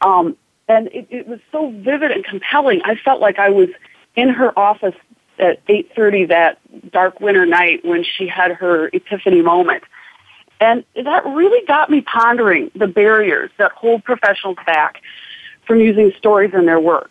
Um, 0.00 0.36
and 0.68 0.88
it, 0.88 1.06
it 1.10 1.28
was 1.28 1.40
so 1.52 1.70
vivid 1.70 2.10
and 2.10 2.24
compelling. 2.24 2.80
I 2.84 2.96
felt 2.96 3.20
like 3.20 3.38
I 3.38 3.50
was 3.50 3.68
in 4.16 4.28
her 4.30 4.56
office 4.58 4.94
at 5.38 5.64
8.30 5.66 6.28
that 6.28 6.58
dark 6.90 7.20
winter 7.20 7.46
night 7.46 7.84
when 7.84 8.04
she 8.04 8.26
had 8.26 8.52
her 8.52 8.88
epiphany 8.92 9.42
moment. 9.42 9.84
And 10.60 10.84
that 10.94 11.24
really 11.24 11.66
got 11.66 11.88
me 11.90 12.02
pondering 12.02 12.70
the 12.74 12.86
barriers 12.86 13.50
that 13.58 13.72
hold 13.72 14.04
professionals 14.04 14.58
back 14.66 15.02
from 15.66 15.80
using 15.80 16.12
stories 16.18 16.52
in 16.52 16.66
their 16.66 16.80
work. 16.80 17.10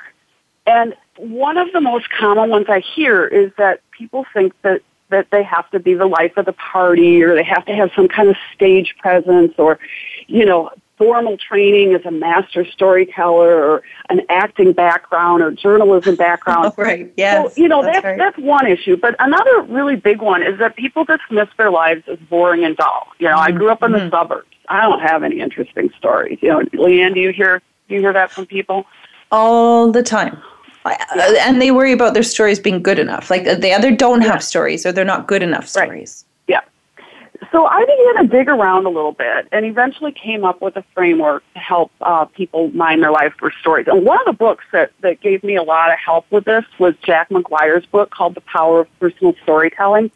And 0.67 0.95
one 1.17 1.57
of 1.57 1.71
the 1.73 1.81
most 1.81 2.09
common 2.11 2.49
ones 2.49 2.67
I 2.69 2.79
hear 2.79 3.25
is 3.25 3.51
that 3.57 3.81
people 3.91 4.25
think 4.33 4.53
that 4.61 4.81
that 5.09 5.25
they 5.31 5.41
have 5.41 5.67
to 5.71 5.79
be 5.79 5.95
the 5.95 6.05
life 6.05 6.37
of 6.37 6.45
the 6.45 6.53
party 6.53 7.23
or 7.23 7.33
they 7.33 7.43
have 7.43 7.65
to 7.65 7.73
have 7.73 7.89
some 7.95 8.07
kind 8.07 8.29
of 8.29 8.35
stage 8.53 8.95
presence 8.99 9.53
or 9.57 9.79
you 10.27 10.45
know 10.45 10.69
formal 10.99 11.37
training 11.37 11.95
as 11.95 12.05
a 12.05 12.11
master 12.11 12.63
storyteller 12.65 13.55
or 13.63 13.81
an 14.09 14.21
acting 14.29 14.73
background 14.73 15.41
or 15.41 15.49
journalism 15.51 16.15
background. 16.15 16.73
Oh, 16.77 16.83
right. 16.83 17.11
Yes. 17.17 17.55
So, 17.55 17.61
you 17.61 17.67
know, 17.69 17.81
that's, 17.81 17.95
that's, 17.95 18.05
right. 18.05 18.17
that's 18.17 18.37
one 18.37 18.67
issue. 18.67 18.97
But 18.97 19.15
another 19.19 19.61
really 19.63 19.95
big 19.95 20.21
one 20.21 20.43
is 20.43 20.59
that 20.59 20.75
people 20.75 21.05
dismiss 21.05 21.47
their 21.57 21.71
lives 21.71 22.03
as 22.07 22.19
boring 22.29 22.63
and 22.65 22.75
dull. 22.77 23.07
You 23.17 23.29
know, 23.29 23.37
I 23.37 23.49
grew 23.51 23.71
up 23.71 23.81
in 23.81 23.93
the 23.93 23.99
Mm-hmm. 23.99 24.09
suburbs. 24.11 24.45
I 24.67 24.81
don't 24.83 24.99
have 24.99 25.23
any 25.23 25.39
interesting 25.39 25.89
stories. 25.97 26.37
You 26.41 26.49
know, 26.49 26.59
Leanne, 26.83 27.13
do 27.15 27.19
you 27.21 27.31
hear 27.31 27.61
do 27.87 27.95
you 27.95 28.01
hear 28.01 28.13
that 28.13 28.29
from 28.29 28.45
people? 28.45 28.85
all 29.31 29.91
the 29.91 30.03
time. 30.03 30.37
I- 30.85 31.37
And 31.47 31.61
they 31.61 31.71
worry 31.71 31.91
about 31.93 32.13
their 32.13 32.23
stories 32.23 32.59
being 32.59 32.81
good 32.83 32.99
enough. 32.99 33.29
Like 33.29 33.43
they 33.45 33.73
either 33.73 33.91
don't 33.95 34.21
have 34.21 34.43
stories 34.43 34.85
or 34.85 34.91
they're 34.91 35.05
not 35.05 35.27
good 35.27 35.43
enough 35.43 35.67
stories. 35.67 36.23
Yeah. 36.23 36.28
So 37.51 37.65
I 37.65 37.79
began 37.81 38.23
to 38.23 38.37
dig 38.37 38.49
around 38.49 38.85
a 38.85 38.89
little 38.89 39.13
bit 39.13 39.47
and 39.51 39.65
eventually 39.65 40.11
came 40.11 40.43
up 40.43 40.61
with 40.61 40.75
a 40.75 40.83
framework 40.93 41.43
to 41.53 41.59
help 41.59 41.91
uh, 42.01 42.25
people 42.25 42.69
mind 42.71 43.01
their 43.01 43.11
life 43.11 43.33
for 43.39 43.51
stories. 43.61 43.87
And 43.87 44.05
one 44.05 44.19
of 44.19 44.25
the 44.25 44.33
books 44.33 44.65
that, 44.71 44.91
that 45.01 45.21
gave 45.21 45.43
me 45.43 45.55
a 45.55 45.63
lot 45.63 45.89
of 45.89 45.97
help 45.97 46.25
with 46.31 46.45
this 46.45 46.65
was 46.79 46.93
Jack 47.01 47.31
Maguire's 47.31 47.85
book 47.85 48.11
called 48.11 48.35
The 48.35 48.41
Power 48.41 48.81
of 48.81 48.99
Personal 48.99 49.33
Storytelling. 49.43 50.11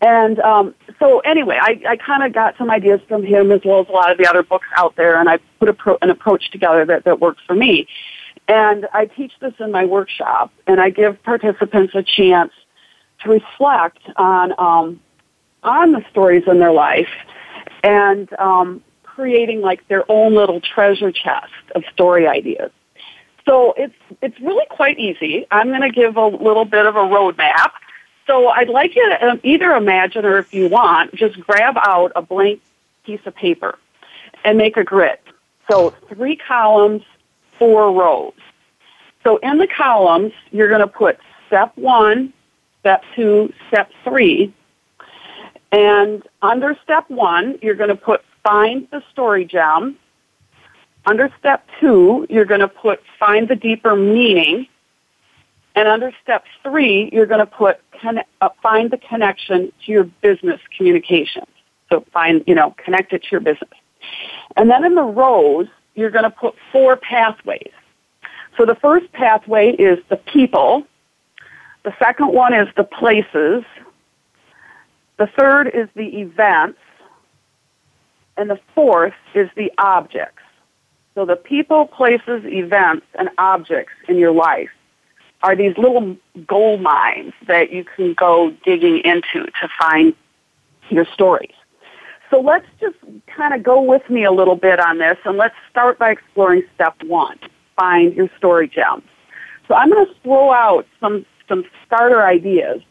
And 0.00 0.38
um, 0.40 0.74
so 0.98 1.20
anyway, 1.20 1.58
I, 1.60 1.80
I 1.88 1.96
kind 1.96 2.22
of 2.24 2.34
got 2.34 2.58
some 2.58 2.70
ideas 2.70 3.00
from 3.08 3.24
him 3.24 3.50
as 3.50 3.62
well 3.64 3.80
as 3.80 3.88
a 3.88 3.92
lot 3.92 4.10
of 4.10 4.18
the 4.18 4.26
other 4.26 4.42
books 4.42 4.66
out 4.76 4.96
there, 4.96 5.18
and 5.18 5.30
I 5.30 5.38
put 5.58 5.68
a 5.70 5.72
pro- 5.72 5.98
an 6.02 6.10
approach 6.10 6.50
together 6.50 6.84
that, 6.84 7.04
that 7.04 7.20
works 7.20 7.42
for 7.46 7.54
me. 7.54 7.86
And 8.46 8.86
I 8.92 9.06
teach 9.06 9.32
this 9.40 9.54
in 9.58 9.72
my 9.72 9.86
workshop, 9.86 10.52
and 10.66 10.78
I 10.78 10.90
give 10.90 11.22
participants 11.22 11.94
a 11.94 12.02
chance 12.02 12.52
to 13.22 13.30
reflect 13.30 14.00
on 14.16 14.52
um, 14.58 15.00
on 15.64 15.92
the 15.92 16.04
stories 16.10 16.44
in 16.46 16.58
their 16.58 16.72
life 16.72 17.08
and 17.82 18.32
um, 18.38 18.82
creating 19.02 19.60
like 19.60 19.86
their 19.88 20.10
own 20.10 20.34
little 20.34 20.60
treasure 20.60 21.12
chest 21.12 21.52
of 21.74 21.82
story 21.92 22.26
ideas. 22.26 22.70
So 23.46 23.74
it's 23.76 23.94
it's 24.22 24.40
really 24.40 24.66
quite 24.70 24.98
easy. 24.98 25.46
I'm 25.50 25.68
going 25.68 25.82
to 25.82 25.90
give 25.90 26.16
a 26.16 26.26
little 26.26 26.64
bit 26.64 26.86
of 26.86 26.96
a 26.96 27.00
roadmap. 27.00 27.72
So 28.26 28.48
I'd 28.48 28.70
like 28.70 28.96
you 28.96 29.06
to 29.10 29.26
um, 29.26 29.40
either 29.42 29.72
imagine 29.72 30.24
or 30.24 30.38
if 30.38 30.54
you 30.54 30.68
want, 30.68 31.14
just 31.14 31.38
grab 31.40 31.76
out 31.76 32.12
a 32.16 32.22
blank 32.22 32.62
piece 33.04 33.20
of 33.26 33.34
paper 33.34 33.78
and 34.44 34.56
make 34.56 34.78
a 34.78 34.84
grid. 34.84 35.18
So 35.70 35.90
three 36.08 36.36
columns, 36.36 37.02
four 37.58 37.92
rows. 37.92 38.32
So 39.24 39.36
in 39.38 39.58
the 39.58 39.66
columns, 39.66 40.32
you're 40.52 40.68
going 40.68 40.80
to 40.80 40.86
put 40.86 41.18
step 41.46 41.72
one, 41.76 42.32
step 42.80 43.02
two, 43.14 43.52
step 43.68 43.90
three. 44.04 44.52
And 45.74 46.22
under 46.40 46.78
step 46.84 47.10
one, 47.10 47.58
you're 47.60 47.74
going 47.74 47.88
to 47.88 47.96
put 47.96 48.20
find 48.44 48.86
the 48.92 49.02
story 49.10 49.44
gem. 49.44 49.96
Under 51.04 51.28
step 51.40 51.66
two, 51.80 52.28
you're 52.30 52.44
going 52.44 52.60
to 52.60 52.68
put 52.68 53.00
find 53.18 53.48
the 53.48 53.56
deeper 53.56 53.96
meaning. 53.96 54.68
And 55.74 55.88
under 55.88 56.12
step 56.22 56.44
three, 56.62 57.10
you're 57.12 57.26
going 57.26 57.40
to 57.40 57.46
put 57.46 57.80
uh, 58.40 58.48
find 58.62 58.92
the 58.92 58.98
connection 58.98 59.72
to 59.84 59.92
your 59.92 60.04
business 60.04 60.60
communications. 60.76 61.48
So 61.90 62.04
find, 62.12 62.44
you 62.46 62.54
know, 62.54 62.76
connect 62.84 63.12
it 63.12 63.24
to 63.24 63.28
your 63.32 63.40
business. 63.40 63.70
And 64.54 64.70
then 64.70 64.84
in 64.84 64.94
the 64.94 65.02
rows, 65.02 65.66
you're 65.96 66.10
going 66.10 66.22
to 66.22 66.30
put 66.30 66.54
four 66.70 66.94
pathways. 66.94 67.72
So 68.56 68.64
the 68.64 68.76
first 68.76 69.10
pathway 69.12 69.72
is 69.72 69.98
the 70.08 70.18
people. 70.18 70.86
The 71.82 71.94
second 71.98 72.28
one 72.28 72.54
is 72.54 72.68
the 72.76 72.84
places. 72.84 73.64
The 75.16 75.28
third 75.38 75.68
is 75.68 75.88
the 75.94 76.20
events. 76.20 76.78
And 78.36 78.50
the 78.50 78.58
fourth 78.74 79.14
is 79.34 79.48
the 79.56 79.70
objects. 79.78 80.42
So 81.14 81.24
the 81.24 81.36
people, 81.36 81.86
places, 81.86 82.44
events, 82.44 83.06
and 83.14 83.28
objects 83.38 83.92
in 84.08 84.18
your 84.18 84.32
life 84.32 84.70
are 85.44 85.54
these 85.54 85.76
little 85.78 86.16
gold 86.46 86.80
mines 86.80 87.32
that 87.46 87.70
you 87.70 87.84
can 87.84 88.14
go 88.14 88.50
digging 88.64 88.98
into 89.04 89.44
to 89.44 89.68
find 89.78 90.14
your 90.90 91.04
stories. 91.04 91.54
So 92.30 92.40
let's 92.40 92.66
just 92.80 92.96
kind 93.26 93.54
of 93.54 93.62
go 93.62 93.80
with 93.80 94.08
me 94.10 94.24
a 94.24 94.32
little 94.32 94.56
bit 94.56 94.80
on 94.80 94.98
this 94.98 95.18
and 95.24 95.36
let's 95.36 95.54
start 95.70 95.98
by 95.98 96.10
exploring 96.10 96.62
step 96.74 96.96
one, 97.04 97.38
find 97.76 98.14
your 98.14 98.28
story 98.36 98.66
gems. 98.66 99.04
So 99.68 99.74
I'm 99.74 99.90
going 99.90 100.06
to 100.06 100.14
throw 100.22 100.50
out 100.50 100.86
some, 100.98 101.24
some 101.48 101.64
starter 101.86 102.26
ideas. 102.26 102.82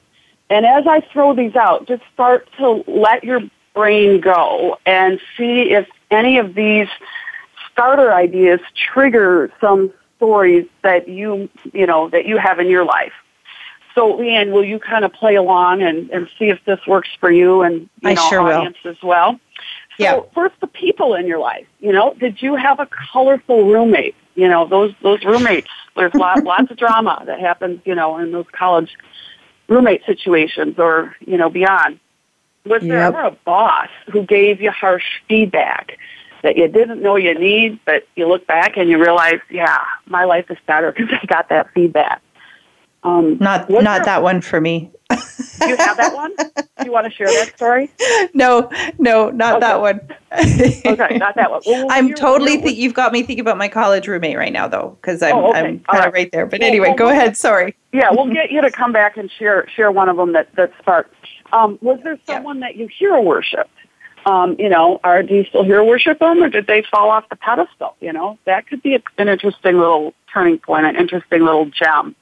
And 0.54 0.68
as 0.68 0.86
I 0.86 1.02
throw 1.12 1.34
these 1.34 1.56
out, 1.56 1.88
just 1.88 2.04
start 2.14 2.48
to 2.58 2.84
let 2.88 3.24
your 3.24 3.42
brain 3.74 4.22
go 4.22 4.78
and 4.86 5.20
see 5.36 5.72
if 5.74 5.88
any 6.12 6.38
of 6.38 6.54
these 6.54 6.88
starter 7.72 8.14
ideas 8.14 8.60
trigger 8.76 9.52
some 9.60 9.92
stories 10.18 10.68
that 10.84 11.08
you, 11.10 11.50
you 11.74 11.88
know, 11.88 12.08
that 12.10 12.26
you 12.28 12.38
have 12.38 12.60
in 12.60 12.68
your 12.70 12.86
life. 12.86 13.14
So, 13.96 14.14
Leanne, 14.14 14.52
will 14.52 14.64
you 14.64 14.78
kind 14.80 15.04
of 15.04 15.12
play 15.12 15.34
along 15.36 15.82
and, 15.82 16.10
and 16.12 16.30
see 16.38 16.50
if 16.50 16.64
this 16.66 16.80
works 16.86 17.10
for 17.20 17.32
you 17.32 17.62
and 17.64 17.90
you 18.02 18.10
I 18.10 18.14
know, 18.14 18.30
sure 18.30 18.44
will. 18.44 18.52
audience 18.52 18.78
as 18.86 19.02
well? 19.02 19.40
So, 19.98 20.04
Yeah. 20.04 20.20
first, 20.36 20.54
the 20.62 20.68
people 20.68 21.16
in 21.16 21.26
your 21.26 21.40
life. 21.40 21.66
You 21.80 21.94
know, 21.94 22.14
did 22.20 22.44
you 22.44 22.56
have 22.56 22.80
a 22.80 22.88
colorful 23.12 23.66
roommate? 23.66 24.16
You 24.36 24.48
know, 24.48 24.68
those 24.68 24.94
those 25.02 25.24
roommates. 25.24 25.70
There's 25.96 26.14
lot, 26.16 26.44
lots 26.44 26.72
of 26.72 26.78
drama 26.78 27.24
that 27.26 27.40
happens. 27.40 27.82
You 27.86 27.96
know, 27.96 28.18
in 28.18 28.32
those 28.32 28.48
college 28.52 28.98
roommate 29.68 30.06
situations 30.06 30.76
or 30.78 31.16
you 31.26 31.38
know 31.38 31.50
beyond. 31.50 32.00
Was 32.66 32.82
there 32.82 33.02
ever 33.02 33.20
a 33.20 33.32
boss 33.32 33.90
who 34.12 34.24
gave 34.26 34.62
you 34.62 34.72
harsh 34.72 35.04
feedback 35.28 35.98
that 36.44 36.56
you 36.56 36.68
didn't 36.70 37.02
know 37.02 37.18
you 37.18 37.38
need, 37.38 37.80
but 37.86 38.08
you 38.16 38.26
look 38.28 38.48
back 38.48 38.78
and 38.78 38.90
you 38.90 39.02
realize, 39.02 39.40
yeah, 39.50 39.80
my 40.06 40.24
life 40.24 40.50
is 40.50 40.58
better 40.66 40.92
because 40.98 41.10
I 41.22 41.26
got 41.26 41.50
that 41.50 41.74
feedback. 41.74 42.22
Um, 43.04 43.38
Not 43.40 43.70
not 43.70 43.84
there- 43.84 44.06
that 44.06 44.24
one 44.24 44.40
for 44.42 44.62
me. 44.62 44.92
Do 45.60 45.68
you 45.70 45.76
have 45.78 45.98
that 45.98 46.14
one? 46.16 46.36
Do 46.36 46.86
you 46.86 46.92
want 46.92 47.06
to 47.06 47.12
share 47.12 47.28
that 47.28 47.54
story? 47.56 47.92
no, 48.34 48.70
no, 49.00 49.30
not 49.30 49.60
that 49.62 49.80
one. 49.82 50.02
Okay, 50.32 51.18
not 51.18 51.36
that 51.36 51.52
one. 51.52 51.62
Well, 51.66 51.88
I'm 51.90 52.08
you're- 52.08 52.16
totally 52.20 52.54
you're- 52.54 52.64
think 52.64 52.78
you've 52.78 52.94
got 52.94 53.12
me 53.14 53.22
thinking 53.24 53.42
about 53.42 53.58
my 53.58 53.68
college 53.68 54.08
roommate 54.08 54.38
right 54.38 54.52
now 54.54 54.68
though 54.68 54.98
cuz 55.02 55.22
I'm 55.22 55.36
Oh, 55.36 55.50
okay. 55.50 55.60
I'm 55.60 55.80
kind 55.80 56.00
of 56.00 56.06
right. 56.06 56.14
right 56.14 56.32
there. 56.32 56.46
But 56.46 56.60
Well, 56.62 56.68
anyway, 56.70 56.88
well, 56.90 56.98
go 56.98 57.10
ahead, 57.10 57.38
sorry. 57.38 57.76
Yeah, 57.92 58.10
we'll 58.12 58.34
get 58.34 58.52
you 58.52 58.62
to 58.62 58.72
come 58.72 58.92
back 58.92 59.18
and 59.18 59.30
share 59.32 59.68
share 59.76 59.92
one 59.92 60.10
of 60.10 60.18
them 60.18 60.34
that 60.34 60.48
that 60.56 60.72
sparked. 60.80 61.14
Um, 61.52 61.78
was 61.82 62.00
there 62.04 62.18
Yeah. 62.28 62.36
someone 62.36 62.60
that 62.62 62.76
you 62.76 62.88
hero 62.88 63.22
worshipped? 63.22 63.70
Um, 64.26 64.56
you 64.58 64.70
know, 64.70 65.00
or 65.04 65.22
do 65.22 65.36
you 65.36 65.44
still 65.44 65.64
hero 65.64 65.84
worship 65.86 66.20
them, 66.20 66.42
or 66.42 66.48
did 66.50 66.66
they 66.66 66.82
fall 66.90 67.10
off 67.10 67.28
the 67.30 67.36
pedestal? 67.36 67.96
You 68.00 68.14
know, 68.14 68.38
that 68.46 68.68
could 68.68 68.82
be 68.82 68.96
a, 68.96 69.02
an 69.18 69.28
interesting 69.28 69.78
little 69.78 70.14
turning 70.34 70.60
point, 70.60 70.86
an 70.86 70.96
interesting 70.96 71.44
little 71.44 71.66
gem. 71.66 72.16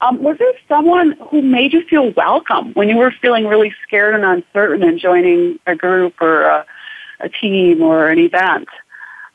Um, 0.00 0.22
was 0.22 0.36
there 0.38 0.52
someone 0.68 1.16
who 1.28 1.42
made 1.42 1.72
you 1.72 1.82
feel 1.82 2.12
welcome 2.12 2.72
when 2.74 2.88
you 2.88 2.96
were 2.96 3.10
feeling 3.10 3.46
really 3.46 3.74
scared 3.82 4.14
and 4.14 4.24
uncertain 4.24 4.86
in 4.86 4.98
joining 4.98 5.58
a 5.66 5.74
group 5.74 6.14
or 6.20 6.42
a, 6.42 6.66
a 7.20 7.28
team 7.28 7.82
or 7.82 8.08
an 8.08 8.18
event? 8.18 8.68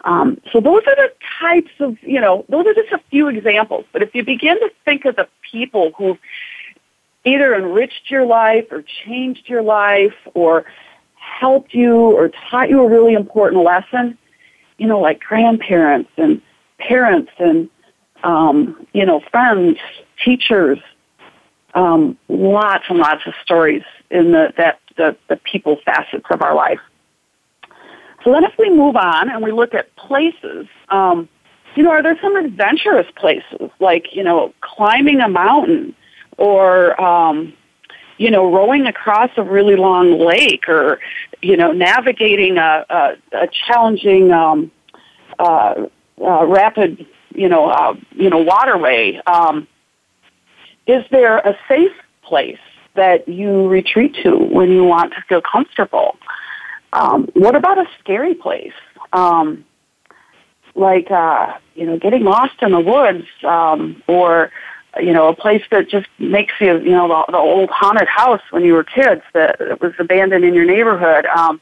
Um, 0.05 0.39
so 0.51 0.59
those 0.59 0.81
are 0.87 0.95
the 0.95 1.11
types 1.39 1.71
of, 1.79 1.97
you 2.01 2.19
know, 2.19 2.45
those 2.49 2.65
are 2.65 2.73
just 2.73 2.91
a 2.91 3.01
few 3.09 3.27
examples. 3.27 3.85
But 3.91 4.03
if 4.03 4.15
you 4.15 4.23
begin 4.23 4.59
to 4.59 4.71
think 4.85 5.05
of 5.05 5.15
the 5.15 5.27
people 5.49 5.91
who've 5.97 6.19
either 7.25 7.55
enriched 7.55 8.09
your 8.09 8.25
life 8.25 8.65
or 8.71 8.83
changed 9.05 9.47
your 9.47 9.61
life 9.61 10.15
or 10.33 10.65
helped 11.15 11.73
you 11.73 11.95
or 11.95 12.29
taught 12.49 12.69
you 12.69 12.81
a 12.81 12.89
really 12.89 13.13
important 13.13 13.63
lesson, 13.63 14.17
you 14.77 14.87
know, 14.87 14.99
like 14.99 15.21
grandparents 15.21 16.11
and 16.17 16.41
parents 16.79 17.31
and, 17.39 17.69
um, 18.23 18.85
you 18.93 19.05
know, 19.05 19.21
friends, 19.31 19.77
teachers, 20.23 20.79
um, 21.73 22.17
lots 22.27 22.85
and 22.89 22.99
lots 22.99 23.21
of 23.25 23.33
stories 23.43 23.83
in 24.09 24.31
the, 24.31 24.53
that, 24.57 24.79
the, 24.97 25.15
the 25.27 25.37
people 25.37 25.77
facets 25.85 26.25
of 26.29 26.41
our 26.41 26.55
life. 26.55 26.79
So 28.23 28.31
then 28.31 28.43
if 28.43 28.53
we 28.57 28.69
move 28.69 28.95
on 28.95 29.29
and 29.29 29.43
we 29.43 29.51
look 29.51 29.73
at 29.73 29.93
places, 29.95 30.67
um, 30.89 31.27
you 31.75 31.83
know, 31.83 31.91
are 31.91 32.03
there 32.03 32.17
some 32.21 32.35
adventurous 32.35 33.07
places 33.15 33.69
like, 33.79 34.15
you 34.15 34.23
know, 34.23 34.53
climbing 34.61 35.19
a 35.19 35.27
mountain 35.27 35.95
or, 36.37 36.99
um, 37.01 37.53
you 38.17 38.29
know, 38.29 38.53
rowing 38.53 38.85
across 38.85 39.31
a 39.37 39.43
really 39.43 39.75
long 39.75 40.19
lake 40.19 40.69
or, 40.69 40.99
you 41.41 41.57
know, 41.57 41.71
navigating 41.71 42.57
a, 42.57 42.85
a, 42.89 43.15
a 43.33 43.47
challenging, 43.67 44.31
um, 44.31 44.71
uh, 45.39 45.85
uh, 46.21 46.45
rapid, 46.45 47.05
you 47.33 47.49
know, 47.49 47.65
uh, 47.69 47.95
you 48.11 48.29
know, 48.29 48.37
waterway. 48.37 49.19
Um, 49.25 49.67
is 50.87 51.03
there 51.11 51.37
a 51.37 51.57
safe 51.67 51.93
place 52.23 52.59
that 52.95 53.27
you 53.27 53.67
retreat 53.67 54.15
to 54.23 54.37
when 54.37 54.71
you 54.71 54.83
want 54.83 55.13
to 55.13 55.21
feel 55.27 55.41
comfortable? 55.41 56.17
Um, 56.93 57.27
what 57.33 57.55
about 57.55 57.77
a 57.77 57.85
scary 57.99 58.35
place? 58.35 58.73
Um, 59.13 59.65
like, 60.75 61.09
uh, 61.11 61.53
you 61.75 61.85
know, 61.85 61.97
getting 61.97 62.23
lost 62.23 62.61
in 62.61 62.71
the 62.71 62.79
woods, 62.79 63.25
um, 63.43 64.01
or, 64.07 64.51
you 64.99 65.13
know, 65.13 65.27
a 65.27 65.35
place 65.35 65.63
that 65.71 65.89
just 65.89 66.07
makes 66.19 66.53
you, 66.59 66.79
you 66.79 66.91
know, 66.91 67.07
the, 67.07 67.31
the 67.31 67.37
old 67.37 67.69
haunted 67.69 68.07
house 68.07 68.41
when 68.51 68.63
you 68.63 68.73
were 68.73 68.83
kids 68.83 69.21
that, 69.33 69.57
that 69.59 69.81
was 69.81 69.93
abandoned 69.99 70.45
in 70.45 70.53
your 70.53 70.65
neighborhood, 70.65 71.25
um, 71.25 71.61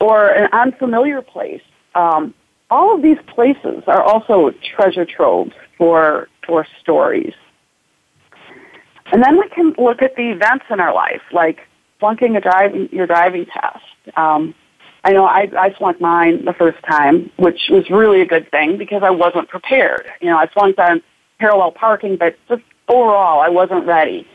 or 0.00 0.28
an 0.28 0.48
unfamiliar 0.52 1.22
place. 1.22 1.62
Um, 1.94 2.34
all 2.70 2.94
of 2.94 3.02
these 3.02 3.18
places 3.28 3.84
are 3.86 4.02
also 4.02 4.52
treasure 4.74 5.04
troves 5.04 5.52
for, 5.78 6.28
for 6.46 6.66
stories. 6.80 7.34
And 9.12 9.22
then 9.22 9.38
we 9.38 9.48
can 9.48 9.74
look 9.78 10.02
at 10.02 10.16
the 10.16 10.30
events 10.30 10.64
in 10.70 10.80
our 10.80 10.94
life, 10.94 11.22
like 11.32 11.60
flunking 12.00 12.36
a 12.36 12.40
driving, 12.40 12.88
your 12.92 13.06
driving 13.06 13.46
test. 13.46 14.16
Um, 14.16 14.54
I 15.04 15.12
know 15.12 15.24
I, 15.24 15.48
I 15.56 15.72
flunked 15.72 16.00
mine 16.00 16.44
the 16.44 16.52
first 16.52 16.82
time, 16.82 17.30
which 17.36 17.68
was 17.70 17.88
really 17.90 18.20
a 18.20 18.26
good 18.26 18.50
thing 18.50 18.76
because 18.76 19.02
I 19.04 19.10
wasn't 19.10 19.48
prepared. 19.48 20.06
You 20.20 20.30
know, 20.30 20.36
I 20.36 20.48
flunked 20.48 20.80
on 20.80 21.02
parallel 21.38 21.70
parking, 21.70 22.16
but 22.16 22.36
just 22.48 22.62
overall, 22.88 23.40
I 23.40 23.48
wasn't 23.48 23.86
ready. 23.86 24.26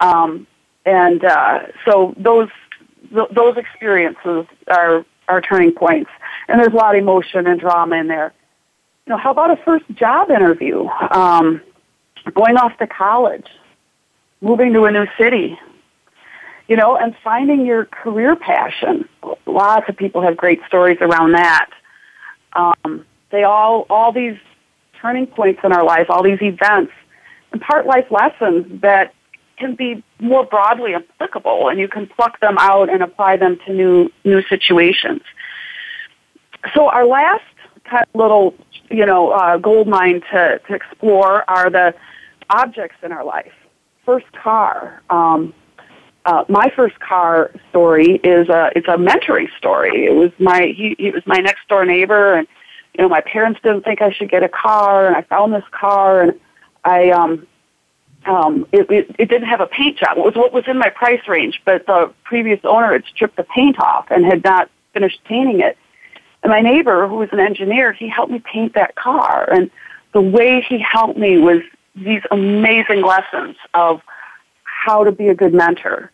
Um, 0.00 0.46
and 0.86 1.24
uh, 1.24 1.60
so 1.84 2.14
those 2.16 2.48
th- 3.12 3.28
those 3.32 3.56
experiences 3.56 4.46
are 4.68 5.04
are 5.28 5.40
turning 5.40 5.72
points, 5.72 6.10
and 6.48 6.60
there's 6.60 6.72
a 6.72 6.76
lot 6.76 6.94
of 6.94 7.02
emotion 7.02 7.46
and 7.46 7.60
drama 7.60 7.96
in 7.96 8.08
there. 8.08 8.32
You 9.06 9.12
know, 9.12 9.18
how 9.18 9.30
about 9.30 9.50
a 9.50 9.62
first 9.62 9.84
job 9.94 10.30
interview? 10.30 10.86
Um, 10.86 11.60
going 12.34 12.56
off 12.56 12.76
to 12.78 12.86
college, 12.86 13.46
moving 14.44 14.74
to 14.74 14.84
a 14.84 14.92
new 14.92 15.06
city, 15.18 15.58
you 16.68 16.76
know, 16.76 16.96
and 16.96 17.16
finding 17.24 17.64
your 17.64 17.86
career 17.86 18.36
passion. 18.36 19.08
Lots 19.46 19.88
of 19.88 19.96
people 19.96 20.20
have 20.20 20.36
great 20.36 20.60
stories 20.68 20.98
around 21.00 21.32
that. 21.32 21.70
Um, 22.52 23.06
they 23.30 23.42
all, 23.42 23.86
all 23.88 24.12
these 24.12 24.38
turning 25.00 25.26
points 25.26 25.60
in 25.64 25.72
our 25.72 25.84
life, 25.84 26.06
all 26.10 26.22
these 26.22 26.42
events, 26.42 26.92
impart 27.54 27.86
life 27.86 28.06
lessons 28.10 28.80
that 28.82 29.14
can 29.56 29.74
be 29.76 30.02
more 30.20 30.44
broadly 30.44 30.94
applicable, 30.94 31.68
and 31.68 31.78
you 31.80 31.88
can 31.88 32.06
pluck 32.06 32.38
them 32.40 32.56
out 32.58 32.90
and 32.90 33.02
apply 33.02 33.36
them 33.36 33.58
to 33.64 33.72
new 33.72 34.10
new 34.24 34.42
situations. 34.42 35.22
So 36.74 36.88
our 36.88 37.06
last 37.06 37.44
little, 38.14 38.54
you 38.90 39.06
know, 39.06 39.30
uh, 39.30 39.56
gold 39.58 39.86
mine 39.86 40.22
to, 40.32 40.60
to 40.66 40.74
explore 40.74 41.48
are 41.48 41.70
the 41.70 41.94
objects 42.50 42.96
in 43.02 43.12
our 43.12 43.24
life. 43.24 43.52
First 44.04 44.30
car. 44.32 45.02
Um, 45.08 45.54
uh, 46.26 46.44
my 46.48 46.72
first 46.74 46.98
car 47.00 47.50
story 47.70 48.16
is 48.16 48.48
a 48.48 48.70
it's 48.74 48.88
a 48.88 48.96
mentoring 48.96 49.48
story. 49.58 50.06
It 50.06 50.14
was 50.14 50.30
my 50.38 50.72
he, 50.74 50.94
he 50.98 51.10
was 51.10 51.22
my 51.26 51.36
next 51.38 51.68
door 51.68 51.84
neighbor, 51.84 52.34
and 52.34 52.46
you 52.94 53.02
know 53.02 53.08
my 53.08 53.20
parents 53.20 53.60
didn't 53.62 53.82
think 53.82 54.00
I 54.00 54.10
should 54.10 54.30
get 54.30 54.42
a 54.42 54.48
car, 54.48 55.06
and 55.06 55.16
I 55.16 55.22
found 55.22 55.52
this 55.52 55.64
car, 55.70 56.22
and 56.22 56.40
I 56.84 57.10
um 57.10 57.46
um 58.24 58.66
it 58.72 58.90
it, 58.90 59.16
it 59.18 59.28
didn't 59.28 59.48
have 59.48 59.60
a 59.60 59.66
paint 59.66 59.98
job. 59.98 60.16
It 60.16 60.24
was 60.24 60.34
what 60.34 60.52
was 60.52 60.64
in 60.66 60.78
my 60.78 60.88
price 60.88 61.20
range, 61.28 61.60
but 61.64 61.86
the 61.86 62.12
previous 62.24 62.60
owner 62.64 62.92
had 62.92 63.04
stripped 63.04 63.36
the 63.36 63.44
paint 63.44 63.78
off 63.78 64.06
and 64.10 64.24
had 64.24 64.42
not 64.44 64.70
finished 64.94 65.22
painting 65.24 65.60
it. 65.60 65.76
And 66.42 66.50
my 66.50 66.60
neighbor, 66.60 67.06
who 67.08 67.16
was 67.16 67.28
an 67.32 67.40
engineer, 67.40 67.92
he 67.92 68.08
helped 68.08 68.32
me 68.32 68.38
paint 68.38 68.74
that 68.74 68.94
car, 68.94 69.48
and 69.50 69.70
the 70.12 70.22
way 70.22 70.64
he 70.66 70.78
helped 70.78 71.18
me 71.18 71.38
was 71.38 71.60
these 71.94 72.22
amazing 72.30 73.02
lessons 73.02 73.56
of 73.72 74.02
how 74.64 75.04
to 75.04 75.12
be 75.12 75.28
a 75.28 75.34
good 75.34 75.54
mentor. 75.54 76.10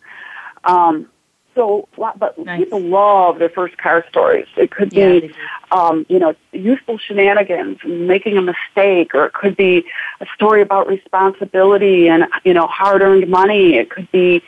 Um, 0.65 1.09
so, 1.55 1.89
but 1.97 2.39
nice. 2.39 2.61
people 2.61 2.81
love 2.81 3.39
their 3.41 3.49
first 3.49 3.77
car 3.77 4.05
stories. 4.09 4.47
It 4.57 4.71
could 4.71 4.91
be, 4.91 5.33
yeah, 5.35 5.59
um, 5.73 6.07
you 6.09 6.19
know, 6.19 6.35
useful 6.53 6.97
shenanigans 6.97 7.79
and 7.83 8.07
making 8.07 8.39
a 8.39 8.43
mistake, 8.43 9.15
or 9.15 9.27
it 9.27 9.33
could 9.33 9.57
be 9.57 9.85
a 10.21 10.27
story 10.35 10.63
about 10.63 10.87
responsibility 10.87 12.09
and, 12.09 12.27
you 12.45 12.55
know, 12.55 12.67
hard-earned 12.69 13.29
money. 13.29 13.75
It 13.75 13.91
could 13.91 14.11
be 14.13 14.43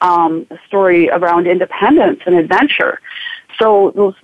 um, 0.00 0.46
a 0.50 0.58
story 0.66 1.10
around 1.10 1.46
independence 1.46 2.20
and 2.24 2.34
adventure. 2.34 3.00
So 3.58 3.92
those, 3.94 4.14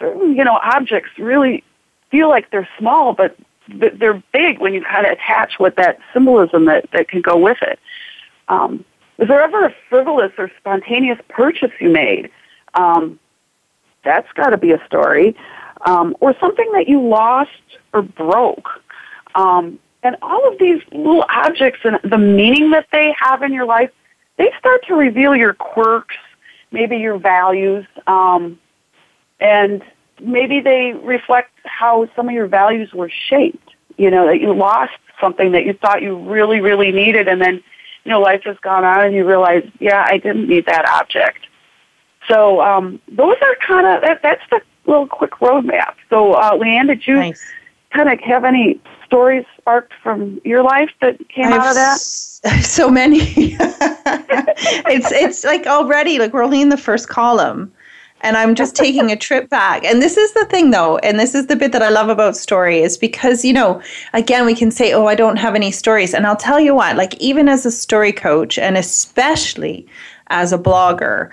you 0.00 0.44
know, 0.44 0.60
objects 0.62 1.10
really 1.18 1.64
feel 2.10 2.28
like 2.28 2.50
they're 2.50 2.68
small, 2.78 3.12
but 3.12 3.36
they're 3.72 4.22
big 4.32 4.58
when 4.60 4.74
you 4.74 4.82
kind 4.82 5.06
of 5.06 5.12
attach 5.12 5.54
what 5.58 5.76
that 5.76 5.98
symbolism 6.12 6.66
that, 6.66 6.90
that 6.92 7.08
can 7.08 7.20
go 7.20 7.36
with 7.36 7.58
it. 7.62 7.78
Um, 8.48 8.84
was 9.18 9.28
there 9.28 9.42
ever 9.42 9.66
a 9.66 9.74
frivolous 9.88 10.32
or 10.38 10.50
spontaneous 10.58 11.18
purchase 11.28 11.70
you 11.80 11.90
made? 11.90 12.30
Um, 12.74 13.18
that's 14.04 14.30
got 14.32 14.50
to 14.50 14.56
be 14.56 14.72
a 14.72 14.84
story. 14.86 15.36
Um, 15.84 16.16
or 16.20 16.34
something 16.38 16.70
that 16.72 16.88
you 16.88 17.00
lost 17.00 17.50
or 17.92 18.02
broke. 18.02 18.68
Um, 19.34 19.78
and 20.02 20.16
all 20.22 20.50
of 20.50 20.58
these 20.58 20.80
little 20.92 21.24
objects 21.28 21.80
and 21.84 21.98
the 22.04 22.18
meaning 22.18 22.70
that 22.70 22.86
they 22.92 23.14
have 23.18 23.42
in 23.42 23.52
your 23.52 23.64
life, 23.64 23.90
they 24.36 24.52
start 24.58 24.84
to 24.86 24.94
reveal 24.94 25.36
your 25.36 25.54
quirks, 25.54 26.16
maybe 26.70 26.96
your 26.98 27.18
values, 27.18 27.86
um, 28.06 28.58
and 29.40 29.82
maybe 30.20 30.60
they 30.60 30.92
reflect 30.92 31.50
how 31.64 32.08
some 32.14 32.28
of 32.28 32.34
your 32.34 32.46
values 32.46 32.92
were 32.92 33.10
shaped. 33.10 33.70
You 33.96 34.10
know, 34.10 34.26
that 34.26 34.40
you 34.40 34.52
lost 34.52 34.92
something 35.20 35.52
that 35.52 35.66
you 35.66 35.74
thought 35.74 36.02
you 36.02 36.16
really, 36.16 36.60
really 36.60 36.90
needed, 36.92 37.28
and 37.28 37.40
then 37.40 37.62
you 38.04 38.10
know, 38.10 38.20
life 38.20 38.42
has 38.44 38.56
gone 38.58 38.84
on 38.84 39.04
and 39.04 39.14
you 39.14 39.26
realize, 39.26 39.64
yeah, 39.78 40.04
I 40.06 40.18
didn't 40.18 40.48
need 40.48 40.66
that 40.66 40.88
object. 40.88 41.46
So 42.28 42.60
um, 42.60 43.00
those 43.08 43.36
are 43.42 43.56
kind 43.66 43.86
of 43.86 44.02
that, 44.02 44.22
that's 44.22 44.42
the 44.50 44.60
little 44.86 45.06
quick 45.06 45.32
roadmap. 45.32 45.94
So, 46.10 46.32
uh, 46.32 46.52
Leanne, 46.52 46.88
did 46.88 47.06
you 47.06 47.16
nice. 47.16 47.42
kind 47.90 48.08
of 48.08 48.18
have 48.20 48.44
any 48.44 48.80
stories 49.06 49.44
sparked 49.58 49.92
from 50.02 50.40
your 50.44 50.62
life 50.62 50.90
that 51.00 51.28
came 51.28 51.46
I've 51.46 51.60
out 51.60 51.68
of 51.70 51.74
that? 51.74 51.98
So 52.62 52.90
many. 52.90 53.18
it's 53.28 55.12
it's 55.12 55.44
like 55.44 55.64
already 55.68 56.18
like 56.18 56.32
we're 56.32 56.42
only 56.42 56.60
in 56.60 56.70
the 56.70 56.76
first 56.76 57.08
column 57.08 57.72
and 58.22 58.36
I'm 58.36 58.54
just 58.54 58.74
taking 58.74 59.10
a 59.10 59.16
trip 59.16 59.48
back. 59.50 59.84
And 59.84 60.00
this 60.00 60.16
is 60.16 60.32
the 60.32 60.46
thing 60.46 60.70
though, 60.70 60.98
and 60.98 61.18
this 61.18 61.34
is 61.34 61.46
the 61.46 61.56
bit 61.56 61.72
that 61.72 61.82
I 61.82 61.90
love 61.90 62.08
about 62.08 62.36
story 62.36 62.80
is 62.80 62.96
because, 62.96 63.44
you 63.44 63.52
know, 63.52 63.82
again, 64.12 64.46
we 64.46 64.54
can 64.54 64.70
say, 64.70 64.92
oh, 64.92 65.06
I 65.06 65.14
don't 65.14 65.36
have 65.36 65.54
any 65.54 65.70
stories. 65.70 66.14
And 66.14 66.26
I'll 66.26 66.36
tell 66.36 66.60
you 66.60 66.74
what, 66.74 66.96
like 66.96 67.14
even 67.20 67.48
as 67.48 67.66
a 67.66 67.70
story 67.70 68.12
coach 68.12 68.58
and 68.58 68.76
especially 68.76 69.86
as 70.28 70.52
a 70.52 70.58
blogger, 70.58 71.30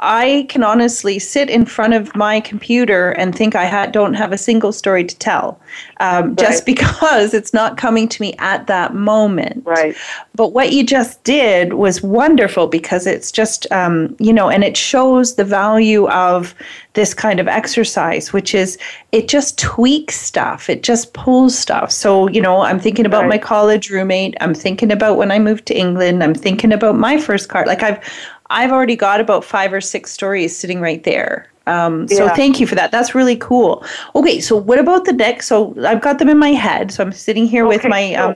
I 0.00 0.46
can 0.48 0.64
honestly 0.64 1.18
sit 1.18 1.50
in 1.50 1.66
front 1.66 1.92
of 1.92 2.16
my 2.16 2.40
computer 2.40 3.10
and 3.12 3.34
think 3.34 3.54
I 3.54 3.66
ha- 3.66 3.86
don't 3.86 4.14
have 4.14 4.32
a 4.32 4.38
single 4.38 4.72
story 4.72 5.04
to 5.04 5.16
tell, 5.18 5.60
um, 6.00 6.28
right. 6.28 6.38
just 6.38 6.64
because 6.64 7.34
it's 7.34 7.52
not 7.52 7.76
coming 7.76 8.08
to 8.08 8.22
me 8.22 8.34
at 8.38 8.66
that 8.66 8.94
moment. 8.94 9.62
Right. 9.66 9.94
But 10.34 10.48
what 10.48 10.72
you 10.72 10.84
just 10.84 11.22
did 11.24 11.74
was 11.74 12.02
wonderful 12.02 12.66
because 12.66 13.06
it's 13.06 13.30
just, 13.30 13.70
um, 13.72 14.16
you 14.18 14.32
know, 14.32 14.48
and 14.48 14.64
it 14.64 14.76
shows 14.76 15.36
the 15.36 15.44
value 15.44 16.08
of 16.08 16.54
this 16.94 17.12
kind 17.12 17.38
of 17.38 17.46
exercise, 17.46 18.32
which 18.32 18.54
is 18.54 18.78
it 19.12 19.28
just 19.28 19.58
tweaks 19.58 20.18
stuff, 20.18 20.70
it 20.70 20.82
just 20.82 21.12
pulls 21.12 21.56
stuff. 21.56 21.92
So, 21.92 22.28
you 22.28 22.40
know, 22.40 22.62
I'm 22.62 22.80
thinking 22.80 23.06
about 23.06 23.22
right. 23.22 23.28
my 23.28 23.38
college 23.38 23.90
roommate, 23.90 24.34
I'm 24.40 24.54
thinking 24.54 24.90
about 24.90 25.18
when 25.18 25.30
I 25.30 25.38
moved 25.38 25.66
to 25.66 25.78
England, 25.78 26.24
I'm 26.24 26.34
thinking 26.34 26.72
about 26.72 26.96
my 26.96 27.20
first 27.20 27.48
car. 27.48 27.66
Like 27.66 27.82
I've 27.82 28.02
I've 28.50 28.72
already 28.72 28.96
got 28.96 29.20
about 29.20 29.44
five 29.44 29.72
or 29.72 29.80
six 29.80 30.10
stories 30.10 30.56
sitting 30.56 30.80
right 30.80 31.02
there. 31.04 31.48
Um, 31.66 32.08
so 32.08 32.24
yeah. 32.24 32.34
thank 32.34 32.58
you 32.58 32.66
for 32.66 32.74
that. 32.74 32.90
That's 32.90 33.14
really 33.14 33.36
cool. 33.36 33.84
Okay, 34.16 34.40
so 34.40 34.56
what 34.56 34.78
about 34.78 35.04
the 35.04 35.12
deck? 35.12 35.42
So 35.42 35.74
I've 35.86 36.00
got 36.00 36.18
them 36.18 36.28
in 36.28 36.38
my 36.38 36.50
head. 36.50 36.90
So 36.90 37.04
I'm 37.04 37.12
sitting 37.12 37.46
here 37.46 37.64
okay, 37.64 37.76
with 37.76 37.88
my, 37.88 38.14
um, 38.14 38.34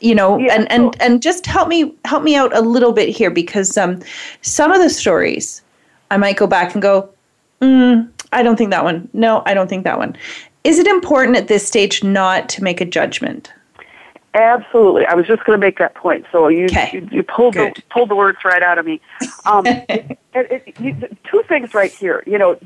you 0.00 0.14
know, 0.14 0.38
yeah, 0.38 0.54
and 0.54 0.70
and 0.72 1.00
and 1.00 1.22
just 1.22 1.46
help 1.46 1.68
me 1.68 1.94
help 2.04 2.24
me 2.24 2.34
out 2.34 2.54
a 2.56 2.60
little 2.60 2.92
bit 2.92 3.08
here 3.08 3.30
because 3.30 3.78
um, 3.78 4.00
some 4.42 4.72
of 4.72 4.80
the 4.80 4.90
stories 4.90 5.62
I 6.10 6.16
might 6.16 6.36
go 6.36 6.46
back 6.46 6.74
and 6.74 6.82
go, 6.82 7.08
mm, 7.60 8.08
I 8.32 8.42
don't 8.42 8.56
think 8.56 8.70
that 8.70 8.82
one. 8.82 9.08
No, 9.12 9.42
I 9.46 9.54
don't 9.54 9.68
think 9.68 9.84
that 9.84 9.98
one. 9.98 10.16
Is 10.64 10.78
it 10.78 10.86
important 10.86 11.36
at 11.36 11.48
this 11.48 11.66
stage 11.66 12.02
not 12.02 12.48
to 12.50 12.64
make 12.64 12.80
a 12.80 12.84
judgment? 12.84 13.52
Absolutely. 14.34 15.06
I 15.06 15.14
was 15.14 15.28
just 15.28 15.44
going 15.44 15.58
to 15.58 15.64
make 15.64 15.78
that 15.78 15.94
point. 15.94 16.26
So 16.32 16.48
you 16.48 16.64
okay. 16.64 16.90
you, 16.92 17.08
you, 17.10 17.22
pulled 17.22 17.54
the 17.54 17.72
pulled 17.90 18.10
the 18.10 18.16
words 18.16 18.38
right 18.44 18.62
out 18.62 18.78
of 18.78 18.84
me. 18.84 19.00
Um, 19.46 19.64
it, 19.66 20.18
it, 20.34 20.80
you, 20.80 20.96
two 21.30 21.44
things 21.48 21.72
right 21.72 21.92
here. 21.92 22.24
You 22.26 22.38
know, 22.38 22.58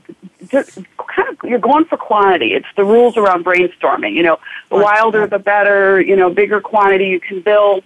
just 0.46 0.76
kind 0.76 1.28
of 1.28 1.36
you're 1.44 1.58
going 1.58 1.84
for 1.84 1.98
quantity. 1.98 2.54
It's 2.54 2.66
the 2.76 2.84
rules 2.84 3.18
around 3.18 3.44
brainstorming. 3.44 4.14
You 4.14 4.22
know, 4.22 4.38
the 4.70 4.76
wilder 4.76 5.26
the 5.26 5.38
better. 5.38 6.00
You 6.00 6.16
know, 6.16 6.30
bigger 6.30 6.62
quantity 6.62 7.06
you 7.06 7.20
can 7.20 7.42
build. 7.42 7.84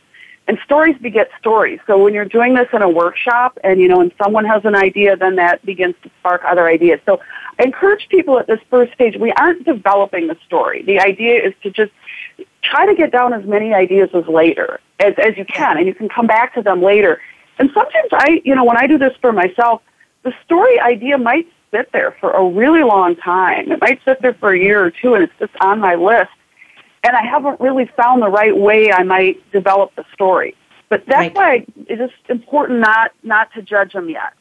And 0.48 0.58
stories 0.64 0.96
beget 0.98 1.30
stories. 1.38 1.78
So 1.86 2.02
when 2.02 2.14
you're 2.14 2.24
doing 2.24 2.54
this 2.54 2.66
in 2.72 2.82
a 2.82 2.88
workshop 2.88 3.58
and, 3.62 3.80
you 3.80 3.86
know, 3.86 4.00
and 4.00 4.12
someone 4.22 4.44
has 4.44 4.64
an 4.64 4.74
idea, 4.74 5.16
then 5.16 5.36
that 5.36 5.64
begins 5.64 5.94
to 6.02 6.10
spark 6.18 6.42
other 6.44 6.66
ideas. 6.66 7.00
So 7.06 7.20
I 7.58 7.62
encourage 7.62 8.08
people 8.08 8.38
at 8.38 8.48
this 8.48 8.58
first 8.68 8.92
stage, 8.92 9.16
we 9.16 9.30
aren't 9.32 9.64
developing 9.64 10.26
the 10.26 10.36
story. 10.44 10.82
The 10.82 10.98
idea 10.98 11.46
is 11.46 11.54
to 11.62 11.70
just 11.70 11.92
try 12.62 12.86
to 12.86 12.94
get 12.94 13.12
down 13.12 13.32
as 13.32 13.44
many 13.44 13.72
ideas 13.72 14.10
as 14.14 14.26
later 14.26 14.80
as, 14.98 15.14
as 15.18 15.36
you 15.36 15.44
can, 15.44 15.78
and 15.78 15.86
you 15.86 15.94
can 15.94 16.08
come 16.08 16.26
back 16.26 16.54
to 16.54 16.62
them 16.62 16.82
later. 16.82 17.20
And 17.58 17.70
sometimes 17.72 18.08
I, 18.12 18.40
you 18.44 18.54
know, 18.54 18.64
when 18.64 18.76
I 18.76 18.86
do 18.86 18.98
this 18.98 19.14
for 19.20 19.32
myself, 19.32 19.82
the 20.22 20.32
story 20.44 20.80
idea 20.80 21.18
might 21.18 21.46
sit 21.70 21.90
there 21.92 22.16
for 22.20 22.30
a 22.32 22.44
really 22.48 22.82
long 22.82 23.16
time. 23.16 23.70
It 23.70 23.80
might 23.80 24.00
sit 24.04 24.20
there 24.22 24.34
for 24.34 24.52
a 24.52 24.58
year 24.58 24.84
or 24.84 24.90
two, 24.90 25.14
and 25.14 25.24
it's 25.24 25.32
just 25.38 25.52
on 25.60 25.80
my 25.80 25.94
list 25.94 26.30
and 27.02 27.16
I 27.16 27.24
haven't 27.24 27.60
really 27.60 27.86
found 27.96 28.22
the 28.22 28.28
right 28.28 28.56
way 28.56 28.92
I 28.92 29.02
might 29.02 29.50
develop 29.52 29.94
the 29.96 30.04
story. 30.12 30.54
But 30.88 31.04
that's 31.06 31.34
right. 31.36 31.66
why 31.66 31.66
it's 31.88 31.98
just 31.98 32.30
important 32.30 32.80
not 32.80 33.12
not 33.22 33.52
to 33.54 33.62
judge 33.62 33.92
them 33.92 34.10
yet. 34.10 34.34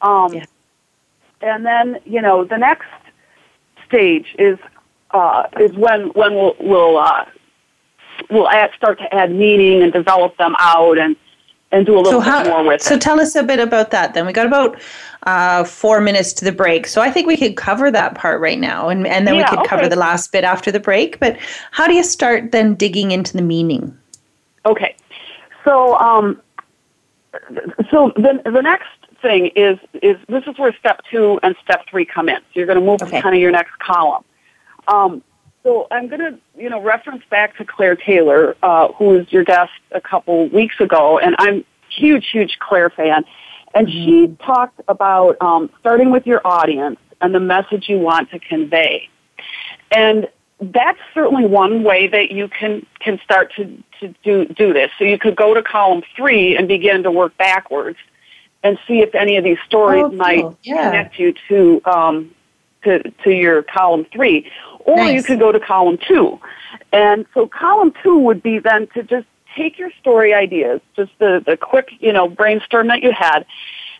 Um, 0.00 0.32
yeah. 0.32 0.44
And 1.42 1.64
then 1.64 1.98
you 2.04 2.22
know 2.22 2.44
the 2.44 2.56
next 2.56 2.88
stage 3.86 4.34
is 4.38 4.58
uh, 5.10 5.44
is 5.60 5.72
when 5.72 6.08
when 6.10 6.34
we'll 6.34 6.56
we'll 6.58 6.98
uh, 6.98 7.26
we'll 8.30 8.48
add, 8.48 8.70
start 8.76 8.98
to 8.98 9.14
add 9.14 9.30
meaning 9.30 9.82
and 9.82 9.92
develop 9.92 10.36
them 10.36 10.54
out 10.58 10.98
and 10.98 11.16
and 11.72 11.86
do 11.86 11.96
a 11.96 12.00
little 12.00 12.12
so 12.12 12.20
how, 12.20 12.44
more 12.44 12.64
with 12.64 12.82
so 12.82 12.94
it. 12.94 13.02
So 13.02 13.08
tell 13.08 13.20
us 13.20 13.34
a 13.34 13.42
bit 13.42 13.60
about 13.60 13.90
that. 13.90 14.14
Then 14.14 14.26
we 14.26 14.32
got 14.32 14.46
about 14.46 14.80
uh, 15.24 15.64
four 15.64 16.00
minutes 16.00 16.32
to 16.34 16.44
the 16.44 16.52
break, 16.52 16.86
so 16.86 17.00
I 17.00 17.10
think 17.10 17.26
we 17.26 17.36
could 17.36 17.56
cover 17.56 17.90
that 17.90 18.14
part 18.14 18.40
right 18.40 18.58
now, 18.58 18.88
and 18.88 19.06
and 19.06 19.26
then 19.26 19.34
yeah, 19.34 19.42
we 19.42 19.48
could 19.48 19.58
okay. 19.60 19.68
cover 19.68 19.88
the 19.88 19.96
last 19.96 20.32
bit 20.32 20.44
after 20.44 20.70
the 20.70 20.80
break. 20.80 21.20
But 21.20 21.36
how 21.70 21.86
do 21.86 21.94
you 21.94 22.02
start 22.02 22.52
then 22.52 22.74
digging 22.74 23.12
into 23.12 23.36
the 23.36 23.42
meaning? 23.42 23.96
Okay, 24.66 24.96
so 25.64 25.96
um, 25.98 26.40
so 27.90 28.12
the 28.16 28.40
the 28.44 28.62
next 28.62 28.88
thing 29.22 29.48
is 29.54 29.78
is 30.02 30.16
this 30.28 30.44
is 30.46 30.58
where 30.58 30.74
step 30.78 31.02
two 31.10 31.38
and 31.42 31.54
step 31.62 31.86
three 31.88 32.04
come 32.04 32.28
in. 32.28 32.36
So 32.36 32.44
you're 32.54 32.66
going 32.66 32.80
to 32.80 32.84
move 32.84 33.02
okay. 33.02 33.16
to 33.16 33.22
kind 33.22 33.34
of 33.34 33.40
your 33.40 33.52
next 33.52 33.78
column. 33.78 34.24
Um, 34.88 35.22
so 35.62 35.86
I'm 35.90 36.08
going 36.08 36.20
to, 36.20 36.38
you 36.56 36.70
know, 36.70 36.80
reference 36.80 37.22
back 37.30 37.56
to 37.58 37.64
Claire 37.64 37.96
Taylor, 37.96 38.56
uh, 38.62 38.92
who 38.92 39.06
was 39.06 39.32
your 39.32 39.44
guest 39.44 39.72
a 39.92 40.00
couple 40.00 40.48
weeks 40.48 40.80
ago, 40.80 41.18
and 41.18 41.36
I'm 41.38 41.64
huge, 41.90 42.28
huge 42.30 42.58
Claire 42.58 42.90
fan. 42.90 43.24
And 43.74 43.86
mm-hmm. 43.86 44.04
she 44.04 44.36
talked 44.44 44.80
about 44.88 45.36
um, 45.40 45.70
starting 45.80 46.10
with 46.10 46.26
your 46.26 46.40
audience 46.46 46.98
and 47.20 47.34
the 47.34 47.40
message 47.40 47.88
you 47.88 47.98
want 47.98 48.30
to 48.30 48.38
convey. 48.38 49.08
And 49.90 50.28
that's 50.60 50.98
certainly 51.14 51.46
one 51.46 51.82
way 51.82 52.06
that 52.08 52.30
you 52.30 52.48
can, 52.48 52.86
can 52.98 53.20
start 53.22 53.52
to, 53.56 53.82
to 54.00 54.14
do, 54.22 54.46
do 54.46 54.72
this. 54.72 54.90
So 54.98 55.04
you 55.04 55.18
could 55.18 55.36
go 55.36 55.54
to 55.54 55.62
column 55.62 56.02
three 56.16 56.56
and 56.56 56.68
begin 56.68 57.02
to 57.02 57.10
work 57.10 57.36
backwards 57.36 57.98
and 58.62 58.78
see 58.86 59.00
if 59.00 59.14
any 59.14 59.36
of 59.36 59.44
these 59.44 59.58
stories 59.66 60.04
oh, 60.04 60.08
cool. 60.08 60.18
might 60.18 60.44
yeah. 60.62 60.90
connect 60.90 61.18
you 61.18 61.34
to, 61.48 61.80
um, 61.84 62.34
to, 62.82 63.10
to 63.24 63.30
your 63.30 63.62
column 63.62 64.06
three. 64.12 64.50
Or 64.90 64.96
nice. 64.96 65.14
you 65.14 65.22
could 65.22 65.38
go 65.38 65.52
to 65.52 65.60
column 65.60 65.98
two. 66.08 66.40
And 66.92 67.24
so 67.32 67.46
column 67.46 67.92
two 68.02 68.18
would 68.18 68.42
be 68.42 68.58
then 68.58 68.88
to 68.94 69.04
just 69.04 69.26
take 69.56 69.78
your 69.78 69.90
story 70.00 70.34
ideas, 70.34 70.80
just 70.96 71.12
the, 71.18 71.42
the 71.46 71.56
quick, 71.56 71.90
you 72.00 72.12
know, 72.12 72.28
brainstorm 72.28 72.88
that 72.88 73.02
you 73.02 73.12
had, 73.12 73.46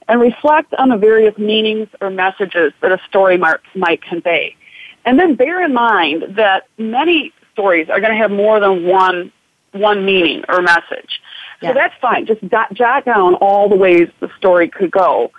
and 0.09 0.20
reflect 0.20 0.74
on 0.74 0.88
the 0.88 0.97
various 0.97 1.36
meanings 1.38 1.88
or 2.01 2.11
messages 2.11 2.72
that 2.80 2.91
a 2.91 3.01
story 3.09 3.36
might, 3.36 3.61
might 3.74 4.03
convey. 4.03 4.57
And 5.05 5.18
then 5.18 5.34
bear 5.36 5.64
in 5.64 5.72
mind 5.72 6.36
that 6.36 6.66
many 6.76 7.32
stories 7.53 7.88
are 7.88 8.01
going 8.01 8.12
to 8.12 8.18
have 8.18 8.30
more 8.30 8.59
than 8.59 8.84
one, 8.84 9.32
one 9.72 10.05
meaning 10.05 10.45
or 10.49 10.61
message. 10.61 11.20
Yeah. 11.62 11.70
So 11.70 11.74
that's 11.74 11.95
fine. 12.01 12.26
Just 12.26 12.41
jot, 12.49 12.72
jot 12.74 13.05
down 13.05 13.34
all 13.34 13.68
the 13.68 13.76
ways 13.76 14.09
the 14.18 14.30
story 14.38 14.68
could 14.68 14.91
go. 14.91 15.30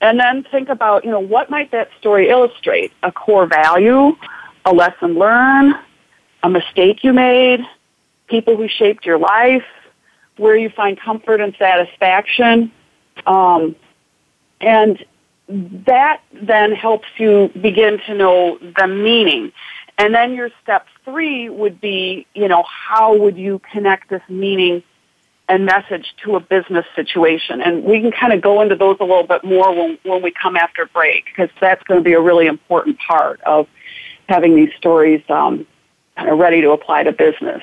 And 0.00 0.18
then 0.18 0.44
think 0.50 0.68
about, 0.68 1.04
you 1.04 1.10
know, 1.10 1.20
what 1.20 1.50
might 1.50 1.70
that 1.72 1.88
story 1.98 2.28
illustrate? 2.28 2.92
A 3.02 3.12
core 3.12 3.46
value, 3.46 4.16
a 4.64 4.72
lesson 4.72 5.14
learned, 5.14 5.74
a 6.42 6.48
mistake 6.48 7.04
you 7.04 7.12
made, 7.12 7.60
people 8.26 8.56
who 8.56 8.68
shaped 8.68 9.04
your 9.04 9.18
life, 9.18 9.64
where 10.36 10.56
you 10.56 10.68
find 10.70 10.98
comfort 10.98 11.40
and 11.40 11.54
satisfaction. 11.58 12.72
Um, 13.26 13.76
and 14.60 15.04
that 15.48 16.22
then 16.32 16.72
helps 16.72 17.08
you 17.18 17.50
begin 17.60 18.00
to 18.06 18.14
know 18.14 18.58
the 18.58 18.86
meaning. 18.88 19.52
And 19.98 20.14
then 20.14 20.34
your 20.34 20.50
step 20.62 20.86
three 21.04 21.48
would 21.48 21.80
be, 21.80 22.26
you 22.34 22.48
know, 22.48 22.64
how 22.64 23.16
would 23.16 23.36
you 23.36 23.60
connect 23.72 24.10
this 24.10 24.22
meaning 24.28 24.82
and 25.48 25.66
message 25.66 26.14
to 26.24 26.36
a 26.36 26.40
business 26.40 26.86
situation? 26.96 27.60
And 27.60 27.84
we 27.84 28.00
can 28.00 28.10
kind 28.10 28.32
of 28.32 28.40
go 28.40 28.60
into 28.62 28.74
those 28.74 28.96
a 28.98 29.04
little 29.04 29.26
bit 29.26 29.44
more 29.44 29.72
when, 29.72 29.98
when 30.02 30.22
we 30.22 30.32
come 30.32 30.56
after 30.56 30.86
break, 30.86 31.26
because 31.26 31.50
that's 31.60 31.82
going 31.84 32.00
to 32.00 32.04
be 32.04 32.14
a 32.14 32.20
really 32.20 32.46
important 32.46 32.98
part 32.98 33.40
of 33.42 33.68
having 34.28 34.56
these 34.56 34.72
stories 34.76 35.22
um, 35.28 35.66
kind 36.16 36.28
of 36.28 36.38
ready 36.38 36.60
to 36.60 36.70
apply 36.70 37.02
to 37.04 37.12
business. 37.12 37.62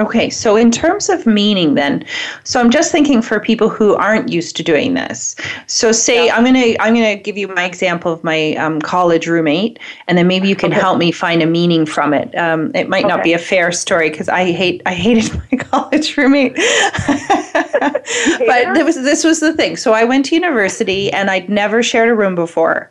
Okay, 0.00 0.30
so 0.30 0.56
in 0.56 0.70
terms 0.70 1.10
of 1.10 1.26
meaning, 1.26 1.74
then, 1.74 2.02
so 2.44 2.58
I'm 2.58 2.70
just 2.70 2.90
thinking 2.90 3.20
for 3.20 3.38
people 3.38 3.68
who 3.68 3.94
aren't 3.94 4.32
used 4.32 4.56
to 4.56 4.62
doing 4.62 4.94
this. 4.94 5.36
So, 5.66 5.92
say 5.92 6.26
yeah. 6.26 6.34
I'm 6.34 6.44
gonna 6.46 6.74
I'm 6.80 6.94
gonna 6.94 7.16
give 7.16 7.36
you 7.36 7.48
my 7.48 7.64
example 7.64 8.10
of 8.10 8.24
my 8.24 8.54
um, 8.54 8.80
college 8.80 9.26
roommate, 9.26 9.78
and 10.08 10.16
then 10.16 10.26
maybe 10.26 10.48
you 10.48 10.56
can 10.56 10.72
okay. 10.72 10.80
help 10.80 10.96
me 10.96 11.12
find 11.12 11.42
a 11.42 11.46
meaning 11.46 11.84
from 11.84 12.14
it. 12.14 12.34
Um, 12.38 12.74
it 12.74 12.88
might 12.88 13.04
okay. 13.04 13.14
not 13.14 13.22
be 13.22 13.34
a 13.34 13.38
fair 13.38 13.70
story 13.70 14.08
because 14.08 14.30
I 14.30 14.50
hate 14.50 14.80
I 14.86 14.94
hated 14.94 15.30
my 15.52 15.58
college 15.58 16.16
roommate, 16.16 16.54
but 17.04 18.84
was, 18.86 18.94
this 18.94 19.24
was 19.24 19.40
the 19.40 19.52
thing. 19.52 19.76
So 19.76 19.92
I 19.92 20.04
went 20.04 20.24
to 20.26 20.34
university, 20.34 21.12
and 21.12 21.30
I'd 21.30 21.50
never 21.50 21.82
shared 21.82 22.08
a 22.08 22.14
room 22.14 22.34
before 22.34 22.90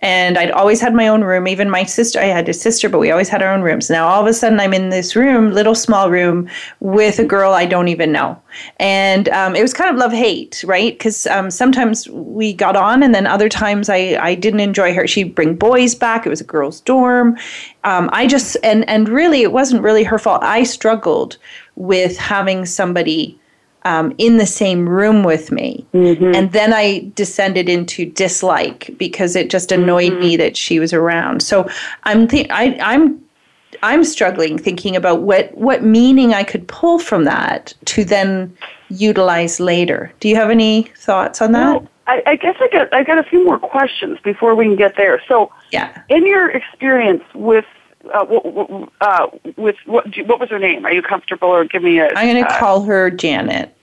and 0.00 0.38
I'd 0.38 0.52
always 0.52 0.80
had 0.80 0.94
my 0.94 1.08
own 1.08 1.24
room. 1.24 1.48
Even 1.48 1.70
my 1.70 1.84
sister, 1.84 2.20
I 2.20 2.26
had 2.26 2.48
a 2.48 2.52
sister, 2.52 2.88
but 2.88 3.00
we 3.00 3.10
always 3.10 3.28
had 3.28 3.42
our 3.42 3.52
own 3.52 3.62
rooms. 3.62 3.90
Now 3.90 4.06
all 4.06 4.20
of 4.20 4.26
a 4.26 4.32
sudden, 4.32 4.60
I'm 4.60 4.72
in 4.72 4.90
this 4.90 5.16
room, 5.16 5.52
little 5.52 5.74
small 5.74 6.10
room, 6.10 6.48
with 6.80 7.18
a 7.18 7.24
girl 7.24 7.52
I 7.52 7.66
don't 7.66 7.88
even 7.88 8.12
know, 8.12 8.40
and 8.78 9.28
um, 9.30 9.56
it 9.56 9.62
was 9.62 9.74
kind 9.74 9.90
of 9.90 9.96
love 9.96 10.12
hate, 10.12 10.62
right? 10.66 10.92
Because 10.92 11.26
um, 11.26 11.50
sometimes 11.50 12.08
we 12.08 12.52
got 12.52 12.76
on, 12.76 13.02
and 13.02 13.14
then 13.14 13.26
other 13.26 13.48
times 13.48 13.88
I 13.88 14.18
I 14.20 14.34
didn't 14.34 14.60
enjoy 14.60 14.94
her. 14.94 15.06
She'd 15.06 15.34
bring 15.34 15.56
boys 15.56 15.94
back. 15.94 16.26
It 16.26 16.30
was 16.30 16.40
a 16.40 16.44
girls' 16.44 16.80
dorm. 16.80 17.36
Um, 17.84 18.08
I 18.12 18.26
just 18.26 18.56
and 18.62 18.88
and 18.88 19.08
really, 19.08 19.42
it 19.42 19.52
wasn't 19.52 19.82
really 19.82 20.04
her 20.04 20.18
fault. 20.18 20.42
I 20.42 20.62
struggled 20.62 21.38
with 21.74 22.16
having 22.16 22.66
somebody 22.66 23.38
um, 23.84 24.14
in 24.18 24.36
the 24.36 24.46
same 24.46 24.88
room 24.88 25.22
with 25.22 25.50
me. 25.50 25.86
Mm-hmm. 25.94 26.34
And 26.34 26.52
then 26.52 26.72
I 26.72 27.10
descended 27.14 27.68
into 27.68 28.04
dislike 28.04 28.90
because 28.98 29.36
it 29.36 29.50
just 29.50 29.72
annoyed 29.72 30.12
mm-hmm. 30.12 30.20
me 30.20 30.36
that 30.36 30.56
she 30.56 30.78
was 30.78 30.92
around. 30.92 31.42
So 31.42 31.68
I'm 32.04 32.28
th- 32.28 32.48
I, 32.50 32.78
I'm 32.80 33.22
I'm 33.82 34.04
struggling 34.04 34.58
thinking 34.58 34.96
about 34.96 35.22
what 35.22 35.56
what 35.56 35.82
meaning 35.82 36.34
I 36.34 36.42
could 36.42 36.66
pull 36.68 36.98
from 36.98 37.24
that 37.24 37.74
to 37.86 38.04
then 38.04 38.56
utilize 38.88 39.60
later. 39.60 40.12
Do 40.20 40.28
you 40.28 40.36
have 40.36 40.50
any 40.50 40.90
thoughts 40.96 41.40
on 41.40 41.52
that? 41.52 41.82
Well, 41.82 41.88
I, 42.06 42.22
I 42.26 42.36
guess 42.36 42.56
I 42.60 42.68
got 42.68 42.92
I 42.92 43.04
got 43.04 43.18
a 43.18 43.22
few 43.22 43.44
more 43.44 43.58
questions 43.58 44.18
before 44.24 44.54
we 44.54 44.64
can 44.64 44.76
get 44.76 44.96
there. 44.96 45.22
So, 45.28 45.52
yeah, 45.70 46.02
in 46.08 46.26
your 46.26 46.50
experience 46.50 47.22
with 47.34 47.66
uh, 48.12 48.86
uh, 49.00 49.26
with 49.56 49.76
what, 49.86 50.06
what 50.26 50.40
was 50.40 50.50
her 50.50 50.58
name? 50.58 50.84
Are 50.84 50.92
you 50.92 51.02
comfortable, 51.02 51.48
or 51.48 51.64
give 51.64 51.82
me 51.82 51.98
a? 51.98 52.08
I'm 52.14 52.26
going 52.26 52.44
to 52.44 52.50
uh, 52.50 52.58
call 52.58 52.82
her 52.82 53.10
Janet. 53.10 53.74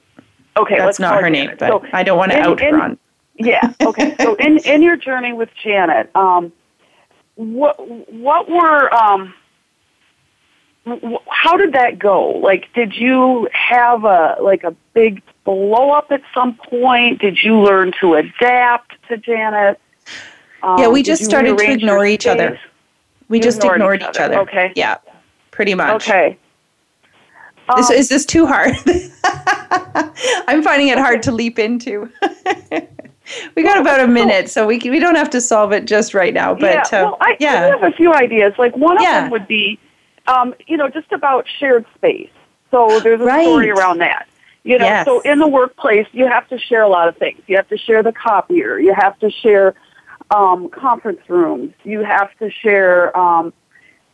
Okay, 0.58 0.78
that's 0.78 1.00
not 1.00 1.22
her 1.22 1.30
name, 1.30 1.52
but 1.60 1.68
so 1.68 1.86
I 1.92 2.04
don't 2.04 2.18
want 2.18 2.32
to 2.32 2.40
out 2.40 2.60
her 2.62 2.82
on. 2.82 2.98
Yeah. 3.36 3.74
Okay. 3.82 4.16
so 4.20 4.36
in 4.36 4.58
in 4.66 4.82
your 4.82 4.96
journey 4.96 5.34
with 5.34 5.50
Janet, 5.62 6.16
um, 6.16 6.54
what 7.36 7.76
what 8.12 8.50
were 8.50 8.94
um, 8.94 9.34
how 11.30 11.58
did 11.58 11.74
that 11.74 12.00
go? 12.00 12.30
Like, 12.30 12.72
did 12.74 12.96
you 12.96 13.50
have 13.52 14.06
a 14.06 14.38
like 14.42 14.64
a 14.64 14.76
big 14.94 15.22
blow 15.44 15.92
up 15.92 16.12
at 16.12 16.22
some 16.34 16.56
point? 16.56 17.20
Did 17.20 17.44
you 17.44 17.60
learn 17.60 17.92
to 18.00 18.16
adapt 18.16 18.94
to 19.10 19.18
Janet? 19.18 19.80
Um, 20.64 20.80
yeah, 20.80 20.88
we 20.88 21.04
just 21.04 21.24
started 21.24 21.58
to 21.58 21.72
ignore 21.72 22.06
each 22.06 22.28
other. 22.28 22.60
We 23.28 23.38
you 23.38 23.44
just 23.44 23.58
ignored, 23.58 23.78
ignored 23.78 24.02
each, 24.02 24.08
other. 24.08 24.12
each 24.12 24.22
other. 24.22 24.40
Okay. 24.42 24.74
Yeah, 24.76 24.98
pretty 25.52 25.74
much. 25.74 26.08
Okay. 26.08 26.38
Um, 27.68 27.80
is, 27.80 27.90
is 27.90 28.10
this 28.10 28.26
too 28.26 28.46
hard? 28.46 28.76
I'm 30.48 30.62
finding 30.62 30.90
it 30.90 30.98
hard 30.98 31.24
to 31.24 31.32
leap 31.32 31.58
into. 31.58 32.12
we 33.56 33.64
got 33.64 33.80
about 33.80 34.00
a 34.00 34.08
minute, 34.08 34.50
so 34.50 34.68
we 34.68 34.78
can, 34.78 34.92
we 34.92 35.00
don't 35.00 35.16
have 35.16 35.30
to 35.32 35.42
solve 35.42 35.72
it 35.72 35.86
just 35.86 36.14
right 36.14 36.34
now. 36.34 36.54
But 36.54 36.92
yeah, 36.92 37.00
uh, 37.00 37.06
well, 37.06 37.18
I, 37.22 37.38
yeah. 37.40 37.54
I 37.54 37.78
have 37.80 37.84
a 37.84 37.92
few 37.92 38.14
ideas. 38.14 38.54
Like 38.58 38.78
one 38.78 38.98
of 38.98 39.04
yeah. 39.04 39.22
them 39.22 39.32
would 39.32 39.48
be, 39.48 39.80
um, 40.28 40.54
you 40.68 40.78
know, 40.78 40.90
just 40.90 41.12
about 41.12 41.48
shared 41.60 41.86
space. 41.96 42.30
So 42.70 43.00
there's 43.00 43.22
a 43.22 43.26
right. 43.26 43.44
story 43.44 43.72
around 43.72 44.00
that. 44.00 44.28
You 44.64 44.80
know, 44.80 44.86
yes. 44.86 45.06
so 45.06 45.22
in 45.22 45.38
the 45.38 45.48
workplace, 45.48 46.08
you 46.12 46.26
have 46.28 46.48
to 46.50 46.58
share 46.58 46.82
a 46.82 46.90
lot 46.90 47.08
of 47.08 47.18
things. 47.18 47.40
You 47.46 47.56
have 47.56 47.68
to 47.70 47.78
share 47.78 48.02
the 48.02 48.12
copier. 48.12 48.80
You 48.80 48.96
have 48.96 49.18
to 49.20 49.30
share 49.30 49.76
um, 50.32 50.70
conference 50.70 51.22
rooms. 51.28 51.74
You 51.84 52.04
have 52.04 52.36
to 52.40 52.50
share. 52.50 53.16
Um, 53.18 53.54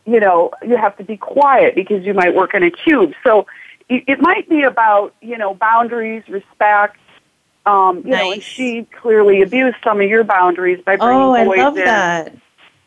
you 0.04 0.18
know, 0.18 0.50
you 0.66 0.76
have 0.76 0.96
to 0.96 1.04
be 1.04 1.16
quiet 1.16 1.76
because 1.76 2.04
you 2.04 2.12
might 2.12 2.34
work 2.34 2.54
in 2.54 2.64
a 2.64 2.70
cube. 2.70 3.12
So 3.22 3.46
it, 3.88 4.02
it 4.08 4.20
might 4.20 4.48
be 4.48 4.62
about 4.62 5.14
you 5.20 5.38
know 5.38 5.54
boundaries, 5.54 6.24
respect. 6.28 6.98
Um, 7.64 7.98
you 8.04 8.10
know, 8.10 8.32
and 8.32 8.42
she 8.42 8.88
clearly 9.00 9.42
abused 9.42 9.76
some 9.84 10.00
of 10.00 10.08
your 10.08 10.24
boundaries 10.24 10.82
by 10.84 10.96
bringing 10.96 11.22
Oh, 11.22 11.32
I 11.32 11.44
love 11.44 11.76
in 11.76 11.84
that. 11.84 12.34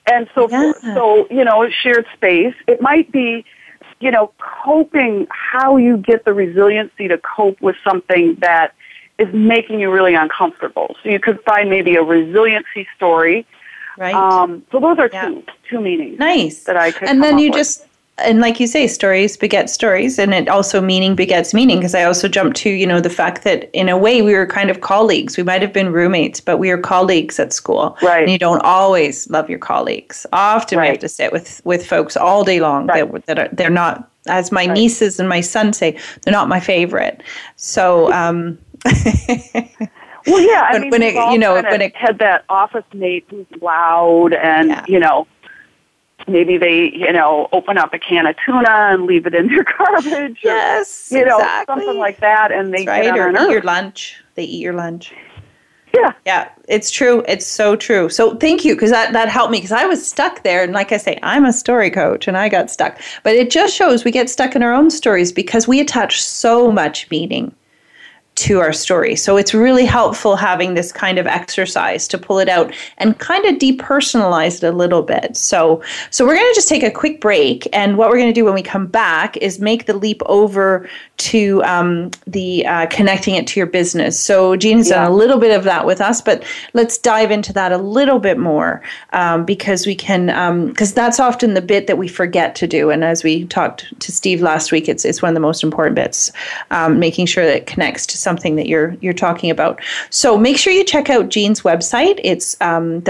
and 0.06 0.30
so 0.36 0.50
Yeah. 0.50 0.74
so 0.94 1.28
you 1.32 1.46
know 1.46 1.70
shared 1.70 2.06
space 2.14 2.54
it 2.68 2.82
might 2.82 3.10
be 3.12 3.46
you 4.02 4.12
know 4.12 4.34
coping 4.38 5.28
how 5.30 5.78
you 5.78 5.96
get 5.98 6.26
the 6.26 6.34
resiliency 6.34 7.08
to 7.08 7.18
cope 7.20 7.62
with 7.62 7.78
something 7.88 8.36
that 8.42 8.74
is 9.18 9.34
making 9.34 9.80
you 9.80 9.92
really 9.92 10.14
uncomfortable 10.16 10.96
so 11.02 11.10
you 11.10 11.20
could 11.20 11.40
find 11.44 11.70
maybe 11.70 11.96
a 11.96 12.04
resiliency 12.04 12.88
story 12.96 13.46
Right. 13.98 14.14
um, 14.14 14.64
so 14.72 14.80
those 14.82 15.00
are 15.00 15.10
Yeah. 15.12 15.30
two 15.30 15.44
two 15.70 15.80
meanings 15.82 16.20
nice. 16.20 16.64
that 16.66 16.76
I 16.76 16.92
could 16.92 17.08
and 17.08 17.24
then 17.24 17.40
you 17.40 17.50
with. 17.50 17.58
just 17.60 17.86
and 18.18 18.40
like 18.40 18.60
you 18.62 18.68
say 18.68 18.88
stories 18.88 19.36
beget 19.38 19.70
stories 19.70 20.20
and 20.20 20.34
it 20.34 20.48
also 20.50 20.80
meaning 20.82 21.16
begets 21.16 21.54
meaning 21.54 21.78
because 21.80 21.94
i 21.96 22.04
also 22.04 22.28
jumped 22.30 22.56
to 22.58 22.70
you 22.70 22.88
know 22.88 23.00
the 23.02 23.10
fact 23.10 23.44
that 23.44 23.70
in 23.74 23.90
a 23.90 23.98
way 23.98 24.22
we 24.22 24.34
were 24.34 24.46
kind 24.46 24.70
of 24.70 24.80
colleagues 24.82 25.36
we 25.38 25.44
might 25.44 25.62
have 25.62 25.74
been 25.74 25.92
roommates 25.92 26.40
but 26.42 26.58
we 26.58 26.70
are 26.72 26.78
colleagues 26.78 27.40
at 27.40 27.52
school 27.54 27.98
Right. 28.02 28.24
and 28.24 28.32
you 28.32 28.38
don't 28.38 28.62
always 28.64 29.30
love 29.30 29.50
your 29.50 29.60
colleagues 29.60 30.26
often 30.32 30.80
we 30.80 30.88
have 30.88 31.00
to 31.00 31.10
sit 31.10 31.32
with 31.34 31.62
with 31.66 31.86
folks 31.86 32.16
all 32.18 32.44
day 32.46 32.60
long 32.62 32.88
Right. 32.88 33.10
that, 33.12 33.26
that 33.28 33.40
are 33.40 33.50
they're 33.54 33.70
not 33.70 34.10
as 34.28 34.50
my 34.52 34.66
nieces 34.66 35.20
and 35.20 35.28
my 35.30 35.42
son 35.42 35.74
say 35.74 35.98
they're 36.24 36.32
not 36.34 36.48
my 36.50 36.60
favorite 36.62 37.22
so 37.58 38.12
um 38.14 38.58
well 40.28 40.40
yeah 40.40 40.64
I 40.70 40.74
when- 40.74 40.82
mean 40.82 40.92
when 40.92 41.02
it- 41.02 41.32
you 41.32 41.38
know, 41.40 41.56
when 41.56 41.82
it- 41.82 41.96
had 41.96 42.20
that 42.20 42.46
office 42.50 42.84
mate 42.94 43.26
who's 43.30 43.46
loud 43.62 44.34
and 44.34 44.70
Yeah. 44.70 44.86
you 44.88 45.00
know 45.00 45.28
maybe 46.28 46.58
they 46.58 46.92
you 46.92 47.12
know 47.12 47.48
open 47.52 47.78
up 47.78 47.94
a 47.94 48.00
can 48.00 48.26
of 48.26 48.36
tuna 48.46 48.70
and 48.70 49.06
leave 49.06 49.26
it 49.26 49.36
in 49.36 49.48
their 49.48 49.64
garbage 49.78 50.44
or, 50.44 50.48
yes 50.48 51.10
you 51.12 51.24
know 51.26 51.38
exactly. 51.38 51.72
something 51.76 51.98
like 52.00 52.20
that 52.20 52.52
and 52.52 52.74
they 52.74 52.86
right 52.86 53.08
or 53.18 53.30
eat 53.30 53.52
your 53.52 53.62
lunch 53.62 54.24
they 54.36 54.44
eat 54.44 54.62
your 54.62 54.74
lunch 54.74 55.14
yeah 55.94 56.12
Yeah, 56.26 56.50
it's 56.68 56.92
true. 56.92 57.24
It's 57.26 57.48
so 57.48 57.78
true. 57.78 58.10
So 58.10 58.36
thank 58.36 58.66
you 58.66 58.76
because 58.76 58.92
that, 58.92 59.14
that 59.14 59.30
helped 59.30 59.52
me 59.52 59.60
because 59.60 59.72
I 59.72 59.86
was 59.86 60.06
stuck 60.06 60.44
there. 60.44 60.62
And 60.62 60.74
like 60.74 60.92
I 60.92 60.98
say, 60.98 61.18
I'm 61.24 61.46
a 61.46 61.54
story 61.54 61.90
coach 61.90 62.28
and 62.28 62.36
I 62.36 62.50
got 62.50 62.70
stuck. 62.70 63.00
But 63.24 63.36
it 63.36 63.50
just 63.50 63.74
shows 63.74 64.04
we 64.04 64.12
get 64.12 64.30
stuck 64.30 64.58
in 64.58 64.62
our 64.64 64.74
own 64.74 64.90
stories 64.90 65.32
because 65.32 65.70
we 65.70 65.80
attach 65.80 66.22
so 66.22 66.70
much 66.70 67.10
meaning 67.10 67.56
to 68.36 68.60
our 68.60 68.74
story. 68.74 69.16
So 69.16 69.38
it's 69.38 69.54
really 69.54 69.86
helpful 69.86 70.36
having 70.36 70.74
this 70.74 70.92
kind 70.92 71.18
of 71.18 71.26
exercise 71.26 72.06
to 72.10 72.18
pull 72.18 72.40
it 72.40 72.50
out 72.50 72.74
and 72.98 73.18
kind 73.18 73.46
of 73.46 73.56
depersonalize 73.56 74.58
it 74.58 74.64
a 74.64 74.72
little 74.72 75.04
bit. 75.04 75.38
So 75.38 75.82
so 76.12 76.26
we're 76.26 76.36
going 76.36 76.52
to 76.52 76.56
just 76.56 76.68
take 76.68 76.84
a 76.84 76.92
quick 76.92 77.22
break 77.22 77.68
and 77.72 77.98
what 77.98 78.10
we're 78.10 78.18
going 78.18 78.28
to 78.28 78.34
do 78.34 78.44
when 78.44 78.54
we 78.54 78.62
come 78.62 78.88
back 78.88 79.38
is 79.38 79.60
make 79.60 79.86
the 79.86 79.94
leap 79.94 80.22
over 80.26 80.90
to 81.18 81.64
um, 81.64 82.12
the 82.28 82.66
uh, 82.66 82.88
connecting 82.88 83.36
it 83.36 83.48
to 83.48 83.60
your 83.60 83.68
business. 83.68 84.20
So 84.20 84.58
Jean 84.58 84.78
has 84.78 84.90
done 84.90 85.10
a 85.10 85.16
little 85.16 85.40
bit 85.40 85.56
of 85.56 85.64
that 85.64 85.86
with 85.86 86.02
us, 86.02 86.22
but 86.22 86.44
let's 86.74 86.98
dive 86.98 87.32
into 87.32 87.54
that 87.54 87.72
a 87.72 87.78
little 87.78 88.20
bit 88.20 88.38
more 88.38 88.82
um, 89.14 89.46
because 89.46 89.88
we 89.88 89.96
can 89.96 90.26
because 90.68 90.94
that's 90.94 91.22
often 91.22 91.54
the 91.54 91.62
bit 91.62 91.88
that 91.88 91.98
we 91.98 92.10
forget 92.10 92.54
to 92.56 92.68
do. 92.68 92.90
And 92.90 93.04
as 93.04 93.24
we 93.24 93.46
talked 93.46 93.98
to 94.02 94.12
Steve 94.12 94.42
last 94.42 94.74
week, 94.74 94.90
it's 94.90 95.06
it's 95.06 95.22
one 95.22 95.30
of 95.30 95.36
the 95.36 95.40
most 95.40 95.64
important 95.64 95.96
bits, 95.96 96.34
um, 96.72 97.00
making 97.00 97.28
sure 97.28 97.46
that 97.46 97.56
it 97.56 97.66
connects 97.66 98.06
to 98.08 98.18
something 98.26 98.56
that 98.58 98.68
you're 98.68 98.98
you're 99.02 99.14
talking 99.14 99.50
about. 99.50 99.80
So 100.10 100.38
make 100.38 100.58
sure 100.58 100.74
you 100.74 100.84
check 100.84 101.10
out 101.10 101.30
Jean's 101.30 101.62
website. 101.62 102.20
It's 102.24 102.58
um, 102.60 103.02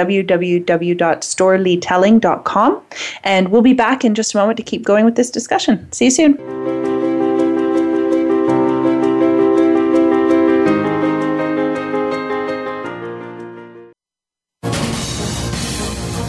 and 3.24 3.50
we'll 3.50 3.62
be 3.62 3.74
back 3.74 4.06
in 4.06 4.14
just 4.14 4.36
a 4.36 4.38
moment 4.38 4.58
to 4.58 4.64
keep 4.64 4.84
going 4.84 5.06
with 5.06 5.16
this 5.16 5.32
discussion. 5.32 5.92
See 5.92 6.06
you 6.06 6.12
soon. 6.12 6.36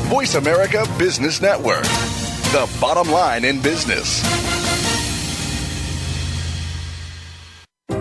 Voice 0.08 0.34
America 0.36 0.86
Business 0.98 1.40
Network, 1.40 1.84
the 2.52 2.68
bottom 2.80 3.12
line 3.12 3.44
in 3.44 3.60
business. 3.60 4.22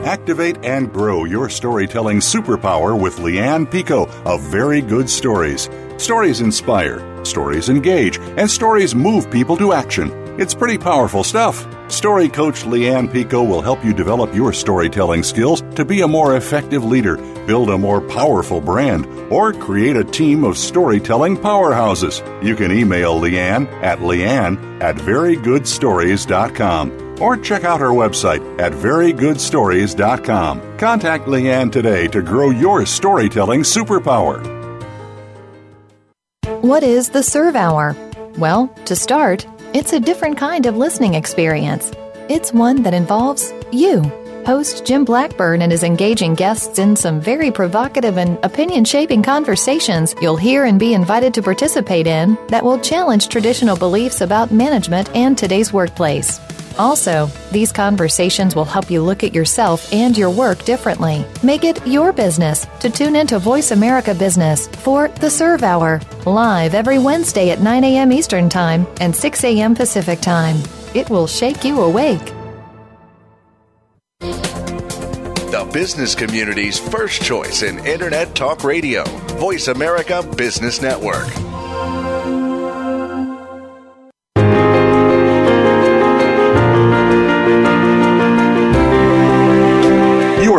Activate 0.06 0.64
and 0.64 0.94
grow 0.94 1.26
your 1.26 1.50
storytelling 1.50 2.20
superpower 2.20 3.00
with 3.00 3.18
Leanne 3.18 3.70
Pico 3.70 4.06
of 4.24 4.40
Very 4.40 4.80
Good 4.80 5.10
Stories. 5.10 5.68
Stories 5.98 6.42
inspire, 6.42 7.26
stories 7.26 7.70
engage, 7.70 8.20
and 8.38 8.50
stories 8.50 8.94
move 8.94 9.32
people 9.32 9.58
to 9.58 9.74
action. 9.74 10.12
It's 10.40 10.54
pretty 10.54 10.78
powerful 10.78 11.24
stuff. 11.24 11.66
Story 11.92 12.30
coach 12.30 12.66
Leanne 12.66 13.12
Pico 13.12 13.44
will 13.44 13.64
help 13.64 13.84
you 13.84 13.94
develop 13.94 14.36
your 14.36 14.54
storytelling 14.54 15.24
skills 15.24 15.64
to 15.74 15.84
be 15.84 16.02
a 16.02 16.08
more 16.08 16.36
effective 16.36 16.84
leader, 16.84 17.18
build 17.48 17.72
a 17.72 17.78
more 17.78 18.02
powerful 18.02 18.62
brand, 18.62 19.08
or 19.32 19.54
create 19.54 19.98
a 19.98 20.04
team 20.04 20.44
of 20.44 20.56
storytelling 20.56 21.36
powerhouses. 21.36 22.22
You 22.44 22.56
can 22.56 22.72
email 22.72 23.20
Leanne 23.20 23.66
at 23.82 23.98
leanne 24.00 24.84
at 24.84 24.98
verygoodstories.com 24.98 27.05
or 27.22 27.38
check 27.38 27.64
out 27.64 27.80
her 27.80 27.90
website 27.90 28.42
at 28.60 28.72
verygoodstories.com. 28.72 30.78
Contact 30.78 31.26
Leanne 31.26 31.72
today 31.72 32.08
to 32.08 32.22
grow 32.22 32.50
your 32.50 32.86
storytelling 32.86 33.62
superpower. 33.62 34.44
What 36.62 36.84
is 36.84 37.10
the 37.10 37.22
Serve 37.22 37.56
Hour? 37.56 37.96
Well, 38.38 38.68
to 38.86 38.96
start, 38.96 39.46
it's 39.74 39.94
a 39.94 40.00
different 40.00 40.38
kind 40.38 40.66
of 40.66 40.78
listening 40.78 41.14
experience. 41.14 41.92
It's 42.28 42.52
one 42.52 42.82
that 42.84 42.94
involves 42.94 43.54
you. 43.72 44.02
Host 44.46 44.86
Jim 44.86 45.06
Blackburn 45.06 45.62
and 45.62 45.72
his 45.72 45.84
engaging 45.84 46.36
guests 46.36 46.78
in 46.78 46.96
some 46.96 47.20
very 47.20 47.52
provocative 47.52 48.18
and 48.18 48.38
opinion 48.44 48.86
shaping 48.86 49.24
conversations 49.24 50.14
you'll 50.22 50.38
hear 50.38 50.66
and 50.66 50.80
be 50.80 50.94
invited 50.94 51.34
to 51.34 51.42
participate 51.42 52.06
in 52.06 52.38
that 52.50 52.64
will 52.64 52.80
challenge 52.80 53.28
traditional 53.28 53.76
beliefs 53.76 54.22
about 54.22 54.52
management 54.52 55.14
and 55.16 55.38
today's 55.38 55.74
workplace. 55.74 56.40
Also, 56.78 57.28
these 57.52 57.72
conversations 57.72 58.56
will 58.56 58.66
help 58.66 58.92
you 58.92 59.02
look 59.02 59.24
at 59.24 59.34
yourself 59.34 59.92
and 59.94 60.18
your 60.18 60.30
work 60.30 60.64
differently. 60.66 61.26
Make 61.44 61.64
it 61.64 61.86
your 61.88 62.12
business 62.12 62.66
to 62.80 62.90
tune 62.90 63.16
into 63.16 63.40
Voice 63.40 63.72
America 63.72 64.14
Business 64.14 64.68
for 64.68 65.08
The 65.08 65.30
Serve 65.30 65.64
Hour, 65.64 66.02
live 66.26 66.74
every 66.74 67.00
Wednesday 67.00 67.52
at 67.52 67.62
9 67.62 67.84
a.m. 67.84 68.12
Eastern 68.12 68.50
Time 68.50 68.86
and 69.00 69.16
6 69.16 69.44
a.m. 69.44 69.76
Pacific 69.76 70.20
Time. 70.22 70.58
It 70.94 71.10
will 71.10 71.28
shake 71.28 71.64
you 71.64 71.82
awake. 71.82 72.34
The 75.56 75.70
business 75.72 76.16
community's 76.16 76.78
first 76.78 77.22
choice 77.22 77.64
in 77.64 77.80
Internet 77.86 78.36
Talk 78.36 78.66
Radio. 78.66 79.06
Voice 79.40 79.70
America 79.70 80.22
Business 80.36 80.82
Network. 80.82 81.28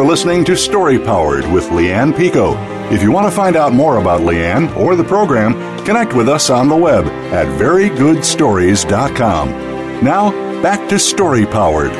Listening 0.07 0.45
to 0.45 0.57
Story 0.57 1.01
Powered 1.01 1.45
with 1.51 1.65
Leanne 1.65 2.17
Pico. 2.17 2.55
If 2.93 3.03
you 3.03 3.11
want 3.11 3.27
to 3.27 3.33
find 3.33 3.57
out 3.57 3.73
more 3.73 3.97
about 3.97 4.21
Leanne 4.21 4.73
or 4.77 4.95
the 4.95 5.03
program, 5.03 5.55
connect 5.85 6.15
with 6.15 6.29
us 6.29 6.49
on 6.49 6.69
the 6.69 6.77
web 6.77 7.07
at 7.35 7.49
verygoodstories.com. 7.61 9.51
Now, 10.05 10.31
back 10.63 10.89
to 10.91 11.01
Story 11.01 11.45
Powered. 11.45 11.91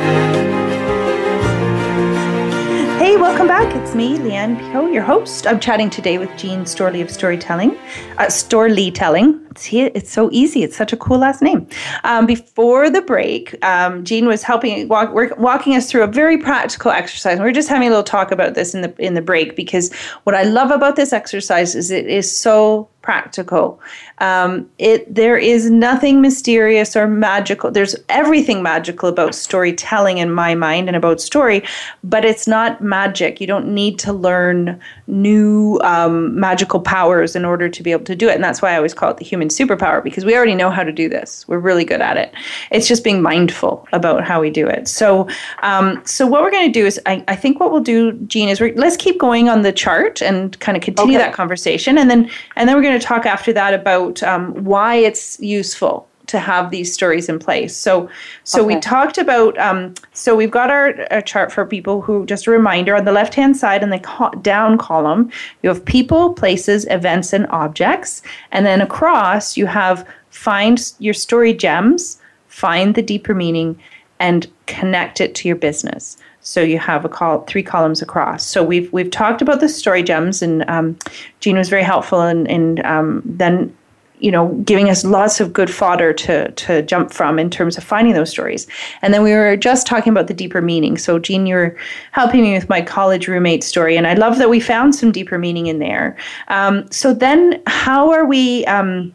Hey, 2.97 3.17
welcome 3.17 3.47
back. 3.47 3.75
It's 3.75 3.93
me, 3.93 4.17
Leanne 4.17 4.57
Pico, 4.57 4.87
your 4.87 5.03
host. 5.03 5.45
I'm 5.45 5.59
chatting 5.59 5.89
today 5.89 6.17
with 6.17 6.29
Jean 6.37 6.61
Storlie 6.61 7.01
of 7.01 7.11
Storytelling, 7.11 7.77
uh, 8.17 8.27
Storlietelling. 8.27 9.46
See, 9.57 9.81
it's 9.81 10.11
so 10.11 10.29
easy. 10.31 10.63
It's 10.63 10.77
such 10.77 10.93
a 10.93 10.97
cool 10.97 11.17
last 11.17 11.41
name. 11.41 11.67
Um, 12.03 12.25
before 12.25 12.89
the 12.89 13.01
break, 13.01 13.63
um, 13.65 14.03
Jean 14.03 14.27
was 14.27 14.43
helping 14.43 14.87
walk, 14.87 15.13
walking 15.37 15.75
us 15.75 15.89
through 15.89 16.03
a 16.03 16.07
very 16.07 16.37
practical 16.37 16.91
exercise. 16.91 17.39
We 17.39 17.45
are 17.45 17.51
just 17.51 17.69
having 17.69 17.87
a 17.87 17.91
little 17.91 18.03
talk 18.03 18.31
about 18.31 18.53
this 18.53 18.75
in 18.75 18.81
the 18.81 18.93
in 18.99 19.13
the 19.13 19.21
break 19.21 19.55
because 19.55 19.91
what 20.23 20.35
I 20.35 20.43
love 20.43 20.71
about 20.71 20.95
this 20.95 21.13
exercise 21.13 21.75
is 21.75 21.91
it 21.91 22.07
is 22.07 22.29
so 22.29 22.87
practical. 23.07 23.79
Um, 24.17 24.69
it 24.79 25.15
there 25.15 25.37
is 25.37 25.71
nothing 25.71 26.19
mysterious 26.19 26.93
or 26.93 27.07
magical. 27.07 27.71
There's 27.71 27.95
everything 28.09 28.61
magical 28.61 29.07
about 29.07 29.33
storytelling 29.33 30.17
in 30.17 30.29
my 30.29 30.55
mind 30.55 30.89
and 30.89 30.97
about 30.97 31.21
story, 31.21 31.63
but 32.03 32.25
it's 32.25 32.47
not 32.47 32.81
magic. 32.81 33.39
You 33.39 33.47
don't 33.47 33.73
need 33.73 33.97
to 33.99 34.11
learn 34.11 34.77
new 35.07 35.79
um, 35.85 36.37
magical 36.37 36.81
powers 36.81 37.33
in 37.33 37.45
order 37.45 37.69
to 37.69 37.81
be 37.81 37.93
able 37.93 38.03
to 38.03 38.15
do 38.15 38.27
it, 38.27 38.35
and 38.35 38.43
that's 38.43 38.61
why 38.61 38.73
I 38.73 38.75
always 38.75 38.93
call 38.93 39.11
it 39.11 39.17
the 39.17 39.25
human 39.25 39.46
superpower 39.49 40.03
because 40.03 40.25
we 40.25 40.35
already 40.35 40.55
know 40.55 40.69
how 40.69 40.83
to 40.83 40.91
do 40.91 41.09
this. 41.09 41.47
We're 41.47 41.59
really 41.59 41.85
good 41.85 42.01
at 42.01 42.17
it. 42.17 42.33
It's 42.71 42.87
just 42.87 43.03
being 43.03 43.21
mindful 43.21 43.87
about 43.91 44.23
how 44.23 44.41
we 44.41 44.49
do 44.49 44.67
it. 44.67 44.87
So, 44.87 45.27
um, 45.63 46.01
so 46.05 46.25
what 46.25 46.41
we're 46.41 46.51
going 46.51 46.71
to 46.71 46.79
do 46.79 46.85
is, 46.85 46.99
I, 47.05 47.23
I 47.27 47.35
think 47.35 47.59
what 47.59 47.71
we'll 47.71 47.81
do, 47.81 48.13
Jean, 48.27 48.49
is 48.49 48.59
we're, 48.61 48.73
let's 48.75 48.97
keep 48.97 49.19
going 49.19 49.49
on 49.49 49.61
the 49.61 49.71
chart 49.71 50.21
and 50.21 50.57
kind 50.59 50.77
of 50.77 50.83
continue 50.83 51.17
Okay. 51.17 51.25
that 51.25 51.33
conversation, 51.33 51.97
and 51.97 52.09
then 52.09 52.29
and 52.55 52.67
then 52.67 52.75
we're 52.75 52.83
going 52.83 52.99
to 52.99 53.05
talk 53.05 53.25
after 53.25 53.53
that 53.53 53.73
about 53.73 54.23
um, 54.23 54.53
why 54.63 54.95
it's 54.95 55.39
useful 55.39 56.06
to 56.27 56.39
have 56.39 56.71
these 56.71 56.93
stories 56.93 57.29
in 57.29 57.39
place. 57.39 57.75
So, 57.75 58.09
so 58.43 58.59
Okay. 58.59 58.75
we 58.75 58.81
talked 58.81 59.17
about. 59.17 59.57
Um, 59.57 59.93
so 60.13 60.35
we've 60.35 60.51
got 60.51 60.69
our, 60.69 60.93
our 61.11 61.21
chart 61.21 61.51
for 61.51 61.65
people 61.65 62.01
who. 62.01 62.25
Just 62.25 62.47
a 62.47 62.51
reminder: 62.51 62.95
on 62.95 63.05
the 63.05 63.11
left-hand 63.11 63.57
side, 63.57 63.83
in 63.83 63.89
the 63.89 63.99
co- 63.99 64.31
down 64.41 64.77
column, 64.77 65.31
you 65.63 65.69
have 65.69 65.83
people, 65.83 66.33
places, 66.33 66.85
events, 66.89 67.33
and 67.33 67.47
objects, 67.47 68.21
and 68.51 68.65
then 68.65 68.81
across 68.81 69.57
you 69.57 69.65
have 69.65 70.05
find 70.29 70.93
your 70.99 71.13
story 71.13 71.53
gems, 71.53 72.19
find 72.47 72.95
the 72.95 73.01
deeper 73.01 73.33
meaning, 73.33 73.79
and 74.19 74.47
connect 74.67 75.19
it 75.21 75.33
to 75.35 75.47
your 75.47 75.57
business. 75.57 76.17
So 76.41 76.61
you 76.61 76.79
have 76.79 77.03
a 77.03 77.09
call 77.09 77.41
three 77.41 77.63
columns 77.63 78.01
across. 78.01 78.45
So 78.45 78.63
we've 78.63 78.91
we've 78.93 79.11
talked 79.11 79.41
about 79.41 79.59
the 79.59 79.69
story 79.69 80.03
gems, 80.03 80.41
and 80.41 80.63
um, 80.69 80.97
Jean 81.39 81.57
was 81.57 81.69
very 81.69 81.83
helpful 81.83 82.21
in, 82.21 82.45
in 82.47 82.85
um, 82.85 83.21
then 83.25 83.75
you 84.19 84.31
know 84.31 84.47
giving 84.65 84.89
us 84.89 85.03
lots 85.03 85.39
of 85.39 85.53
good 85.53 85.69
fodder 85.69 86.13
to 86.13 86.51
to 86.51 86.81
jump 86.81 87.11
from 87.11 87.39
in 87.39 87.49
terms 87.49 87.77
of 87.77 87.83
finding 87.83 88.13
those 88.13 88.29
stories. 88.29 88.67
And 89.01 89.13
then 89.13 89.23
we 89.23 89.31
were 89.33 89.55
just 89.57 89.87
talking 89.87 90.11
about 90.11 90.27
the 90.27 90.33
deeper 90.33 90.61
meaning. 90.61 90.97
So 90.97 91.19
Jean, 91.19 91.45
you're 91.45 91.75
helping 92.11 92.41
me 92.41 92.53
with 92.53 92.69
my 92.69 92.81
college 92.81 93.27
roommate 93.27 93.63
story, 93.63 93.97
and 93.97 94.07
I 94.07 94.13
love 94.15 94.37
that 94.37 94.49
we 94.49 94.59
found 94.59 94.95
some 94.95 95.11
deeper 95.11 95.37
meaning 95.37 95.67
in 95.67 95.79
there. 95.79 96.17
Um, 96.47 96.89
so 96.91 97.13
then, 97.13 97.61
how 97.67 98.11
are 98.11 98.25
we? 98.25 98.65
Um, 98.65 99.13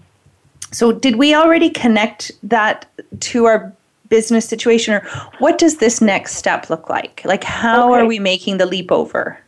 so 0.70 0.92
did 0.92 1.16
we 1.16 1.34
already 1.34 1.68
connect 1.70 2.32
that 2.42 2.86
to 3.20 3.44
our 3.44 3.72
business 4.08 4.46
situation 4.46 4.92
or 4.94 5.00
what 5.38 5.56
does 5.56 5.78
this 5.78 6.02
next 6.02 6.34
step 6.36 6.68
look 6.68 6.90
like 6.90 7.22
like 7.24 7.42
how 7.42 7.90
Okay. 7.94 8.02
are 8.02 8.06
we 8.06 8.18
making 8.18 8.58
the 8.58 8.66
leap 8.66 8.92
over 8.92 9.38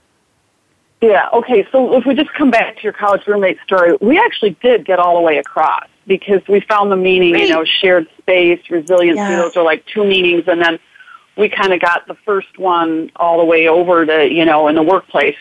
Yeah, 1.05 1.29
okay, 1.35 1.67
so 1.71 1.99
if 1.99 2.07
we 2.07 2.15
just 2.15 2.33
come 2.33 2.51
back 2.51 2.77
to 2.77 2.83
your 2.83 2.95
college 2.95 3.27
roommate 3.27 3.59
story, 3.63 3.95
we 4.01 4.19
actually 4.19 4.57
did 4.63 4.87
get 4.87 4.99
all 4.99 5.17
the 5.17 5.21
way 5.21 5.37
across 5.37 5.87
because 6.07 6.41
we 6.49 6.61
found 6.61 6.91
the 6.91 6.97
meaning, 6.97 7.33
Great. 7.33 7.49
you 7.49 7.55
know, 7.55 7.63
shared 7.63 8.09
space, 8.17 8.61
resiliency, 8.71 9.21
Yeah. 9.21 9.37
those 9.37 9.55
are 9.55 9.63
like 9.63 9.85
two 9.85 10.05
meanings, 10.05 10.45
and 10.47 10.63
then 10.63 10.79
we 11.37 11.51
kind 11.51 11.75
of 11.75 11.81
got 11.81 12.07
the 12.07 12.15
first 12.25 12.59
one 12.59 13.11
all 13.17 13.37
the 13.39 13.45
way 13.45 13.69
over 13.69 14.07
to, 14.07 14.33
you 14.33 14.47
know, 14.47 14.67
in 14.69 14.77
the 14.77 14.83
workplace. 14.83 15.37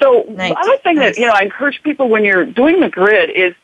So 0.00 0.24
Nice, 0.26 0.52
the 0.54 0.58
other 0.58 0.76
thing 0.78 0.96
nice. 0.96 1.16
that, 1.16 1.20
you 1.20 1.26
know, 1.26 1.34
I 1.34 1.42
encourage 1.42 1.82
people 1.82 2.08
when 2.08 2.24
you're 2.24 2.46
doing 2.46 2.80
the 2.80 2.88
grid 2.88 3.28
is 3.28 3.54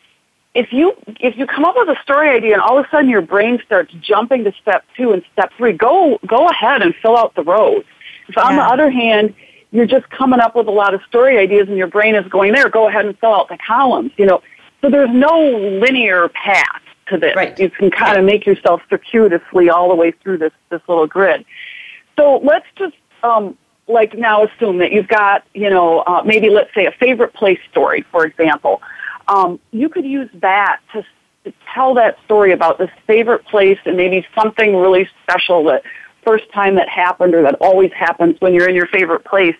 if 0.52 0.72
you 0.74 0.94
if 1.20 1.38
you 1.38 1.46
come 1.46 1.64
up 1.64 1.74
with 1.76 1.88
a 1.88 1.96
story 2.02 2.28
idea 2.28 2.52
and 2.52 2.60
all 2.60 2.78
of 2.78 2.84
a 2.84 2.88
sudden 2.90 3.08
your 3.08 3.22
brain 3.22 3.62
starts 3.64 3.94
jumping 4.02 4.44
to 4.44 4.52
step 4.60 4.84
two 4.94 5.12
and 5.12 5.22
step 5.32 5.52
three, 5.56 5.72
go 5.72 6.18
go 6.26 6.48
ahead 6.48 6.82
and 6.82 6.94
fill 7.00 7.16
out 7.16 7.34
the 7.34 7.44
rows. 7.44 7.84
If 8.28 8.36
on 8.36 8.56
the 8.56 8.62
other 8.62 8.90
hand 8.90 9.34
you're 9.72 9.86
just 9.86 10.08
coming 10.10 10.40
up 10.40 10.56
with 10.56 10.66
a 10.66 10.72
lot 10.72 10.94
of 10.94 11.00
story 11.08 11.38
ideas 11.38 11.68
and 11.68 11.76
your 11.76 11.86
brain 11.86 12.14
is 12.14 12.26
going 12.28 12.52
there, 12.52 12.68
go 12.68 12.88
ahead 12.88 13.06
and 13.06 13.18
fill 13.18 13.34
out 13.34 13.48
the 13.48 13.58
columns. 13.58 14.12
You 14.16 14.26
know, 14.26 14.42
so 14.80 14.90
there's 14.90 15.10
no 15.12 15.40
linear 15.80 16.28
path 16.28 16.82
to 17.08 17.18
this. 17.18 17.36
Right. 17.36 17.58
You 17.58 17.70
can 17.70 17.90
kind 17.90 18.18
of 18.18 18.24
make 18.24 18.46
yourself 18.46 18.82
circuitously 18.88 19.68
all 19.68 19.88
the 19.88 19.94
way 19.94 20.12
through 20.12 20.38
this 20.38 20.52
this 20.70 20.80
little 20.88 21.06
grid. 21.06 21.44
So 22.18 22.40
let's 22.42 22.66
just 22.76 22.96
um, 23.22 23.56
like 23.86 24.16
now 24.16 24.44
assume 24.44 24.78
that 24.78 24.92
you've 24.92 25.08
got 25.08 25.44
you 25.54 25.70
know 25.70 26.00
uh, 26.00 26.22
maybe 26.24 26.50
let's 26.50 26.74
say 26.74 26.86
a 26.86 26.92
favorite 26.92 27.34
place 27.34 27.60
story, 27.70 28.04
for 28.10 28.24
example. 28.26 28.82
Um, 29.28 29.60
you 29.70 29.88
could 29.88 30.04
use 30.04 30.28
that 30.34 30.80
to, 30.92 31.04
to 31.44 31.52
tell 31.72 31.94
that 31.94 32.18
story 32.24 32.52
about 32.52 32.78
this 32.78 32.90
favorite 33.06 33.44
place 33.46 33.78
and 33.84 33.96
maybe 33.96 34.26
something 34.34 34.74
really 34.74 35.08
special 35.22 35.62
that 35.64 35.84
first 36.24 36.50
time 36.52 36.74
that 36.76 36.88
happened 36.88 37.34
or 37.34 37.42
that 37.42 37.56
always 37.60 37.92
happens 37.92 38.40
when 38.40 38.54
you're 38.54 38.68
in 38.68 38.74
your 38.74 38.86
favorite 38.86 39.24
place. 39.24 39.56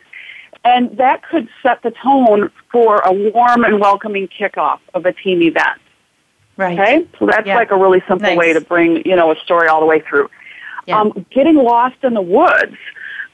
And 0.65 0.97
that 0.99 1.23
could 1.23 1.49
set 1.63 1.83
the 1.83 1.91
tone 1.91 2.51
for 2.71 2.99
a 3.01 3.13
warm 3.13 3.65
and 3.65 3.81
welcoming 3.81 4.29
kickoff 4.29 4.81
of 4.95 5.07
a 5.07 5.13
team 5.13 5.43
event. 5.43 5.81
right 6.57 6.79
Okay? 6.79 7.07
So 7.19 7.25
that's 7.27 7.47
Yeah. 7.47 7.57
like 7.57 7.71
a 7.71 7.77
really 7.77 8.01
simple 8.07 8.29
Nice. 8.29 8.37
way 8.37 8.53
to 8.53 8.61
bring, 8.61 9.03
you 9.07 9.17
know, 9.17 9.31
a 9.31 9.37
story 9.37 9.69
all 9.69 9.81
the 9.81 9.87
way 9.87 10.01
through. 10.01 10.29
Yeah. 10.87 11.01
Um, 11.01 11.25
getting 11.31 11.57
lost 11.57 11.97
in 12.03 12.13
the 12.13 12.21
woods 12.21 12.77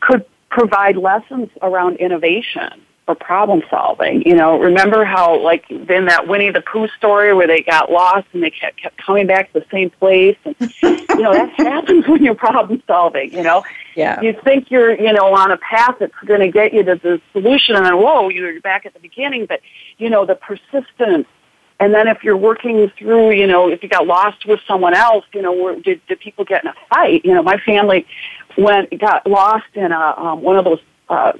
could 0.01 0.25
provide 0.49 0.97
lessons 0.97 1.51
around 1.61 1.97
innovation 1.97 2.71
or 3.09 3.15
problem 3.15 3.63
solving. 3.71 4.23
You 4.27 4.35
know, 4.35 4.59
remember 4.59 5.05
how, 5.05 5.41
like, 5.41 5.71
in 5.71 6.07
that 6.07 6.27
Winnie 6.27 6.51
the 6.51 6.61
Pooh 6.61 6.89
story 6.99 7.33
where 7.33 7.47
they 7.47 7.63
got 7.63 7.91
lost 7.91 8.27
and 8.33 8.43
they 8.43 8.51
kept, 8.51 8.83
kept 8.83 8.97
coming 8.97 9.27
back 9.29 9.53
to 9.53 9.61
the 9.61 9.67
same 9.71 9.91
place? 9.91 10.37
And, 10.45 10.57
you 10.83 11.23
know, 11.23 11.33
that 11.33 11.51
happens 11.57 12.09
when 12.09 12.25
you're 12.25 12.35
problem 12.35 12.83
solving, 12.87 13.33
you 13.33 13.43
know? 13.43 13.65
yeah 13.95 14.21
You 14.21 14.33
think 14.45 14.71
you're, 14.71 14.95
you 15.01 15.13
know, 15.13 15.35
on 15.35 15.53
a 15.53 15.57
path 15.57 15.97
that's 16.01 16.15
going 16.25 16.41
to 16.41 16.49
get 16.49 16.73
you 16.73 16.83
to 16.83 16.97
the 16.97 17.21
solution, 17.33 17.77
and 17.77 17.87
then 17.87 17.97
whoa, 17.97 18.29
you're 18.29 18.61
back 18.61 18.87
at 18.87 18.93
the 18.93 19.01
beginning. 19.01 19.47
But 19.47 19.61
you 19.99 20.11
know, 20.11 20.27
the 20.27 20.35
persistence, 20.35 21.27
and 21.79 21.95
then 21.95 22.09
if 22.09 22.25
you're 22.25 22.37
working 22.37 22.91
through, 22.99 23.33
you 23.33 23.47
know, 23.47 23.69
if 23.69 23.83
you 23.83 23.89
got 23.89 24.07
lost 24.07 24.47
with 24.47 24.61
someone 24.67 24.95
else, 24.95 25.25
you 25.33 25.43
know, 25.43 25.53
where, 25.53 25.77
did 25.81 26.01
did 26.07 26.21
people 26.21 26.45
get 26.45 26.65
in 26.65 26.71
a 26.71 26.75
fight? 26.89 27.25
You 27.25 27.35
know, 27.35 27.43
my 27.43 27.59
family 27.59 28.07
went 28.59 28.99
got 28.99 29.27
lost 29.27 29.67
in 29.75 29.93
a 29.93 30.15
um, 30.17 30.43
one 30.43 30.57
of 30.57 30.65
those. 30.65 30.81
Uh, 31.09 31.33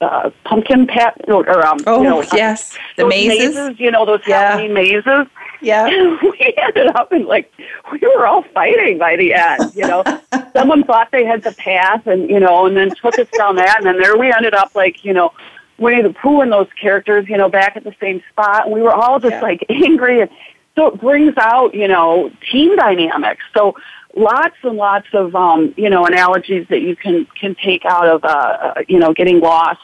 uh, 0.00 0.30
pumpkin 0.44 0.86
pat 0.86 1.14
or 1.28 1.48
um, 1.66 1.78
oh 1.86 2.02
you 2.02 2.08
know, 2.08 2.22
yes 2.34 2.76
the 2.96 3.02
those 3.04 3.08
mazes, 3.10 3.80
you 3.80 3.90
know, 3.90 4.04
those 4.04 4.20
Yeah. 4.26 4.50
Halloween 4.52 4.74
mazes. 4.74 5.26
yeah 5.62 5.86
And 5.86 6.18
we 6.22 6.54
ended 6.58 6.88
up 6.88 7.12
in 7.12 7.26
like 7.26 7.50
we 7.92 7.98
were 8.00 8.26
all 8.26 8.42
fighting 8.54 8.98
by 8.98 9.16
the 9.16 9.32
end. 9.32 9.72
You 9.74 9.86
know, 9.86 10.04
someone 10.54 10.84
thought 10.84 11.08
they 11.12 11.24
had 11.24 11.42
the 11.44 11.52
path, 11.52 12.06
and 12.06 12.28
you 12.28 12.40
know, 12.40 12.66
and 12.66 12.76
then 12.76 12.90
took 12.94 13.18
us 13.18 13.28
down 13.36 13.56
that, 13.56 13.78
and 13.78 13.86
then 13.86 13.98
there 13.98 14.16
we 14.18 14.30
ended 14.32 14.52
up 14.54 14.74
like 14.74 15.02
you 15.04 15.14
know, 15.14 15.32
Winnie 15.78 16.02
the 16.02 16.12
Pooh 16.12 16.40
and 16.42 16.52
those 16.52 16.68
characters, 16.80 17.26
you 17.28 17.36
know, 17.38 17.48
back 17.48 17.76
at 17.76 17.84
the 17.84 17.94
same 18.00 18.22
spot, 18.30 18.66
and 18.66 18.74
we 18.74 18.82
were 18.82 18.92
all 18.94 19.18
just 19.18 19.32
Yeah. 19.32 19.40
like 19.42 19.64
angry, 19.70 20.20
and 20.20 20.30
so 20.74 20.88
it 20.88 21.00
brings 21.00 21.34
out 21.38 21.74
you 21.74 21.88
know 21.88 22.30
team 22.52 22.76
dynamics. 22.76 23.42
So 23.54 23.76
lots 24.16 24.56
and 24.62 24.76
lots 24.76 25.06
of 25.12 25.36
um, 25.36 25.74
you 25.76 25.88
know 25.88 26.06
analogies 26.06 26.66
that 26.70 26.80
you 26.80 26.96
can 26.96 27.26
can 27.38 27.54
take 27.54 27.84
out 27.84 28.08
of 28.08 28.24
uh, 28.24 28.28
uh, 28.28 28.74
you 28.88 28.98
know 28.98 29.12
getting 29.14 29.38
lost 29.40 29.80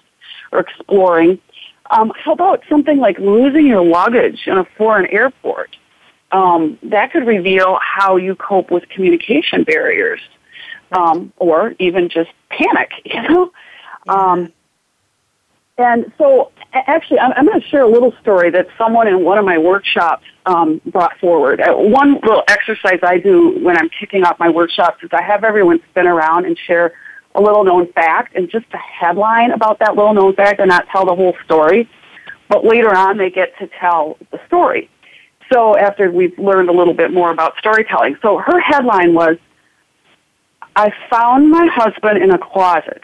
or 0.51 0.61
exploring. 0.61 1.39
Um, 1.91 2.13
how 2.17 2.33
about 2.33 2.63
something 2.69 2.99
like 2.99 3.19
losing 3.19 3.67
your 3.67 3.85
luggage 3.85 4.41
in 4.47 4.57
a 4.57 4.65
foreign 4.77 5.07
airport? 5.07 5.77
Um, 6.33 6.79
that 6.85 7.13
could 7.13 7.27
reveal 7.27 7.79
how 7.83 8.17
you 8.17 8.35
cope 8.35 8.71
with 8.71 8.89
communication 8.89 9.65
barriers, 9.65 10.21
um, 10.91 11.33
or 11.37 11.75
even 11.79 12.09
just 12.09 12.31
panic. 12.49 12.91
You 13.05 13.23
know. 13.23 13.53
Um, 14.09 14.53
and 15.79 16.13
so, 16.19 16.53
actually, 16.75 17.19
I'm, 17.19 17.47
going 17.47 17.61
to 17.61 17.67
share 17.69 17.83
a 17.83 17.89
little 17.89 18.13
story 18.21 18.51
that 18.51 18.67
someone 18.77 19.09
in 19.09 19.25
one 19.25 19.39
of 19.39 19.45
my 19.45 19.57
workshops 19.57 20.25
um, 20.45 20.81
brought 20.87 21.19
forward. 21.19 21.61
Uh, 21.61 21.73
one 21.75 22.15
little 22.15 22.43
exercise 22.49 22.99
I 23.03 23.19
do 23.19 23.59
when 23.63 23.77
I'm 23.79 23.89
kicking 23.99 24.23
off 24.23 24.39
my 24.39 24.51
workshops 24.51 25.03
is 25.03 25.11
I 25.13 25.23
have 25.23 25.45
everyone 25.45 25.81
spin 25.91 26.07
around 26.07 26.45
and 26.45 26.59
share 26.67 26.93
a 27.35 27.41
little 27.41 27.65
known 27.65 27.91
fact 27.93 28.37
and 28.37 28.51
just 28.51 28.67
a 28.75 28.79
headline 28.79 29.53
about 29.53 29.79
that 29.79 29.97
little 29.97 30.13
known 30.13 30.35
fact 30.35 30.61
and 30.61 30.69
not 30.69 30.87
tell 30.93 31.07
the 31.07 31.15
whole 31.15 31.35
story. 31.45 31.89
But 32.49 32.65
later 32.65 32.95
on, 32.95 33.17
they 33.17 33.31
get 33.31 33.57
to 33.59 33.69
tell 33.81 34.19
the 34.31 34.39
story. 34.47 34.91
So 35.51 35.77
after 35.77 36.11
we've 36.11 36.39
learned 36.39 36.69
a 36.69 36.73
little 36.73 36.95
bit 36.95 37.13
more 37.13 37.31
about 37.31 37.57
storytelling. 37.59 38.17
So 38.21 38.39
her 38.39 38.61
headline 38.61 39.15
was, 39.15 39.37
I 40.77 40.91
found 41.11 41.51
my 41.51 41.67
husband 41.73 42.23
in 42.23 42.31
a 42.31 42.39
closet. 42.39 43.03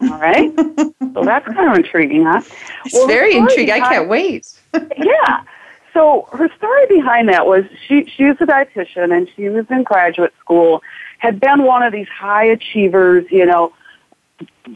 All 0.00 0.18
right? 0.18 0.52
so 0.56 1.22
that's 1.24 1.46
kind 1.46 1.70
of 1.70 1.76
intriguing, 1.76 2.24
huh? 2.24 2.40
it's 2.84 2.94
Well, 2.94 3.06
very 3.06 3.36
intriguing 3.36 3.74
i 3.74 3.78
can't 3.80 4.08
wait 4.08 4.46
yeah. 4.96 5.44
So 5.92 6.28
her 6.32 6.48
story 6.56 6.86
behind 6.88 7.28
that 7.28 7.46
was 7.46 7.64
she 7.86 8.04
she's 8.04 8.34
a 8.40 8.46
dietitian 8.46 9.14
and 9.14 9.28
she 9.36 9.48
was 9.48 9.66
in 9.70 9.82
graduate 9.82 10.32
school, 10.40 10.82
had 11.18 11.38
been 11.38 11.64
one 11.64 11.82
of 11.82 11.92
these 11.92 12.08
high 12.08 12.44
achievers, 12.46 13.26
you 13.30 13.44
know, 13.44 13.72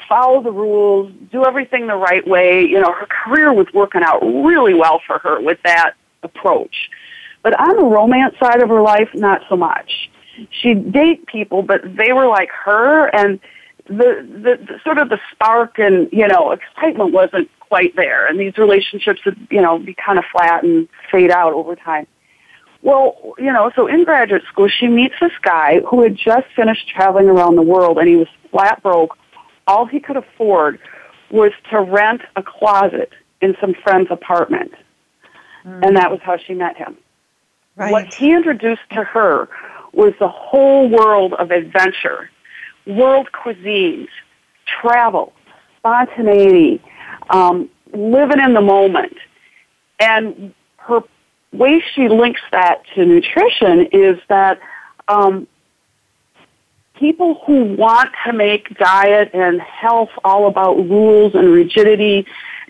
follow 0.08 0.42
the 0.42 0.52
rules, 0.52 1.10
do 1.32 1.44
everything 1.44 1.86
the 1.86 1.96
right 1.96 2.26
way. 2.26 2.62
You 2.64 2.80
know, 2.80 2.92
her 2.92 3.06
career 3.06 3.52
was 3.52 3.66
working 3.72 4.02
out 4.02 4.20
really 4.20 4.74
well 4.74 5.00
for 5.06 5.18
her 5.20 5.40
with 5.40 5.58
that 5.64 5.94
approach. 6.22 6.90
But 7.42 7.58
on 7.58 7.76
the 7.76 7.84
romance 7.84 8.34
side 8.38 8.60
of 8.62 8.68
her 8.68 8.82
life, 8.82 9.08
not 9.14 9.40
so 9.48 9.56
much. 9.56 10.10
She'd 10.50 10.92
date 10.92 11.26
people, 11.26 11.62
but 11.62 11.80
they 11.96 12.12
were 12.12 12.26
like 12.26 12.50
her 12.50 13.06
and 13.06 13.40
the, 13.88 14.26
the, 14.28 14.66
the 14.66 14.80
sort 14.84 14.98
of 14.98 15.08
the 15.08 15.18
spark 15.32 15.78
and, 15.78 16.08
you 16.12 16.26
know, 16.26 16.52
excitement 16.52 17.12
wasn't 17.12 17.50
quite 17.60 17.94
there. 17.96 18.26
And 18.26 18.38
these 18.38 18.56
relationships 18.58 19.24
would, 19.24 19.48
you 19.50 19.60
know, 19.60 19.78
be 19.78 19.94
kind 19.94 20.18
of 20.18 20.24
flat 20.30 20.64
and 20.64 20.88
fade 21.10 21.30
out 21.30 21.52
over 21.52 21.76
time. 21.76 22.06
Well, 22.82 23.34
you 23.38 23.52
know, 23.52 23.70
so 23.74 23.86
in 23.86 24.04
graduate 24.04 24.42
school, 24.48 24.68
she 24.68 24.86
meets 24.86 25.14
this 25.20 25.32
guy 25.42 25.80
who 25.80 26.02
had 26.02 26.16
just 26.16 26.46
finished 26.54 26.88
traveling 26.88 27.28
around 27.28 27.56
the 27.56 27.62
world 27.62 27.98
and 27.98 28.08
he 28.08 28.16
was 28.16 28.28
flat 28.50 28.82
broke. 28.82 29.16
All 29.66 29.86
he 29.86 29.98
could 29.98 30.16
afford 30.16 30.78
was 31.30 31.52
to 31.70 31.80
rent 31.80 32.22
a 32.36 32.42
closet 32.42 33.12
in 33.40 33.56
some 33.60 33.74
friend's 33.82 34.10
apartment. 34.10 34.72
Hmm. 35.62 35.82
And 35.82 35.96
that 35.96 36.10
was 36.10 36.20
how 36.22 36.36
she 36.38 36.54
met 36.54 36.76
him. 36.76 36.96
right 37.74 37.90
What 37.90 38.14
he 38.14 38.32
introduced 38.32 38.88
to 38.92 39.02
her 39.02 39.48
was 39.92 40.12
the 40.20 40.28
whole 40.28 40.88
world 40.88 41.32
of 41.32 41.50
adventure, 41.50 42.30
world 42.86 43.28
cuisines, 43.32 44.08
travel, 44.66 45.32
spontaneity, 45.78 46.82
um, 47.30 47.68
living 47.92 48.40
in 48.40 48.54
the 48.54 48.60
moment. 48.60 49.16
And 49.98 50.54
her 50.78 51.00
way 51.52 51.82
she 51.94 52.08
links 52.08 52.42
that 52.52 52.82
to 52.94 53.04
nutrition 53.04 53.86
is 53.92 54.18
that 54.28 54.60
um, 55.08 55.46
people 56.98 57.40
who 57.46 57.74
want 57.74 58.10
to 58.26 58.32
make 58.32 58.76
diet 58.78 59.30
and 59.32 59.60
health 59.60 60.10
all 60.24 60.46
about 60.46 60.76
rules 60.76 61.34
and 61.34 61.48
rigidity 61.52 62.26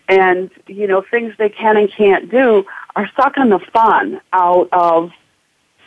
and 0.09 0.51
you 0.67 0.87
know 0.87 1.03
things 1.11 1.35
they 1.39 1.49
can 1.49 1.77
and 1.77 1.91
can't 1.93 2.31
do 2.31 2.65
are 2.95 3.11
sucking 3.17 3.49
the 3.49 3.59
fun 3.73 4.21
out 4.33 4.69
of 4.73 5.11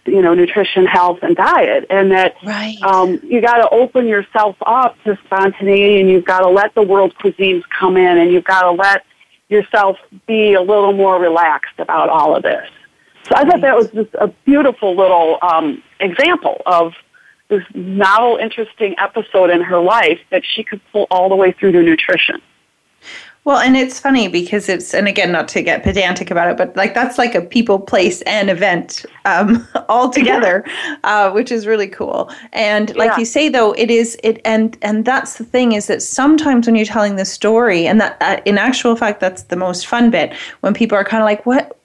you 0.10 0.22
know 0.22 0.34
nutrition 0.34 0.86
health 0.86 1.20
and 1.22 1.36
diet 1.36 1.86
and 1.89 2.12
that 2.12 2.36
right. 2.43 2.78
um, 2.84 3.20
you 3.24 3.41
got 3.41 3.57
to 3.57 3.70
open 3.70 4.07
yourself 4.07 4.55
up 4.66 5.01
to 5.03 5.18
spontaneity 5.26 5.99
and 5.99 6.10
you've 6.10 6.26
got 6.26 6.41
to 6.41 6.49
let 6.49 6.74
the 6.76 6.82
world 6.82 7.14
cuisines 7.16 7.64
come 7.78 7.97
in 7.97 8.18
and 8.18 8.32
you've 8.32 8.43
got 8.43 8.62
to 8.62 8.72
let 8.72 9.05
yourself 9.49 9.97
be 10.28 10.53
a 10.53 10.62
little 10.62 10.93
more 10.93 11.20
relaxed 11.20 11.80
about 11.80 12.10
all 12.10 12.36
of 12.36 12.43
this 12.43 12.68
so 13.24 13.36
i 13.36 13.43
thought 13.43 13.62
that 13.62 13.76
was 13.76 13.89
just 13.91 14.14
a 14.16 14.28
beautiful 14.45 14.95
little 14.95 15.38
um, 15.41 15.82
example 15.99 16.62
of 16.66 16.93
this 17.49 17.64
novel 17.74 18.38
interesting 18.38 18.95
episode 18.99 19.49
in 19.49 19.62
her 19.62 19.80
life 19.80 20.20
that 20.30 20.43
she 20.45 20.64
could 20.64 20.82
pull 20.91 21.07
all 21.10 21.30
the 21.30 21.36
way 21.36 21.51
through 21.51 21.72
to 21.72 21.82
nutrition 21.82 22.41
well, 23.49 23.57
and 23.57 23.75
it's 23.75 23.99
funny 23.99 24.27
because 24.27 24.69
it's, 24.69 24.93
and 24.93 25.07
again, 25.07 25.31
not 25.31 25.47
to 25.47 25.63
get 25.63 25.81
pedantic 25.81 26.29
about 26.29 26.51
it, 26.51 26.55
but 26.55 26.77
like 26.77 26.93
that's 26.93 27.17
like 27.17 27.33
a 27.33 27.41
people, 27.41 27.79
place, 27.79 28.21
and 28.27 28.47
event 28.47 29.07
um, 29.25 29.67
all 29.89 30.07
together, 30.11 30.63
yeah. 30.67 30.97
uh, 31.03 31.31
which 31.31 31.51
is 31.51 31.65
really 31.65 31.87
cool. 31.87 32.31
And 32.53 32.95
like 32.95 33.09
yeah. 33.09 33.17
you 33.17 33.25
say, 33.25 33.49
though, 33.49 33.71
it 33.71 33.89
is 33.89 34.15
it, 34.23 34.39
and 34.45 34.77
and 34.83 35.03
that's 35.03 35.39
the 35.39 35.45
thing 35.45 35.71
is 35.71 35.87
that 35.87 36.03
sometimes 36.03 36.67
when 36.67 36.75
you're 36.75 36.85
telling 36.85 37.15
the 37.15 37.25
story, 37.25 37.87
and 37.87 37.99
that 37.99 38.17
uh, 38.21 38.39
in 38.45 38.59
actual 38.59 38.95
fact, 38.95 39.19
that's 39.19 39.41
the 39.41 39.55
most 39.55 39.87
fun 39.87 40.11
bit 40.11 40.31
when 40.59 40.75
people 40.75 40.95
are 40.95 41.03
kind 41.03 41.23
of 41.23 41.25
like, 41.25 41.43
what 41.47 41.75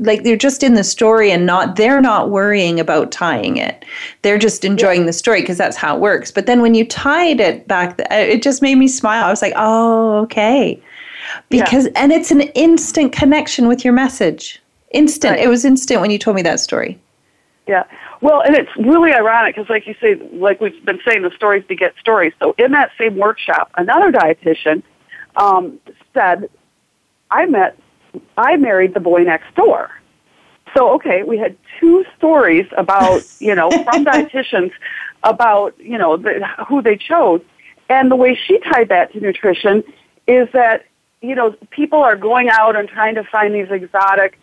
like 0.00 0.22
they're 0.22 0.36
just 0.36 0.62
in 0.62 0.74
the 0.74 0.84
story 0.84 1.30
and 1.30 1.46
not 1.46 1.76
they're 1.76 2.00
not 2.00 2.30
worrying 2.30 2.80
about 2.80 3.12
tying 3.12 3.58
it 3.58 3.84
they're 4.22 4.38
just 4.38 4.64
enjoying 4.64 5.00
yeah. 5.00 5.06
the 5.06 5.12
story 5.12 5.42
because 5.42 5.58
that's 5.58 5.76
how 5.76 5.94
it 5.94 6.00
works 6.00 6.30
but 6.32 6.46
then 6.46 6.62
when 6.62 6.74
you 6.74 6.86
tied 6.86 7.38
it 7.38 7.68
back 7.68 7.98
it 8.10 8.42
just 8.42 8.62
made 8.62 8.76
me 8.76 8.88
smile 8.88 9.24
i 9.24 9.30
was 9.30 9.42
like 9.42 9.52
oh 9.56 10.20
okay 10.20 10.82
because 11.48 11.86
yeah. 11.86 11.92
and 11.96 12.12
it's 12.12 12.30
an 12.30 12.40
instant 12.40 13.12
connection 13.12 13.68
with 13.68 13.84
your 13.84 13.94
message 13.94 14.60
instant 14.92 15.32
right. 15.32 15.44
it 15.44 15.48
was 15.48 15.64
instant 15.64 16.00
when 16.00 16.10
you 16.10 16.18
told 16.18 16.36
me 16.36 16.42
that 16.42 16.60
story 16.60 16.98
yeah 17.66 17.84
well 18.20 18.40
and 18.42 18.56
it's 18.56 18.74
really 18.76 19.12
ironic 19.12 19.54
because 19.54 19.68
like 19.70 19.86
you 19.86 19.94
say 20.00 20.14
like 20.32 20.60
we've 20.60 20.84
been 20.84 21.00
saying 21.06 21.22
the 21.22 21.30
stories 21.36 21.64
beget 21.64 21.94
stories 22.00 22.32
so 22.38 22.54
in 22.58 22.72
that 22.72 22.90
same 22.98 23.16
workshop 23.16 23.70
another 23.76 24.10
dietitian 24.10 24.82
um, 25.36 25.78
said 26.12 26.50
i 27.30 27.46
met 27.46 27.78
I 28.36 28.56
married 28.56 28.94
the 28.94 29.00
boy 29.00 29.22
next 29.22 29.54
door. 29.54 29.90
So 30.76 30.90
okay, 30.94 31.22
we 31.22 31.38
had 31.38 31.56
two 31.78 32.04
stories 32.16 32.66
about 32.76 33.22
you 33.40 33.54
know 33.54 33.70
from 33.70 34.04
dietitians 34.10 34.72
about 35.22 35.78
you 35.78 35.98
know 35.98 36.16
the, 36.16 36.46
who 36.68 36.82
they 36.82 36.96
chose, 36.96 37.40
and 37.88 38.10
the 38.10 38.16
way 38.16 38.38
she 38.46 38.58
tied 38.60 38.88
that 38.88 39.12
to 39.12 39.20
nutrition 39.20 39.82
is 40.26 40.48
that 40.52 40.86
you 41.20 41.34
know 41.34 41.54
people 41.70 42.02
are 42.02 42.16
going 42.16 42.48
out 42.48 42.76
and 42.76 42.88
trying 42.88 43.14
to 43.16 43.24
find 43.24 43.54
these 43.54 43.70
exotic 43.70 44.38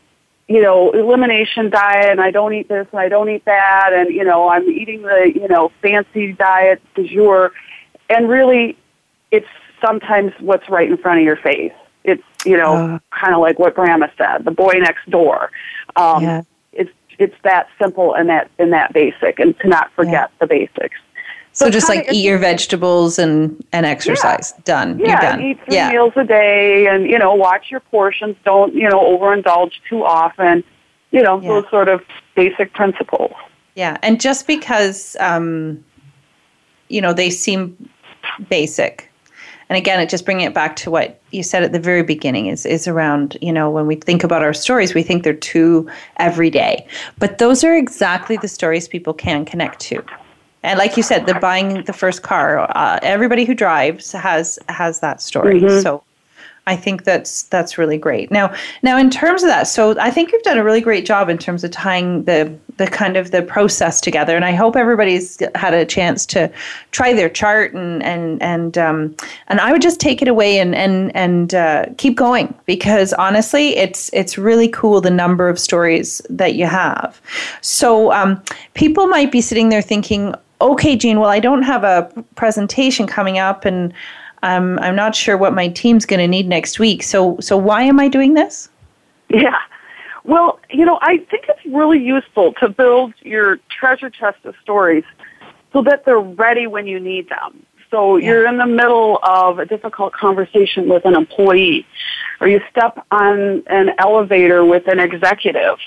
you 0.48 0.62
know 0.62 0.92
elimination 0.92 1.70
diet 1.70 2.10
and 2.12 2.22
I 2.22 2.32
don't 2.32 2.54
eat 2.54 2.68
this 2.68 2.88
and 2.92 3.00
I 3.00 3.10
don't 3.10 3.30
eat 3.30 3.46
that 3.46 3.92
and 3.94 4.10
you 4.14 4.24
know 4.24 4.50
I'm 4.50 4.70
eating 4.70 5.02
the 5.02 5.32
you 5.34 5.48
know 5.48 5.72
fancy 5.82 6.34
diet 6.34 6.82
du 6.96 7.08
jour, 7.08 7.52
and 8.10 8.30
really 8.30 8.78
it's 9.32 9.48
sometimes 9.86 10.34
what's 10.40 10.68
right 10.70 10.90
in 10.90 10.98
front 10.98 11.20
of 11.20 11.26
your 11.26 11.38
face 11.38 11.74
it's 12.08 12.24
you 12.46 12.58
know 12.58 12.74
uh, 12.74 13.00
kind 13.12 13.36
of 13.36 13.42
like 13.42 13.60
what 13.60 13.76
Grandma 13.76 14.08
said, 14.18 14.46
the 14.46 14.52
boy 14.52 14.74
next 14.80 15.08
door. 15.10 15.52
Um, 15.96 16.24
yeah. 16.24 16.42
It's 16.72 16.92
it's 17.20 17.36
that 17.44 17.68
simple 17.80 18.16
and 18.16 18.30
that 18.30 18.50
and 18.58 18.74
that 18.74 18.94
basic, 18.94 19.40
and 19.40 19.58
to 19.60 19.68
not 19.68 19.92
forget 19.92 20.32
yeah. 20.32 20.38
the 20.40 20.48
basics. 20.48 20.98
So, 21.58 21.72
just 21.72 21.90
like 21.90 22.14
eat 22.14 22.24
your 22.24 22.38
vegetables 22.38 23.18
and 23.18 23.66
and 23.72 23.84
exercise. 23.84 24.54
Yeah. 24.58 24.62
Done. 24.64 25.00
Yeah, 25.00 25.08
You're 25.08 25.22
done. 25.22 25.42
eat 25.42 25.60
three 25.66 25.76
yeah. 25.76 25.92
meals 25.92 26.14
a 26.16 26.24
day, 26.24 26.86
and 26.86 27.10
you 27.10 27.18
know 27.18 27.34
watch 27.34 27.72
your 27.72 27.80
portions. 27.80 28.36
Don't 28.46 28.76
you 28.76 28.88
know 28.88 29.00
overindulge 29.00 29.72
too 29.90 30.06
often. 30.06 30.64
You 31.10 31.24
know 31.24 31.42
yeah. 31.42 31.48
those 31.48 31.68
sort 31.72 31.90
of 31.90 32.04
basic 32.36 32.74
principles. 32.74 33.32
Yeah, 33.74 33.98
and 34.04 34.22
just 34.22 34.46
because 34.46 35.18
um, 35.20 35.84
you 36.90 37.02
know 37.02 37.12
they 37.12 37.32
seem 37.32 37.90
basic 38.50 39.12
and 39.70 39.78
again 39.78 40.00
it 40.00 40.10
just 40.10 40.26
bringing 40.26 40.46
it 40.46 40.54
back 40.54 40.76
to 40.76 40.92
what 40.92 41.20
you 41.32 41.42
said 41.42 41.64
at 41.64 41.72
the 41.72 41.80
very 41.80 42.04
beginning 42.04 42.48
is 42.48 42.68
is 42.68 42.88
around 42.88 43.36
you 43.42 43.52
know 43.52 43.72
when 43.72 43.88
we 43.88 43.96
think 43.96 44.24
about 44.24 44.44
our 44.44 44.54
stories 44.54 44.94
we 44.94 45.02
think 45.02 45.24
they're 45.24 45.34
too 45.34 45.90
everyday 46.18 46.86
but 47.18 47.40
those 47.40 47.64
are 47.64 47.76
exactly 47.76 48.38
the 48.38 48.48
stories 48.48 48.88
people 48.88 49.14
can 49.14 49.44
connect 49.44 49.80
to 49.80 50.04
and 50.68 50.78
like 50.78 50.98
you 50.98 51.04
said 51.04 51.26
the 51.26 51.34
buying 51.36 51.84
the 51.84 51.94
first 51.94 52.22
car 52.22 52.60
uh, 52.76 53.00
everybody 53.02 53.46
who 53.46 53.54
drives 53.54 54.12
has 54.12 54.60
has 54.70 55.00
that 55.00 55.22
story 55.22 55.62
mm-hmm. 55.62 55.82
so 55.82 56.04
I 56.68 56.76
think 56.76 57.06
that's 57.06 57.44
that's 57.44 57.78
really 57.78 57.98
great. 57.98 58.30
Now, 58.30 58.54
now 58.84 58.98
in 58.98 59.10
terms 59.10 59.42
of 59.42 59.48
that, 59.48 59.68
so 59.68 59.98
I 60.00 60.12
think 60.12 60.34
you've 60.34 60.44
done 60.44 60.58
a 60.58 60.64
really 60.66 60.82
great 60.82 61.06
job 61.06 61.30
in 61.30 61.38
terms 61.38 61.64
of 61.64 61.72
tying 61.72 62.26
the 62.26 62.54
the 62.76 62.88
kind 62.88 63.16
of 63.16 63.32
the 63.32 63.42
process 63.42 64.02
together, 64.02 64.36
and 64.36 64.44
I 64.44 64.52
hope 64.52 64.76
everybody's 64.76 65.42
had 65.56 65.74
a 65.74 65.86
chance 65.86 66.26
to 66.28 66.52
try 66.92 67.14
their 67.14 67.30
chart 67.30 67.74
and 67.74 68.04
and 68.04 68.44
and 68.44 68.78
um, 68.78 69.16
and 69.48 69.62
I 69.62 69.72
would 69.72 69.82
just 69.82 70.02
take 70.02 70.22
it 70.22 70.28
away 70.28 70.60
and 70.60 70.76
and 70.76 71.16
and 71.16 71.56
uh, 71.56 71.86
keep 71.98 72.18
going 72.18 72.54
because 72.66 73.14
honestly, 73.14 73.78
it's 73.78 74.10
it's 74.12 74.38
really 74.38 74.68
cool 74.68 75.00
the 75.00 75.10
number 75.10 75.48
of 75.48 75.58
stories 75.58 76.22
that 76.30 76.56
you 76.56 76.66
have. 76.66 77.22
So 77.62 78.12
um, 78.12 78.44
people 78.74 79.08
might 79.08 79.32
be 79.32 79.40
sitting 79.40 79.70
there 79.70 79.82
thinking, 79.82 80.36
okay, 80.62 80.96
Jean, 80.96 81.20
well, 81.20 81.30
I 81.30 81.40
don't 81.40 81.64
have 81.64 81.84
a 81.84 82.12
presentation 82.36 83.08
coming 83.08 83.38
up 83.38 83.66
and 83.66 83.94
I'm 84.44 84.78
I'm 84.80 84.96
not 84.96 85.16
sure 85.16 85.38
what 85.38 85.54
my 85.54 85.68
team's 85.68 86.06
going 86.06 86.20
to 86.20 86.28
need 86.28 86.48
next 86.48 86.80
week. 86.80 87.04
So 87.04 87.38
so 87.40 87.58
why 87.58 87.84
am 87.84 88.00
I 88.00 88.08
doing 88.08 88.34
this? 88.34 88.70
Yeah. 89.30 89.58
Well, 90.24 90.60
you 90.70 90.86
know, 90.86 91.00
I 91.02 91.18
think 91.18 91.46
it's 91.48 91.66
really 91.66 92.00
useful 92.00 92.54
to 92.60 92.70
build 92.70 93.14
your 93.22 93.60
treasure 93.70 94.10
chest 94.10 94.40
of 94.44 94.56
stories 94.62 95.06
so 95.74 95.82
that 95.84 96.06
they're 96.06 96.20
ready 96.20 96.68
when 96.68 96.86
you 96.86 97.00
need 97.00 97.30
them. 97.30 97.66
So 97.90 98.18
yeah. 98.18 98.28
you're 98.28 98.48
in 98.48 98.58
the 98.58 98.66
middle 98.66 99.20
of 99.24 99.60
a 99.60 99.66
difficult 99.66 100.14
conversation 100.14 100.90
with 100.90 101.06
an 101.06 101.16
employee, 101.16 101.88
or 102.42 102.48
you 102.48 102.60
step 102.70 103.06
on 103.12 103.64
an 103.68 103.92
elevator 103.98 104.66
with 104.66 104.88
an 104.88 105.00
executive, 105.00 105.78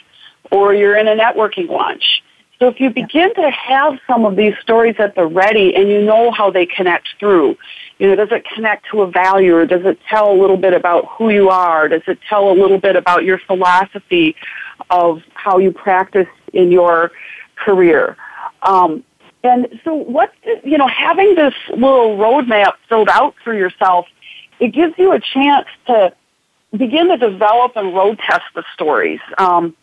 or 0.50 0.74
you're 0.74 0.96
in 0.96 1.06
a 1.06 1.14
networking 1.14 1.68
lunch. 1.68 2.22
So 2.60 2.68
if 2.68 2.78
you 2.78 2.90
begin 2.90 3.34
to 3.36 3.50
have 3.50 3.98
some 4.06 4.26
of 4.26 4.36
these 4.36 4.52
stories 4.60 4.96
at 4.98 5.14
the 5.14 5.24
ready 5.24 5.74
and 5.74 5.88
you 5.88 6.02
know 6.02 6.30
how 6.30 6.50
they 6.50 6.66
connect 6.66 7.08
through, 7.18 7.56
you 7.98 8.06
know, 8.06 8.16
does 8.16 8.28
it 8.30 8.44
connect 8.54 8.86
to 8.90 9.00
a 9.00 9.10
value 9.10 9.56
or 9.56 9.64
does 9.64 9.86
it 9.86 9.98
tell 10.10 10.30
a 10.30 10.36
little 10.38 10.58
bit 10.58 10.74
about 10.74 11.06
who 11.08 11.30
you 11.30 11.48
are? 11.48 11.88
Does 11.88 12.02
it 12.06 12.18
tell 12.28 12.50
a 12.50 12.52
little 12.52 12.76
bit 12.76 12.96
about 12.96 13.24
your 13.24 13.38
philosophy 13.38 14.36
of 14.90 15.22
how 15.32 15.56
you 15.56 15.72
practice 15.72 16.28
in 16.52 16.70
your 16.70 17.12
career? 17.56 18.18
Um, 18.62 19.04
and 19.42 19.80
so 19.82 19.94
what, 19.94 20.34
you 20.62 20.76
know, 20.76 20.88
having 20.88 21.34
this 21.36 21.54
little 21.70 22.18
roadmap 22.18 22.74
filled 22.90 23.08
out 23.08 23.36
for 23.42 23.54
yourself, 23.54 24.06
it 24.58 24.74
gives 24.74 24.92
you 24.98 25.12
a 25.12 25.20
chance 25.20 25.66
to 25.86 26.12
begin 26.76 27.08
to 27.08 27.16
develop 27.16 27.72
and 27.76 27.94
road 27.94 28.18
test 28.18 28.44
the 28.54 28.64
stories. 28.74 29.20
Um, 29.38 29.74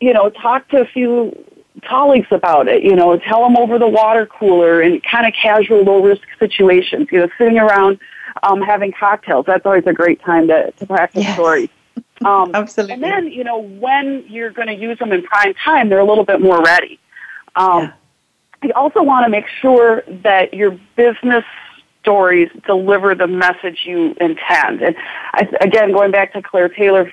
you 0.00 0.14
know, 0.14 0.30
talk 0.30 0.66
to 0.70 0.80
a 0.80 0.86
few 0.86 1.36
colleagues 1.80 2.28
about 2.30 2.68
it. 2.68 2.82
You 2.82 2.96
know, 2.96 3.16
tell 3.18 3.42
them 3.42 3.56
over 3.56 3.78
the 3.78 3.88
water 3.88 4.26
cooler 4.26 4.82
in 4.82 5.00
kind 5.00 5.26
of 5.26 5.34
casual, 5.34 5.82
low 5.82 6.02
risk 6.02 6.22
situations. 6.38 7.08
You 7.10 7.20
know, 7.20 7.28
sitting 7.38 7.58
around 7.58 7.98
um, 8.42 8.60
having 8.60 8.92
cocktails. 8.92 9.46
That's 9.46 9.64
always 9.64 9.86
a 9.86 9.92
great 9.92 10.20
time 10.22 10.48
to, 10.48 10.70
to 10.72 10.86
practice 10.86 11.24
yes. 11.24 11.34
stories. 11.34 11.68
Um, 12.24 12.50
Absolutely. 12.52 12.94
And 12.94 13.02
then, 13.04 13.26
you 13.28 13.44
know, 13.44 13.58
when 13.60 14.24
you're 14.26 14.50
going 14.50 14.66
to 14.66 14.74
use 14.74 14.98
them 14.98 15.12
in 15.12 15.22
prime 15.22 15.54
time, 15.54 15.88
they're 15.88 16.00
a 16.00 16.04
little 16.04 16.24
bit 16.24 16.40
more 16.40 16.60
ready. 16.60 16.98
Um, 17.54 17.82
yeah. 17.82 17.92
You 18.64 18.72
also 18.74 19.04
want 19.04 19.24
to 19.24 19.30
make 19.30 19.44
sure 19.60 20.02
that 20.24 20.52
your 20.52 20.76
business 20.96 21.44
stories 22.02 22.50
deliver 22.66 23.14
the 23.14 23.28
message 23.28 23.82
you 23.84 24.16
intend. 24.20 24.82
And 24.82 24.96
I, 25.32 25.48
again, 25.60 25.92
going 25.92 26.10
back 26.10 26.32
to 26.32 26.42
Claire 26.42 26.68
Taylor, 26.68 27.12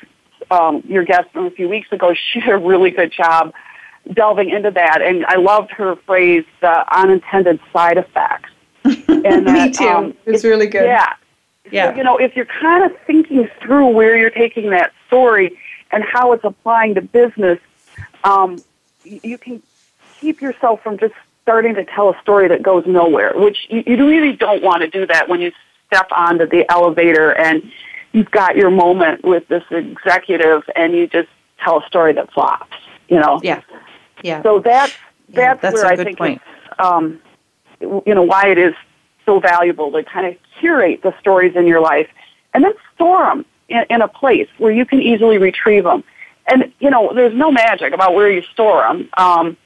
um, 0.50 0.82
your 0.88 1.04
guest 1.04 1.30
from 1.32 1.46
a 1.46 1.52
few 1.52 1.70
weeks 1.70 1.92
ago, 1.92 2.16
she 2.16 2.40
did 2.40 2.50
a 2.50 2.58
really 2.58 2.90
good 2.90 3.12
job 3.12 3.54
delving 4.14 4.50
into 4.50 4.72
that, 4.72 5.02
and 5.02 5.26
I 5.26 5.36
loved 5.36 5.72
her 5.72 5.96
phrase, 5.96 6.46
"the 6.62 6.96
unintended 6.96 7.60
side 7.74 7.98
effects." 7.98 8.50
And 9.26 9.48
that, 9.48 9.68
Me 9.68 9.72
too. 9.72 9.88
Um, 9.88 10.06
it's, 10.26 10.38
it's 10.38 10.44
really 10.44 10.68
good. 10.68 10.86
Yeah. 10.86 11.14
Yeah. 11.72 11.92
So, 11.92 11.98
you 11.98 12.04
know, 12.04 12.18
if 12.18 12.36
you're 12.36 12.46
kind 12.46 12.84
of 12.84 12.96
thinking 13.08 13.50
through 13.60 13.88
where 13.88 14.16
you're 14.16 14.30
taking 14.30 14.70
that 14.70 14.94
story 15.08 15.58
and 15.92 16.04
how 16.04 16.34
it's 16.34 16.44
applying 16.44 16.94
to 16.94 17.02
business, 17.02 17.60
um, 18.24 18.62
you 19.04 19.40
can 19.40 19.64
keep 20.20 20.42
yourself 20.42 20.84
from 20.84 21.00
just 21.00 21.14
starting 21.42 21.76
to 21.76 21.86
tell 21.86 22.10
a 22.10 22.22
story 22.22 22.48
that 22.48 22.64
goes 22.64 22.86
nowhere, 22.88 23.34
which 23.36 23.68
you, 23.70 23.84
you 23.86 24.08
really 24.08 24.34
don't 24.34 24.64
want 24.64 24.82
to 24.82 24.90
do 24.90 25.06
that 25.06 25.30
when 25.30 25.42
you 25.42 25.52
step 25.88 26.08
onto 26.12 26.48
the 26.48 26.70
elevator 26.72 27.32
and 27.38 27.72
you've 28.14 28.32
got 28.32 28.56
your 28.56 28.72
moment 28.72 29.24
with 29.24 29.48
this 29.48 29.64
executive 29.70 30.64
and 30.76 30.94
you 30.94 31.08
just 31.08 31.30
tell 31.64 31.80
a 31.82 31.86
story 31.88 32.14
that 32.14 32.32
flops. 32.32 32.76
You 33.08 33.20
know. 33.20 33.40
Yeah. 33.44 33.62
Yeah. 34.26 34.42
So 34.44 34.60
that's 34.60 34.94
Yeah, 35.30 35.54
that's, 35.54 35.62
that's 35.62 35.76
where 35.76 35.86
I 35.86 35.96
think 35.96 36.18
point. 36.18 36.42
it's, 36.42 36.80
um, 36.80 37.22
you 37.80 38.16
know 38.16 38.24
why 38.24 38.48
it 38.48 38.58
is 38.58 38.74
so 39.26 39.40
valuable 39.40 39.92
to 39.92 40.04
kind 40.04 40.26
of 40.28 40.36
curate 40.60 41.02
the 41.04 41.14
stories 41.20 41.56
in 41.56 41.68
your 41.68 41.82
life 41.82 42.08
and 42.54 42.64
then 42.64 42.74
store 42.96 43.26
them 43.26 43.46
in, 43.70 43.84
in 43.90 44.02
a 44.02 44.08
place 44.08 44.48
where 44.58 44.72
you 44.72 44.86
can 44.86 45.02
easily 45.02 45.38
retrieve 45.38 45.84
them. 45.84 46.04
And 46.48 46.74
you 46.80 46.90
know, 46.90 47.12
there's 47.14 47.36
no 47.36 47.52
magic 47.52 47.94
about 47.94 48.14
where 48.16 48.32
you 48.32 48.42
store 48.54 48.82
them. 48.82 49.10
Um, 49.18 49.58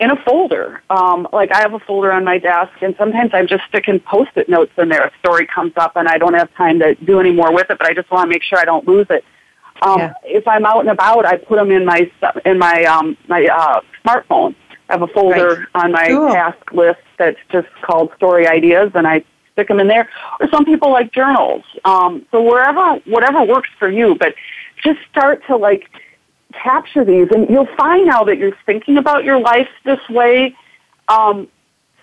in 0.00 0.10
a 0.10 0.16
folder. 0.24 0.82
Um, 0.90 1.28
like 1.32 1.52
I 1.52 1.60
have 1.60 1.72
a 1.72 1.78
folder 1.78 2.10
on 2.12 2.24
my 2.24 2.38
desk, 2.38 2.72
and 2.82 2.94
sometimes 2.98 3.30
I'm 3.32 3.46
just 3.46 3.62
sticking 3.68 4.00
post-it 4.00 4.48
notes 4.48 4.72
in 4.76 4.88
there. 4.88 5.04
A 5.04 5.12
story 5.20 5.46
comes 5.46 5.72
up, 5.76 5.92
and 5.96 6.08
I 6.08 6.18
don't 6.18 6.34
have 6.34 6.52
time 6.54 6.80
to 6.80 6.94
do 6.96 7.20
any 7.20 7.32
more 7.32 7.52
with 7.54 7.70
it, 7.70 7.78
but 7.78 7.86
I 7.86 7.94
just 7.94 8.10
want 8.10 8.24
to 8.26 8.28
make 8.28 8.42
sure 8.42 8.58
I 8.58 8.64
don't 8.64 8.86
lose 8.86 9.06
it. 9.10 9.24
Um, 9.82 9.98
Yeah. 10.00 10.12
If 10.24 10.48
I'm 10.48 10.66
out 10.66 10.80
and 10.80 10.90
about, 10.90 11.24
I 11.26 11.36
put 11.36 11.56
them 11.56 11.70
in 11.70 11.84
my 11.84 12.10
in 12.44 12.58
my 12.58 12.84
um, 12.84 13.16
my 13.28 13.46
uh, 13.46 13.80
smartphone. 14.04 14.54
I 14.88 14.94
have 14.94 15.02
a 15.02 15.06
folder 15.08 15.66
on 15.74 15.92
my 15.92 16.08
Cool. 16.08 16.32
task 16.32 16.72
list 16.72 17.00
that's 17.18 17.38
just 17.50 17.68
called 17.82 18.12
story 18.16 18.46
ideas, 18.46 18.92
and 18.94 19.06
I 19.06 19.24
stick 19.52 19.68
them 19.68 19.80
in 19.80 19.88
there. 19.88 20.08
Or 20.40 20.48
some 20.50 20.64
people 20.64 20.90
like 20.90 21.12
journals. 21.12 21.62
Um, 21.84 22.26
so 22.30 22.42
wherever, 22.42 22.96
whatever 23.06 23.42
works 23.44 23.70
for 23.78 23.88
you, 23.88 24.14
but 24.14 24.34
just 24.82 25.00
start 25.10 25.42
to 25.46 25.56
like 25.56 25.88
capture 26.52 27.04
these, 27.04 27.28
and 27.30 27.48
you'll 27.48 27.74
find 27.76 28.06
now 28.06 28.24
that 28.24 28.38
you're 28.38 28.56
thinking 28.66 28.98
about 28.98 29.24
your 29.24 29.40
life 29.40 29.68
this 29.84 30.00
way. 30.08 30.54
Um, 31.08 31.48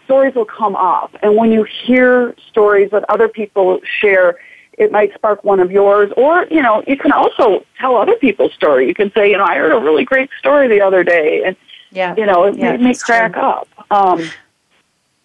stories 0.05 0.35
will 0.35 0.45
come 0.45 0.75
up, 0.75 1.15
and 1.21 1.35
when 1.35 1.51
you 1.51 1.63
hear 1.63 2.35
stories 2.49 2.91
that 2.91 3.05
other 3.09 3.27
people 3.27 3.79
share, 3.99 4.37
it 4.77 4.91
might 4.91 5.13
spark 5.13 5.43
one 5.43 5.59
of 5.59 5.71
yours, 5.71 6.11
or 6.17 6.45
you 6.51 6.61
know, 6.61 6.83
you 6.87 6.97
can 6.97 7.11
also 7.11 7.63
tell 7.79 7.95
other 7.95 8.15
people's 8.15 8.53
story. 8.53 8.87
You 8.87 8.93
can 8.93 9.11
say, 9.13 9.29
you 9.29 9.37
know, 9.37 9.45
I 9.45 9.55
heard 9.55 9.71
a 9.71 9.79
really 9.79 10.03
great 10.03 10.29
story 10.39 10.67
the 10.67 10.81
other 10.81 11.03
day, 11.03 11.43
and 11.45 11.55
yeah. 11.91 12.15
you 12.17 12.25
know, 12.25 12.45
it 12.45 12.57
Yeah, 12.57 12.71
made 12.71 12.81
me 12.81 12.89
it's 12.91 13.03
true. 13.03 13.15
crack 13.15 13.37
up. 13.37 13.67
Um, 13.91 14.29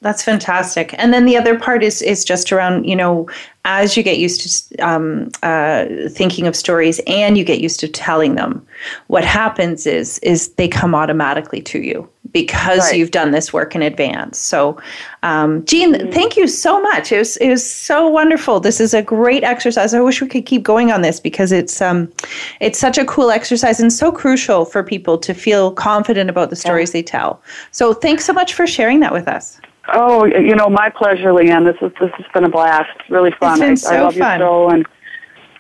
That's 0.02 0.22
fantastic. 0.22 0.94
And 0.98 1.12
then 1.12 1.24
the 1.24 1.36
other 1.36 1.58
part 1.58 1.82
is 1.82 2.02
is 2.02 2.24
just 2.24 2.52
around 2.52 2.84
you 2.84 2.96
know 2.96 3.28
as 3.66 3.96
you 3.96 4.02
get 4.04 4.18
used 4.18 4.68
to 4.68 4.76
um, 4.78 5.28
uh, 5.42 5.86
thinking 6.08 6.46
of 6.46 6.54
stories 6.54 7.00
and 7.08 7.36
you 7.36 7.42
get 7.42 7.60
used 7.60 7.80
to 7.80 7.88
telling 7.88 8.36
them, 8.36 8.64
what 9.08 9.24
happens 9.24 9.86
is 9.86 10.20
is 10.20 10.52
they 10.54 10.68
come 10.68 10.94
automatically 10.94 11.60
to 11.60 11.80
you 11.80 12.08
because 12.30 12.78
Right. 12.78 12.96
you've 12.96 13.10
done 13.10 13.32
this 13.32 13.52
work 13.52 13.74
in 13.74 13.82
advance. 13.82 14.38
So, 14.38 14.78
um, 15.24 15.64
Jean, 15.64 16.12
thank 16.12 16.36
you 16.36 16.46
so 16.46 16.80
much. 16.80 17.10
It 17.10 17.18
was 17.18 17.36
it 17.38 17.48
was 17.48 17.68
so 17.68 18.08
wonderful. 18.08 18.60
This 18.60 18.80
is 18.80 18.94
a 18.94 19.02
great 19.02 19.42
exercise. 19.42 19.92
I 19.94 20.00
wish 20.00 20.22
we 20.22 20.28
could 20.28 20.46
keep 20.46 20.62
going 20.62 20.92
on 20.92 21.02
this 21.02 21.18
because 21.18 21.50
it's 21.50 21.82
um, 21.82 22.12
it's 22.60 22.78
such 22.78 22.98
a 22.98 23.04
cool 23.04 23.32
exercise 23.32 23.80
and 23.80 23.92
so 23.92 24.12
crucial 24.12 24.64
for 24.64 24.84
people 24.84 25.18
to 25.18 25.34
feel 25.34 25.72
confident 25.72 26.30
about 26.30 26.50
the 26.50 26.56
stories 26.56 26.92
they 26.92 27.02
tell. 27.02 27.42
So, 27.72 27.92
thanks 27.92 28.24
so 28.24 28.32
much 28.32 28.54
for 28.54 28.66
sharing 28.66 29.00
that 29.00 29.12
with 29.12 29.26
us. 29.26 29.58
Oh, 29.92 30.24
you 30.24 30.54
know, 30.54 30.68
my 30.68 30.90
pleasure, 30.90 31.32
Leanne. 31.32 31.64
This 31.64 31.76
is 31.80 31.92
this 32.00 32.10
has 32.16 32.26
been 32.34 32.44
a 32.44 32.48
blast. 32.48 32.90
Really 33.08 33.30
fun. 33.32 33.60
It's 33.60 33.60
been 33.60 33.72
I, 33.72 33.74
so 33.74 33.96
I 33.96 34.00
love 34.02 34.16
fun. 34.16 34.40
your 34.40 34.48
show 34.48 34.68
and 34.70 34.86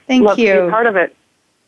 Thank 0.06 0.24
love 0.24 0.36
to 0.36 0.42
you. 0.42 0.64
be 0.64 0.70
part 0.70 0.86
of 0.86 0.96
it. 0.96 1.14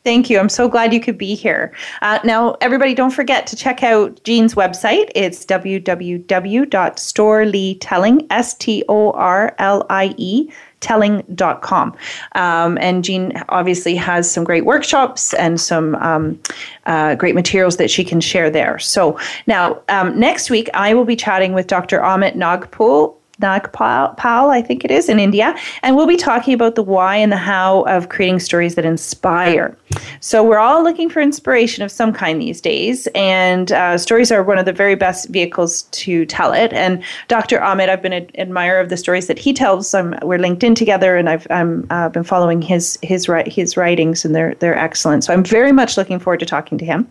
Thank 0.05 0.31
you. 0.31 0.39
I'm 0.39 0.49
so 0.49 0.69
glad 0.69 0.95
you 0.95 1.01
could 1.01 1.19
be 1.19 1.35
here. 1.35 1.75
Uh, 2.01 2.19
now, 2.25 2.57
everybody, 2.61 2.95
don't 2.95 3.11
forget 3.11 3.47
to 3.49 3.57
check 3.57 3.83
out 3.83 4.23
Jean's 4.25 4.55
website. 4.55 5.11
It's 5.15 5.45
www.storlietelling, 5.45 8.27
S 8.31 8.55
T 8.55 8.85
O 8.89 9.11
R 9.11 9.55
L 9.59 9.85
I 9.91 10.15
E, 10.17 10.51
telling.com. 10.81 11.97
Um, 12.35 12.79
and 12.81 13.05
Jean 13.05 13.33
obviously 13.49 13.95
has 13.97 14.31
some 14.31 14.45
great 14.45 14.64
workshops 14.64 15.35
and 15.35 15.61
some 15.61 15.95
um, 15.97 16.41
uh, 16.87 17.14
great 17.14 17.35
materials 17.35 17.76
that 17.76 17.91
she 17.91 18.05
can 18.05 18.20
share 18.20 18.51
there. 18.51 18.79
So, 18.79 19.18
now, 19.47 19.81
um, 19.89 20.18
next 20.18 20.51
week, 20.51 20.68
I 20.74 20.95
will 20.95 21.05
be 21.05 21.16
chatting 21.16 21.53
with 21.53 21.66
Dr. 21.66 22.01
Amit 22.01 22.35
Nagpal. 22.35 23.14
Nagpal, 23.41 24.51
I 24.51 24.62
think 24.62 24.84
it 24.84 24.91
is, 24.91 25.09
in 25.09 25.18
India. 25.18 25.57
And 25.82 25.97
we'll 25.97 26.07
be 26.07 26.16
talking 26.16 26.55
about 26.55 26.74
the 26.74 26.82
why 26.82 27.16
and 27.16 27.30
the 27.30 27.36
how 27.36 27.82
of 27.82 28.09
creating 28.09 28.41
stories 28.41 28.74
that 28.74 28.84
inspire. 28.84 29.76
So 30.20 30.43
we're 30.43 30.59
all 30.59 30.82
looking 30.82 31.09
for 31.09 31.20
inspiration 31.20 31.82
of 31.84 31.91
some 31.91 32.12
kind 32.12 32.41
these 32.41 32.61
days, 32.61 33.07
and 33.14 33.72
uh, 33.72 33.99
stories 33.99 34.32
are 34.32 34.43
one 34.43 34.59
of 34.59 34.66
the 34.66 34.72
very 34.72 34.95
best 34.95 35.28
vehicles 35.28 35.82
to 35.82 36.26
tell 36.26 36.53
it. 36.53 36.72
And 36.72 37.03
Dr. 37.28 37.62
Ahmed, 37.62 37.89
I've 37.89 38.03
been 38.03 38.12
an 38.12 38.30
admirer 38.36 38.80
of 38.80 38.89
the 38.89 38.97
stories 38.97 39.26
that 39.28 39.39
he 39.39 39.53
tells. 39.53 39.95
I'm, 39.95 40.14
we're 40.22 40.39
linked 40.39 40.62
in 40.64 40.74
together, 40.74 41.16
and 41.16 41.28
I've 41.28 41.47
I'm, 41.51 41.86
uh, 41.91 42.09
been 42.09 42.24
following 42.24 42.61
his 42.61 42.99
his 43.03 43.28
his 43.47 43.76
writings, 43.76 44.24
and 44.24 44.34
they're 44.34 44.55
they're 44.57 44.76
excellent. 44.76 45.24
So 45.24 45.32
I'm 45.32 45.45
very 45.45 45.72
much 45.72 45.97
looking 45.97 46.18
forward 46.18 46.41
to 46.41 46.47
talking 46.47 46.78
to 46.78 46.84
him. 46.84 47.09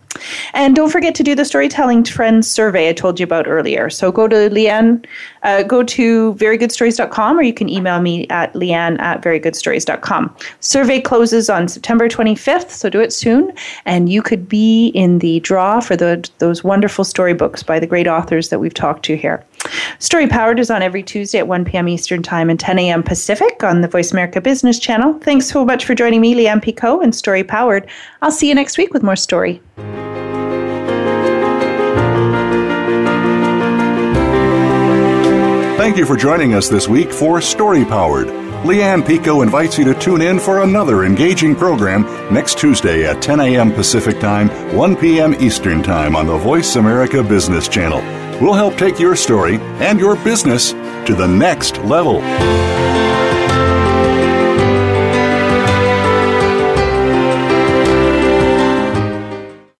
And 0.54 0.76
don't 0.76 0.90
forget 0.90 1.14
to 1.16 1.22
do 1.22 1.34
the 1.34 1.44
storytelling 1.44 2.04
trends 2.04 2.50
survey 2.50 2.90
I 2.90 2.92
told 2.92 3.18
you 3.18 3.24
about 3.24 3.48
earlier. 3.48 3.90
So 3.90 4.12
go 4.12 4.28
to 4.28 4.36
Leanne, 4.50 5.04
uh, 5.42 5.62
go 5.62 5.82
to 6.18 6.34
verygoodstories.com, 6.34 7.38
or 7.38 7.42
you 7.42 7.54
can 7.54 7.68
email 7.68 8.00
me 8.00 8.26
at 8.28 8.52
leanne 8.54 8.98
at 9.00 9.22
verygoodstories.com. 9.22 10.34
Survey 10.60 11.00
closes 11.00 11.48
on 11.48 11.68
September 11.68 12.08
25th, 12.08 12.70
so 12.70 12.90
do 12.90 13.00
it 13.00 13.12
soon, 13.12 13.52
and 13.84 14.08
you 14.08 14.20
could 14.22 14.48
be 14.48 14.88
in 14.88 15.20
the 15.20 15.40
draw 15.40 15.80
for 15.80 15.96
the, 15.96 16.28
those 16.38 16.64
wonderful 16.64 17.04
storybooks 17.04 17.62
by 17.62 17.78
the 17.78 17.86
great 17.86 18.08
authors 18.08 18.48
that 18.48 18.58
we've 18.58 18.74
talked 18.74 19.04
to 19.04 19.16
here. 19.16 19.44
Story 19.98 20.26
Powered 20.26 20.58
is 20.58 20.70
on 20.70 20.82
every 20.82 21.02
Tuesday 21.02 21.38
at 21.38 21.48
1 21.48 21.64
p.m. 21.64 21.88
Eastern 21.88 22.22
Time 22.22 22.50
and 22.50 22.58
10 22.58 22.78
a.m. 22.78 23.02
Pacific 23.02 23.62
on 23.62 23.80
the 23.80 23.88
Voice 23.88 24.12
America 24.12 24.40
Business 24.40 24.78
Channel. 24.78 25.18
Thanks 25.20 25.46
so 25.46 25.64
much 25.64 25.84
for 25.84 25.94
joining 25.94 26.20
me, 26.20 26.34
Leanne 26.34 26.62
Pico, 26.62 27.00
and 27.00 27.14
Story 27.14 27.44
Powered. 27.44 27.88
I'll 28.22 28.32
see 28.32 28.48
you 28.48 28.54
next 28.54 28.78
week 28.78 28.92
with 28.92 29.02
more 29.02 29.16
story. 29.16 29.60
Thank 35.78 35.96
you 35.96 36.04
for 36.06 36.16
joining 36.16 36.54
us 36.54 36.68
this 36.68 36.88
week 36.88 37.12
for 37.12 37.40
Story 37.40 37.84
Powered. 37.84 38.26
Leanne 38.66 39.06
Pico 39.06 39.42
invites 39.42 39.78
you 39.78 39.84
to 39.84 39.94
tune 39.94 40.20
in 40.22 40.40
for 40.40 40.64
another 40.64 41.04
engaging 41.04 41.54
program 41.54 42.02
next 42.34 42.58
Tuesday 42.58 43.06
at 43.06 43.22
10 43.22 43.38
a.m. 43.38 43.70
Pacific 43.72 44.18
Time, 44.18 44.48
1 44.74 44.96
p.m. 44.96 45.36
Eastern 45.40 45.80
Time 45.80 46.16
on 46.16 46.26
the 46.26 46.36
Voice 46.36 46.74
America 46.74 47.22
Business 47.22 47.68
Channel. 47.68 48.00
We'll 48.42 48.54
help 48.54 48.76
take 48.76 48.98
your 48.98 49.14
story 49.14 49.58
and 49.78 50.00
your 50.00 50.16
business 50.16 50.72
to 50.72 51.14
the 51.16 51.28
next 51.28 51.78
level. 51.78 52.18